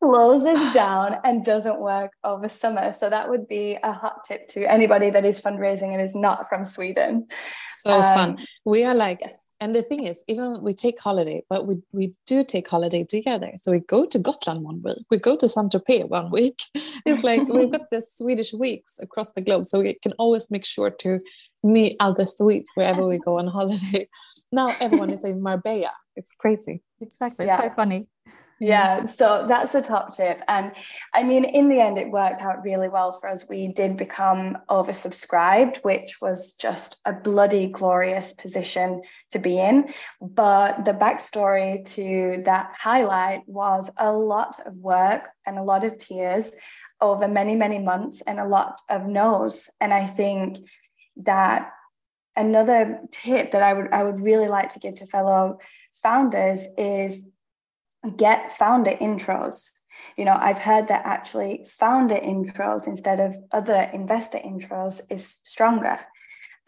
closes 0.02 0.72
down 0.72 1.16
and 1.24 1.44
doesn't 1.44 1.80
work 1.80 2.12
over 2.24 2.48
summer. 2.48 2.92
So 2.92 3.10
that 3.10 3.28
would 3.28 3.48
be 3.48 3.78
a 3.82 3.92
hot 3.92 4.24
tip 4.26 4.48
to 4.48 4.64
anybody 4.64 5.10
that 5.10 5.24
is 5.24 5.40
fundraising 5.40 5.92
and 5.92 6.00
is 6.00 6.14
not 6.14 6.48
from 6.48 6.64
Sweden. 6.64 7.26
So 7.78 7.96
um, 7.96 8.02
fun. 8.02 8.38
We 8.64 8.84
are 8.84 8.94
like 8.94 9.18
yes. 9.22 9.38
and 9.60 9.74
the 9.74 9.82
thing 9.82 10.06
is 10.06 10.24
even 10.28 10.62
we 10.62 10.72
take 10.72 11.00
holiday 11.00 11.42
but 11.50 11.66
we, 11.66 11.76
we 11.92 12.14
do 12.26 12.44
take 12.44 12.68
holiday 12.68 13.04
together. 13.04 13.52
So 13.56 13.72
we 13.72 13.80
go 13.80 14.06
to 14.06 14.18
gotland 14.18 14.62
one 14.62 14.82
week. 14.82 14.98
We 15.10 15.18
go 15.18 15.36
to 15.36 15.48
saint 15.48 15.72
tropez 15.72 16.08
one 16.08 16.30
week. 16.30 16.58
It's 17.06 17.24
like 17.24 17.48
we've 17.48 17.70
got 17.70 17.90
the 17.90 18.02
swedish 18.02 18.52
weeks 18.52 18.98
across 19.00 19.32
the 19.32 19.40
globe. 19.40 19.66
So 19.66 19.80
we 19.80 19.94
can 19.94 20.12
always 20.18 20.50
make 20.50 20.64
sure 20.64 20.90
to 20.90 21.20
meet 21.64 21.96
other 21.98 22.26
swedes 22.26 22.70
wherever 22.74 23.06
we 23.06 23.18
go 23.18 23.38
on 23.38 23.48
holiday. 23.48 24.08
Now 24.50 24.74
everyone 24.80 25.10
is 25.10 25.24
in 25.24 25.42
marbella. 25.42 25.92
It's 26.16 26.34
crazy. 26.34 26.82
Exactly. 27.00 27.46
Yeah. 27.46 27.56
it's 27.56 27.60
quite 27.60 27.76
funny 27.76 28.06
yeah, 28.60 28.98
mm-hmm. 28.98 29.06
so 29.06 29.46
that's 29.48 29.74
a 29.74 29.82
top 29.82 30.16
tip. 30.16 30.40
And 30.48 30.72
I 31.14 31.22
mean, 31.22 31.44
in 31.44 31.68
the 31.68 31.80
end, 31.80 31.98
it 31.98 32.10
worked 32.10 32.40
out 32.40 32.64
really 32.64 32.88
well 32.88 33.12
for 33.12 33.28
us. 33.28 33.48
We 33.48 33.68
did 33.68 33.96
become 33.96 34.58
oversubscribed, 34.68 35.78
which 35.78 36.20
was 36.20 36.54
just 36.54 36.96
a 37.04 37.12
bloody 37.12 37.68
glorious 37.68 38.32
position 38.32 39.02
to 39.30 39.38
be 39.38 39.58
in. 39.58 39.92
But 40.20 40.84
the 40.84 40.92
backstory 40.92 41.84
to 41.94 42.42
that 42.44 42.74
highlight 42.76 43.42
was 43.46 43.90
a 43.96 44.12
lot 44.12 44.58
of 44.66 44.74
work 44.74 45.28
and 45.46 45.58
a 45.58 45.62
lot 45.62 45.84
of 45.84 45.98
tears 45.98 46.50
over 47.00 47.28
many, 47.28 47.54
many 47.54 47.78
months 47.78 48.22
and 48.26 48.40
a 48.40 48.46
lot 48.46 48.80
of 48.88 49.06
no's. 49.06 49.70
And 49.80 49.94
I 49.94 50.06
think 50.06 50.58
that 51.18 51.70
another 52.36 53.00
tip 53.10 53.52
that 53.52 53.62
I 53.62 53.72
would 53.72 53.92
I 53.92 54.02
would 54.04 54.20
really 54.20 54.48
like 54.48 54.72
to 54.74 54.78
give 54.78 54.96
to 54.96 55.06
fellow 55.06 55.58
founders 56.02 56.66
is 56.76 57.24
get 58.16 58.56
founder 58.56 58.92
intros. 58.92 59.70
You 60.16 60.24
know, 60.24 60.36
I've 60.38 60.58
heard 60.58 60.88
that 60.88 61.02
actually 61.04 61.66
founder 61.68 62.14
intros 62.14 62.86
instead 62.86 63.20
of 63.20 63.36
other 63.52 63.88
investor 63.92 64.38
intros 64.38 65.00
is 65.10 65.38
stronger. 65.42 65.98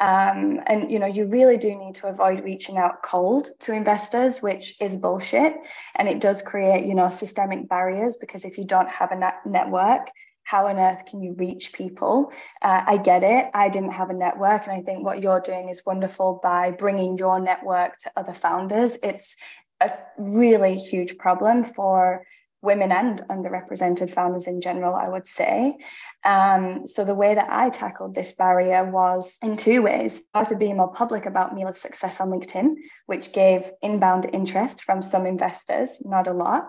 Um, 0.00 0.60
and 0.66 0.90
you 0.90 0.98
know, 0.98 1.06
you 1.06 1.26
really 1.26 1.58
do 1.58 1.76
need 1.76 1.94
to 1.96 2.08
avoid 2.08 2.42
reaching 2.42 2.78
out 2.78 3.02
cold 3.02 3.50
to 3.60 3.74
investors, 3.74 4.40
which 4.40 4.74
is 4.80 4.96
bullshit, 4.96 5.54
and 5.94 6.08
it 6.08 6.20
does 6.20 6.40
create 6.40 6.86
you 6.86 6.94
know 6.94 7.10
systemic 7.10 7.68
barriers 7.68 8.16
because 8.16 8.46
if 8.46 8.56
you 8.56 8.64
don't 8.64 8.88
have 8.88 9.12
a 9.12 9.16
net- 9.16 9.44
network, 9.44 10.08
how 10.42 10.68
on 10.68 10.78
earth 10.78 11.04
can 11.04 11.22
you 11.22 11.34
reach 11.34 11.74
people? 11.74 12.32
Uh, 12.62 12.82
I 12.86 12.96
get 12.96 13.22
it. 13.22 13.50
I 13.52 13.68
didn't 13.68 13.92
have 13.92 14.08
a 14.08 14.14
network, 14.14 14.66
and 14.66 14.72
I 14.72 14.80
think 14.80 15.04
what 15.04 15.22
you're 15.22 15.40
doing 15.40 15.68
is 15.68 15.84
wonderful 15.84 16.40
by 16.42 16.70
bringing 16.70 17.18
your 17.18 17.38
network 17.38 17.98
to 17.98 18.12
other 18.16 18.32
founders. 18.32 18.96
It's 19.02 19.36
a 19.80 19.92
really 20.18 20.76
huge 20.78 21.16
problem 21.18 21.64
for 21.64 22.24
women 22.62 22.92
and 22.92 23.22
underrepresented 23.30 24.10
founders 24.10 24.46
in 24.46 24.60
general, 24.60 24.94
I 24.94 25.08
would 25.08 25.26
say. 25.26 25.78
Um, 26.24 26.86
so 26.86 27.04
the 27.04 27.14
way 27.14 27.34
that 27.34 27.48
I 27.50 27.70
tackled 27.70 28.14
this 28.14 28.32
barrier 28.32 28.84
was 28.84 29.38
in 29.42 29.56
two 29.56 29.80
ways. 29.80 30.20
I 30.34 30.44
started 30.44 30.58
being 30.58 30.76
more 30.76 30.92
public 30.92 31.24
about 31.24 31.54
Mila's 31.54 31.80
success 31.80 32.20
on 32.20 32.28
LinkedIn, 32.30 32.74
which 33.06 33.32
gave 33.32 33.70
inbound 33.82 34.28
interest 34.32 34.82
from 34.82 35.02
some 35.02 35.26
investors, 35.26 36.02
not 36.04 36.26
a 36.26 36.34
lot. 36.34 36.68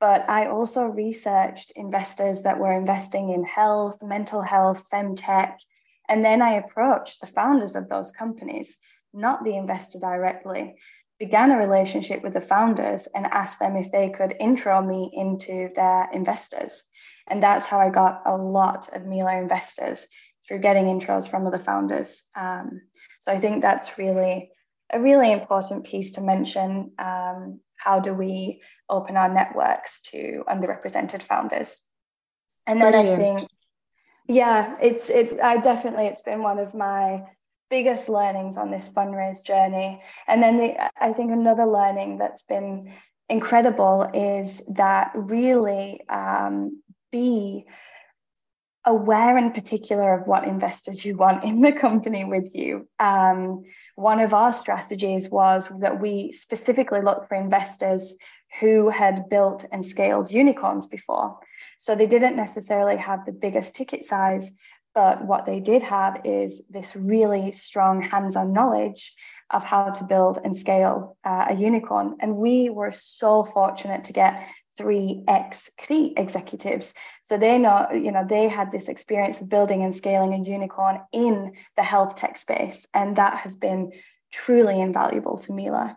But 0.00 0.28
I 0.30 0.46
also 0.46 0.84
researched 0.84 1.72
investors 1.76 2.42
that 2.44 2.58
were 2.58 2.72
investing 2.72 3.30
in 3.30 3.44
health, 3.44 4.02
mental 4.02 4.40
health, 4.40 4.86
femtech, 4.90 5.56
and 6.08 6.24
then 6.24 6.40
I 6.40 6.52
approached 6.52 7.20
the 7.20 7.26
founders 7.26 7.76
of 7.76 7.88
those 7.88 8.10
companies, 8.10 8.78
not 9.12 9.44
the 9.44 9.56
investor 9.56 9.98
directly 9.98 10.76
began 11.18 11.50
a 11.50 11.56
relationship 11.56 12.22
with 12.22 12.34
the 12.34 12.40
founders 12.40 13.08
and 13.14 13.26
asked 13.26 13.58
them 13.58 13.76
if 13.76 13.90
they 13.90 14.10
could 14.10 14.34
intro 14.38 14.80
me 14.80 15.10
into 15.12 15.70
their 15.74 16.08
investors. 16.12 16.84
And 17.26 17.42
that's 17.42 17.66
how 17.66 17.80
I 17.80 17.90
got 17.90 18.22
a 18.24 18.36
lot 18.36 18.88
of 18.94 19.04
Mila 19.04 19.36
investors 19.36 20.06
through 20.46 20.60
getting 20.60 20.86
intros 20.86 21.28
from 21.28 21.46
other 21.46 21.58
founders. 21.58 22.22
Um, 22.34 22.82
so 23.20 23.32
I 23.32 23.38
think 23.38 23.62
that's 23.62 23.98
really 23.98 24.50
a 24.90 25.00
really 25.00 25.32
important 25.32 25.84
piece 25.84 26.12
to 26.12 26.20
mention. 26.20 26.92
Um, 26.98 27.60
how 27.76 28.00
do 28.00 28.14
we 28.14 28.62
open 28.88 29.16
our 29.16 29.32
networks 29.32 30.00
to 30.02 30.44
underrepresented 30.48 31.22
founders? 31.22 31.80
And 32.66 32.80
then 32.80 32.92
Brilliant. 32.92 33.20
I 33.20 33.24
think, 33.24 33.50
yeah, 34.26 34.76
it's 34.80 35.10
it. 35.10 35.38
I 35.40 35.58
definitely 35.58 36.06
it's 36.06 36.22
been 36.22 36.42
one 36.42 36.58
of 36.58 36.74
my 36.74 37.24
biggest 37.70 38.08
learnings 38.08 38.56
on 38.56 38.70
this 38.70 38.88
fundraise 38.88 39.44
journey. 39.44 40.02
And 40.26 40.42
then 40.42 40.58
the, 40.58 41.02
I 41.02 41.12
think 41.12 41.32
another 41.32 41.66
learning 41.66 42.18
that's 42.18 42.42
been 42.42 42.92
incredible 43.28 44.10
is 44.14 44.62
that 44.68 45.12
really 45.14 46.00
um, 46.08 46.82
be 47.12 47.66
aware 48.84 49.36
in 49.36 49.52
particular 49.52 50.14
of 50.14 50.26
what 50.26 50.44
investors 50.44 51.04
you 51.04 51.16
want 51.16 51.44
in 51.44 51.60
the 51.60 51.72
company 51.72 52.24
with 52.24 52.54
you. 52.54 52.88
Um, 52.98 53.64
one 53.96 54.20
of 54.20 54.32
our 54.32 54.52
strategies 54.52 55.28
was 55.28 55.68
that 55.80 56.00
we 56.00 56.32
specifically 56.32 57.02
looked 57.02 57.28
for 57.28 57.34
investors 57.34 58.16
who 58.60 58.88
had 58.88 59.28
built 59.28 59.66
and 59.72 59.84
scaled 59.84 60.30
unicorns 60.30 60.86
before. 60.86 61.38
So 61.76 61.94
they 61.94 62.06
didn't 62.06 62.36
necessarily 62.36 62.96
have 62.96 63.26
the 63.26 63.32
biggest 63.32 63.74
ticket 63.74 64.04
size, 64.04 64.50
but 64.98 65.24
what 65.24 65.46
they 65.46 65.60
did 65.60 65.80
have 65.80 66.20
is 66.24 66.60
this 66.68 66.96
really 66.96 67.52
strong 67.52 68.02
hands 68.02 68.34
on 68.34 68.52
knowledge 68.52 69.14
of 69.50 69.62
how 69.62 69.90
to 69.90 70.02
build 70.02 70.40
and 70.42 70.56
scale 70.56 71.16
uh, 71.24 71.46
a 71.50 71.54
unicorn. 71.54 72.16
And 72.18 72.34
we 72.34 72.68
were 72.68 72.90
so 72.90 73.44
fortunate 73.44 74.02
to 74.04 74.12
get 74.12 74.44
three 74.76 75.22
ex 75.28 75.70
Kry 75.80 76.12
executives. 76.16 76.94
So 77.22 77.38
they 77.38 77.58
know, 77.58 77.86
you 77.92 78.10
know, 78.10 78.26
they 78.28 78.48
had 78.48 78.72
this 78.72 78.88
experience 78.88 79.40
of 79.40 79.48
building 79.48 79.84
and 79.84 79.94
scaling 79.94 80.32
a 80.34 80.50
unicorn 80.50 81.00
in 81.12 81.52
the 81.76 81.84
health 81.84 82.16
tech 82.16 82.36
space. 82.36 82.84
And 82.92 83.14
that 83.14 83.38
has 83.38 83.54
been 83.54 83.92
truly 84.32 84.80
invaluable 84.80 85.38
to 85.38 85.52
Mila. 85.52 85.96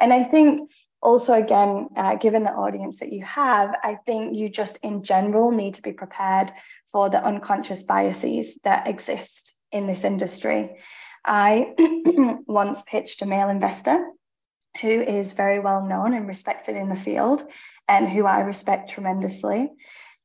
And 0.00 0.14
I 0.14 0.24
think 0.24 0.70
also 1.02 1.34
again 1.34 1.88
uh, 1.96 2.14
given 2.16 2.44
the 2.44 2.52
audience 2.52 2.98
that 2.98 3.12
you 3.12 3.24
have 3.24 3.74
i 3.82 3.94
think 4.06 4.36
you 4.36 4.48
just 4.48 4.76
in 4.82 5.02
general 5.02 5.50
need 5.50 5.74
to 5.74 5.82
be 5.82 5.92
prepared 5.92 6.52
for 6.90 7.08
the 7.08 7.24
unconscious 7.24 7.82
biases 7.82 8.58
that 8.64 8.86
exist 8.86 9.54
in 9.72 9.86
this 9.86 10.04
industry. 10.04 10.76
I 11.24 11.74
once 12.46 12.82
pitched 12.82 13.22
a 13.22 13.26
male 13.26 13.48
investor 13.48 14.04
who 14.80 14.88
is 14.88 15.32
very 15.32 15.58
well 15.58 15.84
known 15.84 16.14
and 16.14 16.26
respected 16.28 16.76
in 16.76 16.88
the 16.88 16.94
field 16.94 17.42
and 17.88 18.08
who 18.08 18.24
i 18.24 18.40
respect 18.40 18.90
tremendously. 18.90 19.68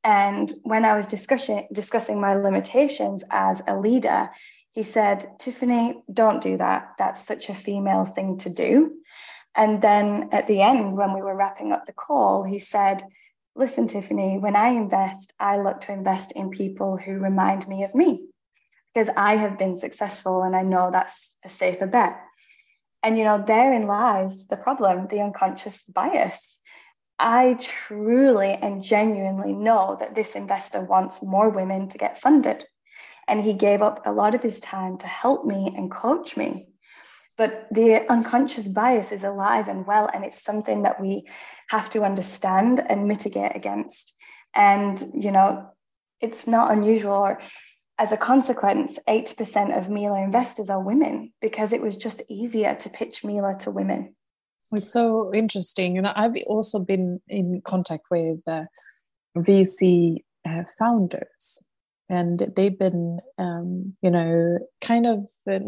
And 0.04 0.54
when 0.64 0.86
i 0.86 0.96
was 0.96 1.08
discussing 1.08 1.68
discussing 1.74 2.22
my 2.22 2.36
limitations 2.36 3.24
as 3.32 3.62
a 3.68 3.78
leader 3.78 4.30
he 4.72 4.84
said 4.84 5.40
tiffany 5.40 6.04
don't 6.12 6.42
do 6.42 6.58
that. 6.58 6.96
That's 6.98 7.26
such 7.26 7.50
a 7.50 7.56
female 7.56 8.04
thing 8.06 8.38
to 8.40 8.50
do 8.50 8.98
and 9.56 9.82
then 9.82 10.30
at 10.32 10.48
the 10.48 10.62
end, 10.62 10.98
when 10.98 11.14
we 11.14 11.22
were 11.22 11.36
wrapping 11.36 11.72
up 11.72 11.86
the 11.86 11.94
call, 11.94 12.44
he 12.44 12.60
said, 12.60 13.04
Listen, 13.56 13.88
Tiffany, 13.88 14.38
when 14.38 14.56
I 14.56 14.70
invest, 14.70 15.32
I 15.40 15.60
look 15.60 15.82
to 15.82 15.94
invest 15.94 16.34
in 16.34 16.50
people 16.50 16.98
who 16.98 17.14
remind 17.14 17.66
me 17.70 17.86
of 17.86 17.96
me 17.96 18.28
because 18.94 19.10
I 19.16 19.38
have 19.38 19.58
been 19.58 19.78
successful 19.78 20.44
and 20.44 20.54
I 20.54 20.62
know 20.62 20.92
that's 20.92 21.32
a 21.46 21.50
safer 21.50 21.88
bet. 21.88 22.20
And, 23.02 23.18
you 23.18 23.24
know, 23.24 23.38
therein 23.38 23.88
lies 23.88 24.46
the 24.48 24.58
problem, 24.58 25.08
the 25.08 25.22
unconscious 25.22 25.86
bias. 25.86 26.60
I 27.18 27.58
truly 27.62 28.50
and 28.50 28.84
genuinely 28.84 29.54
know 29.54 29.96
that 30.02 30.16
this 30.16 30.36
investor 30.36 30.82
wants 30.82 31.24
more 31.24 31.50
women 31.50 31.88
to 31.90 31.98
get 31.98 32.20
funded. 32.20 32.66
And 33.26 33.42
he 33.42 33.54
gave 33.54 33.82
up 33.82 34.02
a 34.06 34.12
lot 34.12 34.36
of 34.36 34.44
his 34.44 34.60
time 34.60 34.98
to 34.98 35.08
help 35.08 35.46
me 35.46 35.74
and 35.78 35.90
coach 35.90 36.36
me 36.36 36.68
but 37.38 37.68
the 37.72 38.10
unconscious 38.10 38.68
bias 38.68 39.12
is 39.12 39.24
alive 39.24 39.68
and 39.68 39.86
well 39.86 40.10
and 40.14 40.24
it's 40.24 40.44
something 40.44 40.84
that 40.84 41.02
we 41.02 41.28
have 41.70 41.90
to 41.92 42.04
understand 42.04 42.82
and 42.88 43.08
mitigate 43.08 43.56
against. 43.56 44.14
And 44.54 45.04
you 45.14 45.32
know 45.32 45.70
it's 46.22 46.48
not 46.48 46.72
unusual 46.72 47.14
or 47.14 47.42
as 47.98 48.12
a 48.12 48.18
consequence 48.18 49.00
80% 49.08 49.78
of 49.78 49.90
mila 49.90 50.22
investors 50.22 50.70
are 50.70 50.82
women 50.82 51.34
because 51.42 51.74
it 51.74 51.82
was 51.82 51.98
just 51.98 52.22
easier 52.30 52.76
to 52.76 52.90
pitch 52.90 53.24
mila 53.24 53.58
to 53.60 53.72
women. 53.72 54.16
It's 54.72 54.92
so 54.92 55.34
interesting. 55.34 55.96
You 55.96 56.02
know 56.02 56.14
i've 56.16 56.36
also 56.48 56.80
been 56.80 57.20
in 57.28 57.62
contact 57.62 58.06
with 58.10 58.40
uh, 58.48 58.66
vc 59.38 60.18
uh, 60.48 60.64
founders 60.80 61.66
and 62.10 62.40
they've 62.56 62.78
been 62.78 63.20
um, 63.38 63.96
you 64.02 64.12
know 64.12 64.60
kind 64.82 65.06
of 65.06 65.30
uh, 65.52 65.60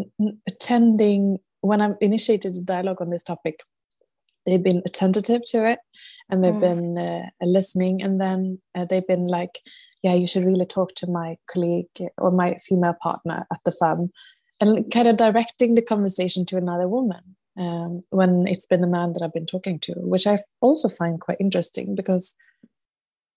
attending 0.48 1.40
when 1.62 1.82
I 1.82 1.92
initiated 2.02 2.56
a 2.56 2.64
dialogue 2.64 3.02
on 3.02 3.10
this 3.10 3.24
topic, 3.24 3.62
they've 4.46 4.64
been 4.64 4.82
attentive 4.86 5.44
to 5.48 5.70
it 5.70 5.80
and 6.30 6.44
they've 6.44 6.54
mm. 6.54 6.60
been 6.62 6.98
uh, 6.98 7.26
listening. 7.42 8.02
And 8.02 8.20
then 8.20 8.60
uh, 8.76 8.86
they've 8.86 9.06
been 9.06 9.28
like, 9.28 9.60
yeah, 10.04 10.14
you 10.14 10.28
should 10.28 10.46
really 10.46 10.66
talk 10.66 10.94
to 10.96 11.08
my 11.08 11.38
colleague 11.52 11.88
or 12.18 12.32
my 12.32 12.56
female 12.56 12.96
partner 13.02 13.46
at 13.52 13.60
the 13.66 13.72
firm 13.72 14.10
and 14.60 14.92
kind 14.92 15.08
of 15.08 15.18
directing 15.18 15.76
the 15.76 15.82
conversation 15.82 16.46
to 16.46 16.58
another 16.58 16.88
woman 16.88 17.36
um, 17.58 18.02
when 18.10 18.48
it's 18.48 18.66
been 18.66 18.84
a 18.84 18.88
man 18.88 19.14
that 19.14 19.22
I've 19.22 19.34
been 19.34 19.46
talking 19.46 19.80
to, 19.82 19.94
which 19.98 20.28
I 20.28 20.38
also 20.62 20.88
find 20.88 21.20
quite 21.20 21.38
interesting 21.40 21.96
because 21.96 22.36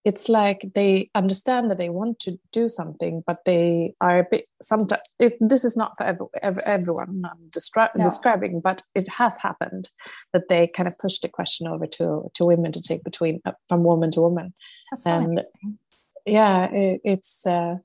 it's 0.04 0.28
like 0.28 0.64
they 0.74 1.10
understand 1.14 1.70
that 1.70 1.76
they 1.76 1.90
want 1.90 2.18
to 2.20 2.38
do 2.52 2.68
something, 2.68 3.22
but 3.26 3.44
they 3.44 3.94
are 4.00 4.20
a 4.20 4.26
bit 4.30 4.46
sometimes. 4.62 5.02
this 5.40 5.64
is 5.64 5.76
not 5.76 5.92
for 5.96 6.04
every, 6.04 6.26
every, 6.42 6.62
everyone 6.64 7.22
I'm 7.24 7.50
descri- 7.50 7.94
no. 7.94 8.02
describing, 8.02 8.60
but 8.60 8.82
it 8.94 9.08
has 9.08 9.36
happened 9.36 9.90
that 10.32 10.48
they 10.48 10.66
kind 10.68 10.86
of 10.86 10.98
push 10.98 11.18
the 11.18 11.28
question 11.28 11.66
over 11.66 11.86
to 11.86 12.30
to 12.34 12.44
women 12.44 12.72
to 12.72 12.82
take 12.82 13.04
between 13.04 13.40
uh, 13.44 13.52
from 13.68 13.84
woman 13.84 14.10
to 14.12 14.20
woman, 14.22 14.54
and 15.04 15.44
yeah, 16.24 16.70
it, 16.70 17.00
it's. 17.04 17.46
Uh, 17.46 17.76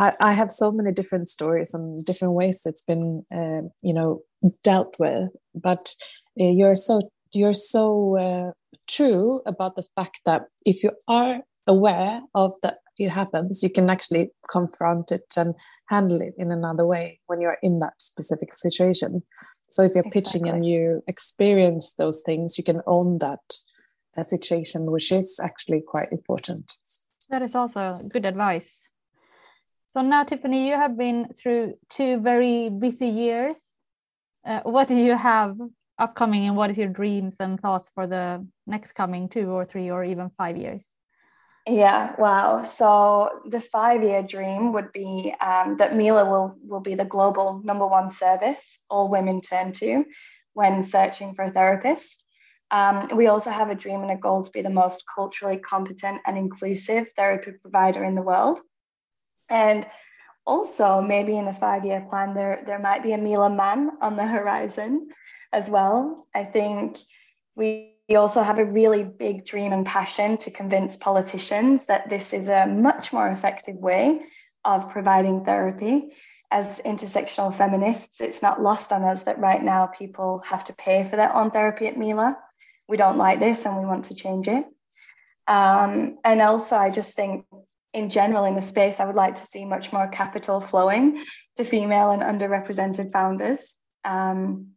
I, 0.00 0.12
I 0.20 0.32
have 0.32 0.52
so 0.52 0.70
many 0.70 0.92
different 0.92 1.28
stories 1.28 1.74
and 1.74 2.04
different 2.04 2.34
ways 2.34 2.62
it's 2.64 2.82
been, 2.82 3.24
uh, 3.34 3.66
you 3.82 3.92
know, 3.92 4.22
dealt 4.62 4.94
with. 5.00 5.30
But 5.56 5.92
uh, 6.40 6.44
you're 6.44 6.76
so 6.76 7.10
you're 7.32 7.54
so 7.54 8.16
uh, 8.16 8.52
true 8.88 9.40
about 9.46 9.76
the 9.76 9.86
fact 9.94 10.20
that 10.24 10.42
if 10.64 10.82
you 10.82 10.92
are 11.06 11.40
aware 11.66 12.22
of 12.34 12.52
that 12.62 12.78
it 12.98 13.10
happens, 13.10 13.62
you 13.62 13.70
can 13.70 13.88
actually 13.88 14.30
confront 14.50 15.12
it 15.12 15.32
and 15.36 15.54
handle 15.88 16.20
it 16.20 16.34
in 16.36 16.50
another 16.50 16.84
way 16.84 17.20
when 17.26 17.40
you're 17.40 17.58
in 17.62 17.78
that 17.78 17.94
specific 18.00 18.52
situation. 18.52 19.22
So 19.68 19.82
if 19.82 19.92
you're 19.94 20.00
exactly. 20.00 20.22
pitching 20.22 20.48
and 20.48 20.66
you 20.66 21.02
experience 21.06 21.92
those 21.92 22.22
things, 22.24 22.58
you 22.58 22.64
can 22.64 22.82
own 22.86 23.18
that 23.18 23.40
uh, 24.16 24.22
situation, 24.22 24.90
which 24.90 25.12
is 25.12 25.40
actually 25.42 25.82
quite 25.86 26.10
important. 26.10 26.74
That 27.30 27.42
is 27.42 27.54
also 27.54 28.00
good 28.08 28.24
advice. 28.24 28.82
So 29.86 30.02
now, 30.02 30.24
Tiffany, 30.24 30.68
you 30.68 30.74
have 30.74 30.98
been 30.98 31.28
through 31.36 31.74
two 31.90 32.18
very 32.20 32.68
busy 32.68 33.08
years. 33.08 33.56
Uh, 34.44 34.60
what 34.64 34.88
do 34.88 34.94
you 34.94 35.16
have 35.16 35.56
upcoming, 35.98 36.46
and 36.46 36.56
what 36.56 36.70
is 36.70 36.78
your 36.78 36.88
dreams 36.88 37.36
and 37.40 37.60
thoughts 37.60 37.90
for 37.94 38.06
the 38.06 38.46
next 38.66 38.92
coming 38.92 39.28
two 39.28 39.50
or 39.50 39.64
three 39.64 39.90
or 39.90 40.04
even 40.04 40.30
five 40.36 40.56
years? 40.56 40.84
Yeah, 41.66 42.14
wow. 42.18 42.62
So 42.62 43.42
the 43.50 43.60
five-year 43.60 44.22
dream 44.22 44.72
would 44.72 44.90
be 44.92 45.34
um, 45.40 45.76
that 45.76 45.94
Mila 45.94 46.24
will 46.24 46.56
will 46.62 46.80
be 46.80 46.94
the 46.94 47.04
global 47.04 47.60
number 47.62 47.86
one 47.86 48.08
service 48.08 48.78
all 48.88 49.08
women 49.08 49.42
turn 49.42 49.72
to 49.72 50.04
when 50.54 50.82
searching 50.82 51.34
for 51.34 51.44
a 51.44 51.50
therapist. 51.50 52.24
Um, 52.70 53.14
we 53.14 53.26
also 53.26 53.50
have 53.50 53.70
a 53.70 53.74
dream 53.74 54.02
and 54.02 54.10
a 54.10 54.16
goal 54.16 54.42
to 54.42 54.50
be 54.50 54.62
the 54.62 54.70
most 54.70 55.04
culturally 55.14 55.58
competent 55.58 56.20
and 56.26 56.38
inclusive 56.38 57.12
therapy 57.16 57.52
provider 57.52 58.04
in 58.04 58.14
the 58.14 58.22
world. 58.22 58.60
And 59.50 59.86
also, 60.46 61.02
maybe 61.02 61.36
in 61.36 61.48
a 61.48 61.52
five 61.52 61.84
year 61.84 62.06
plan, 62.08 62.34
there, 62.34 62.62
there 62.66 62.78
might 62.78 63.02
be 63.02 63.12
a 63.12 63.18
Mila 63.18 63.50
man 63.50 63.90
on 64.00 64.16
the 64.16 64.26
horizon 64.36 65.08
as 65.52 65.70
well. 65.70 66.26
I 66.34 66.44
think 66.44 66.98
we 67.56 67.94
also 68.14 68.42
have 68.42 68.58
a 68.58 68.64
really 68.64 69.04
big 69.04 69.44
dream 69.44 69.72
and 69.72 69.84
passion 69.84 70.36
to 70.38 70.50
convince 70.50 70.96
politicians 70.96 71.86
that 71.86 72.08
this 72.08 72.32
is 72.32 72.48
a 72.48 72.66
much 72.66 73.12
more 73.12 73.28
effective 73.28 73.76
way 73.76 74.22
of 74.64 74.90
providing 74.90 75.44
therapy. 75.44 76.12
As 76.50 76.80
intersectional 76.84 77.52
feminists, 77.52 78.20
it's 78.20 78.40
not 78.40 78.62
lost 78.62 78.92
on 78.92 79.02
us 79.02 79.22
that 79.22 79.38
right 79.38 79.62
now 79.62 79.86
people 79.86 80.42
have 80.46 80.64
to 80.64 80.72
pay 80.72 81.04
for 81.04 81.16
their 81.16 81.34
own 81.34 81.50
therapy 81.50 81.86
at 81.86 81.98
Mila 81.98 82.38
we 82.88 82.96
don't 82.96 83.18
like 83.18 83.38
this 83.38 83.66
and 83.66 83.76
we 83.76 83.84
want 83.84 84.06
to 84.06 84.14
change 84.14 84.48
it. 84.48 84.64
Um, 85.46 86.18
and 86.24 86.40
also, 86.40 86.76
I 86.76 86.90
just 86.90 87.14
think 87.14 87.44
in 87.92 88.10
general 88.10 88.44
in 88.44 88.54
the 88.54 88.62
space, 88.62 88.98
I 88.98 89.04
would 89.04 89.14
like 89.14 89.36
to 89.36 89.46
see 89.46 89.64
much 89.64 89.92
more 89.92 90.08
capital 90.08 90.60
flowing 90.60 91.22
to 91.56 91.64
female 91.64 92.10
and 92.10 92.22
underrepresented 92.22 93.12
founders. 93.12 93.74
Um, 94.04 94.68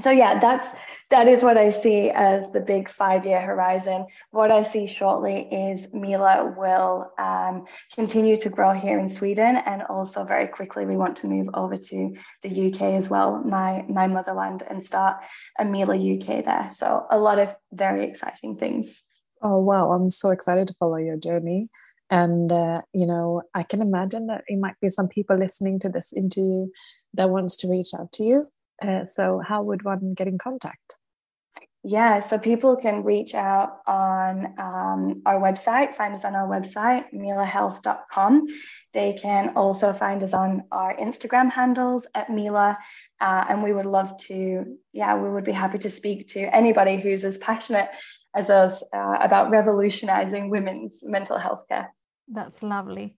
so 0.00 0.10
yeah 0.10 0.38
that's 0.38 0.74
that 1.10 1.26
is 1.26 1.42
what 1.42 1.56
i 1.56 1.70
see 1.70 2.10
as 2.10 2.50
the 2.52 2.60
big 2.60 2.88
five 2.88 3.24
year 3.24 3.40
horizon. 3.40 4.06
What 4.30 4.50
i 4.50 4.62
see 4.62 4.86
shortly 4.86 5.48
is 5.52 5.88
mila 5.92 6.54
will 6.56 7.12
um, 7.18 7.66
continue 7.94 8.36
to 8.38 8.48
grow 8.48 8.72
here 8.72 8.98
in 8.98 9.08
sweden 9.08 9.56
and 9.56 9.82
also 9.82 10.24
very 10.24 10.46
quickly 10.46 10.86
we 10.86 10.96
want 10.96 11.16
to 11.16 11.26
move 11.26 11.48
over 11.54 11.76
to 11.76 12.14
the 12.42 12.68
uk 12.68 12.80
as 12.82 13.08
well 13.08 13.42
my 13.42 13.84
my 13.88 14.06
motherland 14.06 14.62
and 14.68 14.84
start 14.84 15.16
a 15.58 15.64
mila 15.64 15.96
uk 15.96 16.26
there. 16.26 16.68
So 16.70 17.06
a 17.10 17.18
lot 17.18 17.38
of 17.38 17.54
very 17.72 18.04
exciting 18.04 18.56
things. 18.56 19.02
Oh 19.42 19.58
wow. 19.58 19.92
I'm 19.92 20.10
so 20.10 20.30
excited 20.30 20.68
to 20.68 20.74
follow 20.74 20.96
your 20.96 21.16
journey. 21.16 21.68
And 22.10 22.50
uh, 22.50 22.80
you 22.94 23.06
know 23.06 23.42
i 23.54 23.62
can 23.62 23.82
imagine 23.82 24.28
that 24.28 24.44
it 24.46 24.58
might 24.58 24.80
be 24.80 24.88
some 24.88 25.08
people 25.08 25.36
listening 25.36 25.78
to 25.80 25.88
this 25.90 26.12
interview 26.12 26.66
that 27.14 27.30
wants 27.30 27.56
to 27.56 27.68
reach 27.68 27.90
out 27.98 28.12
to 28.12 28.22
you 28.22 28.46
uh, 28.82 29.04
so, 29.04 29.40
how 29.46 29.62
would 29.62 29.84
one 29.84 30.14
get 30.14 30.28
in 30.28 30.38
contact? 30.38 30.96
Yeah, 31.84 32.18
so 32.18 32.38
people 32.38 32.76
can 32.76 33.04
reach 33.04 33.34
out 33.34 33.78
on 33.86 34.46
um, 34.58 35.22
our 35.24 35.40
website, 35.40 35.94
find 35.94 36.12
us 36.12 36.24
on 36.24 36.34
our 36.34 36.48
website, 36.48 37.04
milahealth.com. 37.14 38.46
They 38.92 39.12
can 39.12 39.52
also 39.56 39.92
find 39.92 40.22
us 40.24 40.34
on 40.34 40.64
our 40.72 40.96
Instagram 40.96 41.50
handles 41.50 42.06
at 42.14 42.30
Mila. 42.30 42.76
Uh, 43.20 43.44
and 43.48 43.62
we 43.62 43.72
would 43.72 43.86
love 43.86 44.16
to, 44.18 44.76
yeah, 44.92 45.16
we 45.16 45.30
would 45.30 45.44
be 45.44 45.52
happy 45.52 45.78
to 45.78 45.90
speak 45.90 46.28
to 46.28 46.54
anybody 46.54 46.96
who's 46.96 47.24
as 47.24 47.38
passionate 47.38 47.88
as 48.34 48.50
us 48.50 48.82
uh, 48.92 49.16
about 49.20 49.50
revolutionizing 49.50 50.50
women's 50.50 51.02
mental 51.04 51.38
health 51.38 51.62
care. 51.68 51.94
That's 52.26 52.62
lovely. 52.62 53.16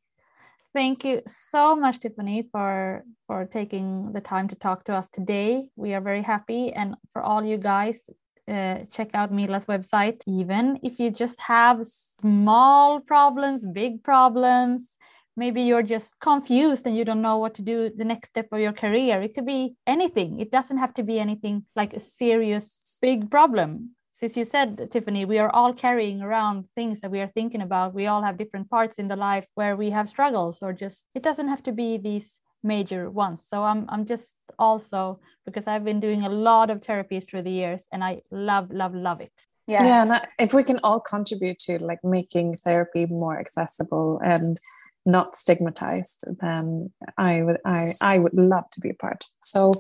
Thank 0.72 1.04
you 1.04 1.22
so 1.26 1.74
much, 1.74 1.98
Tiffany, 1.98 2.48
for 2.52 3.04
for 3.26 3.44
taking 3.44 4.12
the 4.12 4.20
time 4.20 4.46
to 4.48 4.54
talk 4.54 4.84
to 4.84 4.94
us 4.94 5.08
today. 5.12 5.66
We 5.74 5.94
are 5.94 6.00
very 6.00 6.22
happy, 6.22 6.72
and 6.72 6.94
for 7.12 7.22
all 7.22 7.44
you 7.44 7.58
guys, 7.58 7.98
uh, 8.46 8.84
check 8.92 9.10
out 9.14 9.32
Mila's 9.32 9.64
website. 9.64 10.22
Even 10.28 10.78
if 10.84 11.00
you 11.00 11.10
just 11.10 11.40
have 11.40 11.84
small 11.84 13.00
problems, 13.00 13.66
big 13.66 14.04
problems, 14.04 14.96
maybe 15.36 15.62
you're 15.62 15.82
just 15.82 16.14
confused 16.20 16.86
and 16.86 16.96
you 16.96 17.04
don't 17.04 17.22
know 17.22 17.38
what 17.38 17.54
to 17.54 17.62
do 17.62 17.90
the 17.96 18.04
next 18.04 18.28
step 18.28 18.46
of 18.52 18.60
your 18.60 18.72
career. 18.72 19.20
It 19.22 19.34
could 19.34 19.46
be 19.46 19.74
anything. 19.88 20.38
It 20.38 20.52
doesn't 20.52 20.78
have 20.78 20.94
to 20.94 21.02
be 21.02 21.18
anything 21.18 21.64
like 21.74 21.94
a 21.94 22.00
serious 22.00 22.98
big 23.02 23.28
problem 23.28 23.96
since 24.20 24.36
you 24.36 24.44
said 24.44 24.90
tiffany 24.90 25.24
we 25.24 25.38
are 25.38 25.50
all 25.50 25.72
carrying 25.72 26.20
around 26.20 26.66
things 26.76 27.00
that 27.00 27.10
we 27.10 27.20
are 27.20 27.32
thinking 27.34 27.62
about. 27.62 27.94
We 27.94 28.06
all 28.06 28.22
have 28.22 28.36
different 28.36 28.68
parts 28.68 28.96
in 28.98 29.08
the 29.08 29.16
life 29.16 29.46
where 29.54 29.76
we 29.76 29.88
have 29.90 30.10
struggles 30.10 30.62
or 30.62 30.74
just 30.74 31.06
it 31.14 31.22
doesn't 31.22 31.48
have 31.48 31.62
to 31.62 31.72
be 31.72 31.96
these 31.96 32.38
major 32.62 33.10
ones. 33.10 33.42
So 33.48 33.62
i'm 33.62 33.86
i'm 33.88 34.04
just 34.04 34.36
also 34.58 35.20
because 35.46 35.66
i've 35.66 35.84
been 35.84 36.00
doing 36.00 36.24
a 36.24 36.28
lot 36.28 36.68
of 36.68 36.80
therapies 36.80 37.26
through 37.26 37.44
the 37.44 37.58
years 37.62 37.86
and 37.92 38.04
i 38.04 38.20
love 38.30 38.70
love 38.70 38.94
love 38.94 39.20
it. 39.22 39.32
Yeah. 39.66 39.84
Yeah 39.84 40.02
and 40.02 40.28
if 40.38 40.52
we 40.52 40.64
can 40.64 40.80
all 40.84 41.00
contribute 41.00 41.58
to 41.60 41.82
like 41.82 42.04
making 42.04 42.56
therapy 42.56 43.06
more 43.06 43.40
accessible 43.40 44.20
and 44.22 44.60
not 45.06 45.34
stigmatized 45.34 46.24
then 46.42 46.92
i 47.16 47.42
would 47.42 47.58
i 47.64 47.92
i 48.02 48.18
would 48.18 48.34
love 48.34 48.68
to 48.72 48.80
be 48.80 48.90
a 48.90 48.94
part. 48.94 49.24
So 49.42 49.72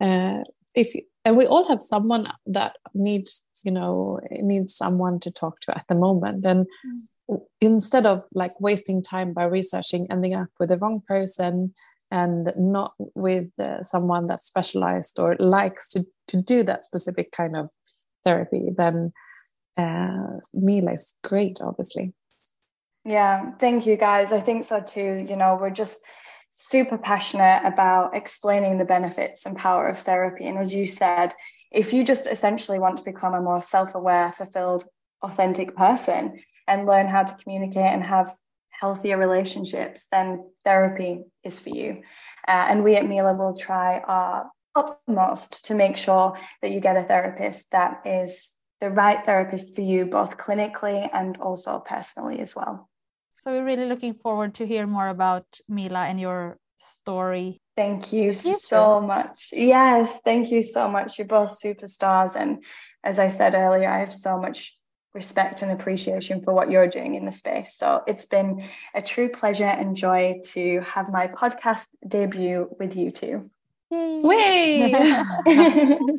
uh, 0.00 0.44
if 0.74 0.94
and 1.28 1.36
we 1.36 1.46
all 1.46 1.68
have 1.68 1.82
someone 1.82 2.26
that 2.46 2.76
needs 2.94 3.42
you 3.62 3.70
know 3.70 4.18
needs 4.30 4.74
someone 4.74 5.20
to 5.20 5.30
talk 5.30 5.60
to 5.60 5.76
at 5.76 5.86
the 5.86 5.94
moment. 5.94 6.46
And 6.46 6.66
mm. 7.30 7.40
instead 7.60 8.06
of 8.06 8.22
like 8.32 8.58
wasting 8.60 9.02
time 9.02 9.34
by 9.34 9.44
researching 9.44 10.06
ending 10.10 10.32
up 10.34 10.48
with 10.58 10.70
the 10.70 10.78
wrong 10.78 11.02
person 11.06 11.74
and 12.10 12.50
not 12.56 12.94
with 13.14 13.48
uh, 13.58 13.82
someone 13.82 14.26
that's 14.26 14.46
specialized 14.46 15.20
or 15.20 15.36
likes 15.38 15.90
to, 15.90 16.06
to 16.28 16.40
do 16.40 16.62
that 16.62 16.84
specific 16.84 17.30
kind 17.30 17.54
of 17.54 17.68
therapy 18.24 18.70
then 18.74 19.12
uh, 19.76 20.38
Mila 20.54 20.92
is 20.92 21.14
great 21.22 21.58
obviously. 21.60 22.14
Yeah 23.04 23.52
thank 23.60 23.86
you 23.86 23.96
guys. 23.98 24.32
I 24.32 24.40
think 24.40 24.64
so 24.64 24.80
too. 24.80 25.26
You 25.28 25.36
know 25.36 25.58
we're 25.60 25.78
just 25.84 25.98
super 26.60 26.98
passionate 26.98 27.62
about 27.64 28.16
explaining 28.16 28.78
the 28.78 28.84
benefits 28.84 29.46
and 29.46 29.56
power 29.56 29.86
of 29.86 29.96
therapy. 29.96 30.44
And 30.44 30.58
as 30.58 30.74
you 30.74 30.88
said, 30.88 31.32
if 31.70 31.92
you 31.92 32.02
just 32.02 32.26
essentially 32.26 32.80
want 32.80 32.98
to 32.98 33.04
become 33.04 33.32
a 33.32 33.40
more 33.40 33.62
self 33.62 33.94
aware, 33.94 34.32
fulfilled, 34.32 34.84
authentic 35.22 35.76
person 35.76 36.40
and 36.66 36.84
learn 36.84 37.06
how 37.06 37.22
to 37.22 37.36
communicate 37.36 37.92
and 37.92 38.02
have 38.02 38.34
healthier 38.70 39.16
relationships, 39.16 40.08
then 40.10 40.50
therapy 40.64 41.22
is 41.44 41.60
for 41.60 41.68
you. 41.68 42.02
Uh, 42.48 42.66
and 42.68 42.82
we 42.82 42.96
at 42.96 43.06
Mila 43.06 43.34
will 43.34 43.56
try 43.56 44.00
our 44.00 44.50
utmost 44.74 45.64
to 45.66 45.74
make 45.74 45.96
sure 45.96 46.36
that 46.60 46.72
you 46.72 46.80
get 46.80 46.96
a 46.96 47.04
therapist 47.04 47.70
that 47.70 48.02
is 48.04 48.50
the 48.80 48.90
right 48.90 49.24
therapist 49.24 49.76
for 49.76 49.82
you, 49.82 50.06
both 50.06 50.36
clinically 50.36 51.08
and 51.12 51.36
also 51.38 51.78
personally 51.78 52.40
as 52.40 52.56
well. 52.56 52.88
So 53.48 53.54
we're 53.54 53.64
really 53.64 53.86
looking 53.86 54.12
forward 54.12 54.56
to 54.56 54.66
hear 54.66 54.86
more 54.86 55.08
about 55.08 55.46
Mila 55.70 56.04
and 56.04 56.20
your 56.20 56.58
story. 56.76 57.62
Thank 57.78 58.12
you 58.12 58.34
so 58.34 59.00
much. 59.00 59.48
Yes, 59.52 60.20
thank 60.22 60.50
you 60.50 60.62
so 60.62 60.86
much. 60.86 61.16
You're 61.16 61.28
both 61.28 61.58
superstars. 61.58 62.36
And 62.36 62.62
as 63.02 63.18
I 63.18 63.28
said 63.28 63.54
earlier, 63.54 63.88
I 63.88 64.00
have 64.00 64.12
so 64.12 64.38
much 64.38 64.76
respect 65.14 65.62
and 65.62 65.72
appreciation 65.72 66.42
for 66.42 66.52
what 66.52 66.70
you're 66.70 66.88
doing 66.88 67.14
in 67.14 67.24
the 67.24 67.32
space. 67.32 67.74
So 67.74 68.02
it's 68.06 68.26
been 68.26 68.62
a 68.94 69.00
true 69.00 69.30
pleasure 69.30 69.64
and 69.64 69.96
joy 69.96 70.40
to 70.52 70.80
have 70.80 71.08
my 71.08 71.28
podcast 71.28 71.86
debut 72.06 72.68
with 72.78 72.96
you 72.96 73.10
two. 73.10 73.50
Yay! 73.90 74.92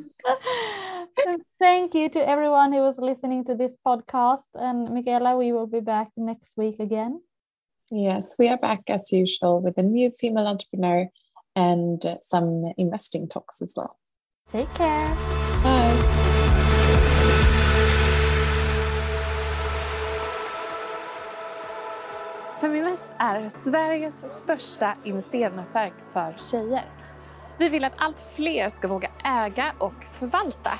Thank 1.60 1.94
you 1.94 2.08
to 2.10 2.20
everyone 2.20 2.72
who 2.72 2.80
was 2.80 2.98
listening 2.98 3.44
to 3.46 3.54
this 3.54 3.76
podcast. 3.86 4.48
And 4.54 4.94
Michaela, 4.94 5.36
we 5.36 5.52
will 5.52 5.68
be 5.68 5.82
back 5.82 6.08
next 6.16 6.56
week 6.56 6.80
again. 6.80 7.20
Yes, 7.92 8.36
we 8.40 8.48
are 8.48 8.58
back 8.58 8.90
as 8.90 9.12
usual 9.12 9.62
with 9.62 9.78
a 9.78 9.84
new 9.84 10.10
female 10.12 10.48
entrepreneur 10.48 11.10
and 11.56 12.18
some 12.22 12.72
investing 12.78 13.28
talks 13.28 13.62
as 13.62 13.74
well. 13.76 14.00
Take 14.52 14.74
care. 14.74 15.16
Bye. 15.64 15.96
Feminvest 22.62 23.10
är 23.18 23.50
Sveriges 23.50 24.42
största 24.44 24.96
investeringsnätverk 25.04 25.94
för 26.14 26.36
tjejer. 26.40 26.86
Vi 27.58 27.70
vill 27.70 27.84
att 27.84 27.94
allt 27.98 28.20
fler 28.20 28.70
ska 28.70 28.88
våga 28.88 29.10
äga 29.24 29.74
och 29.80 30.04
förvalta. 30.04 30.80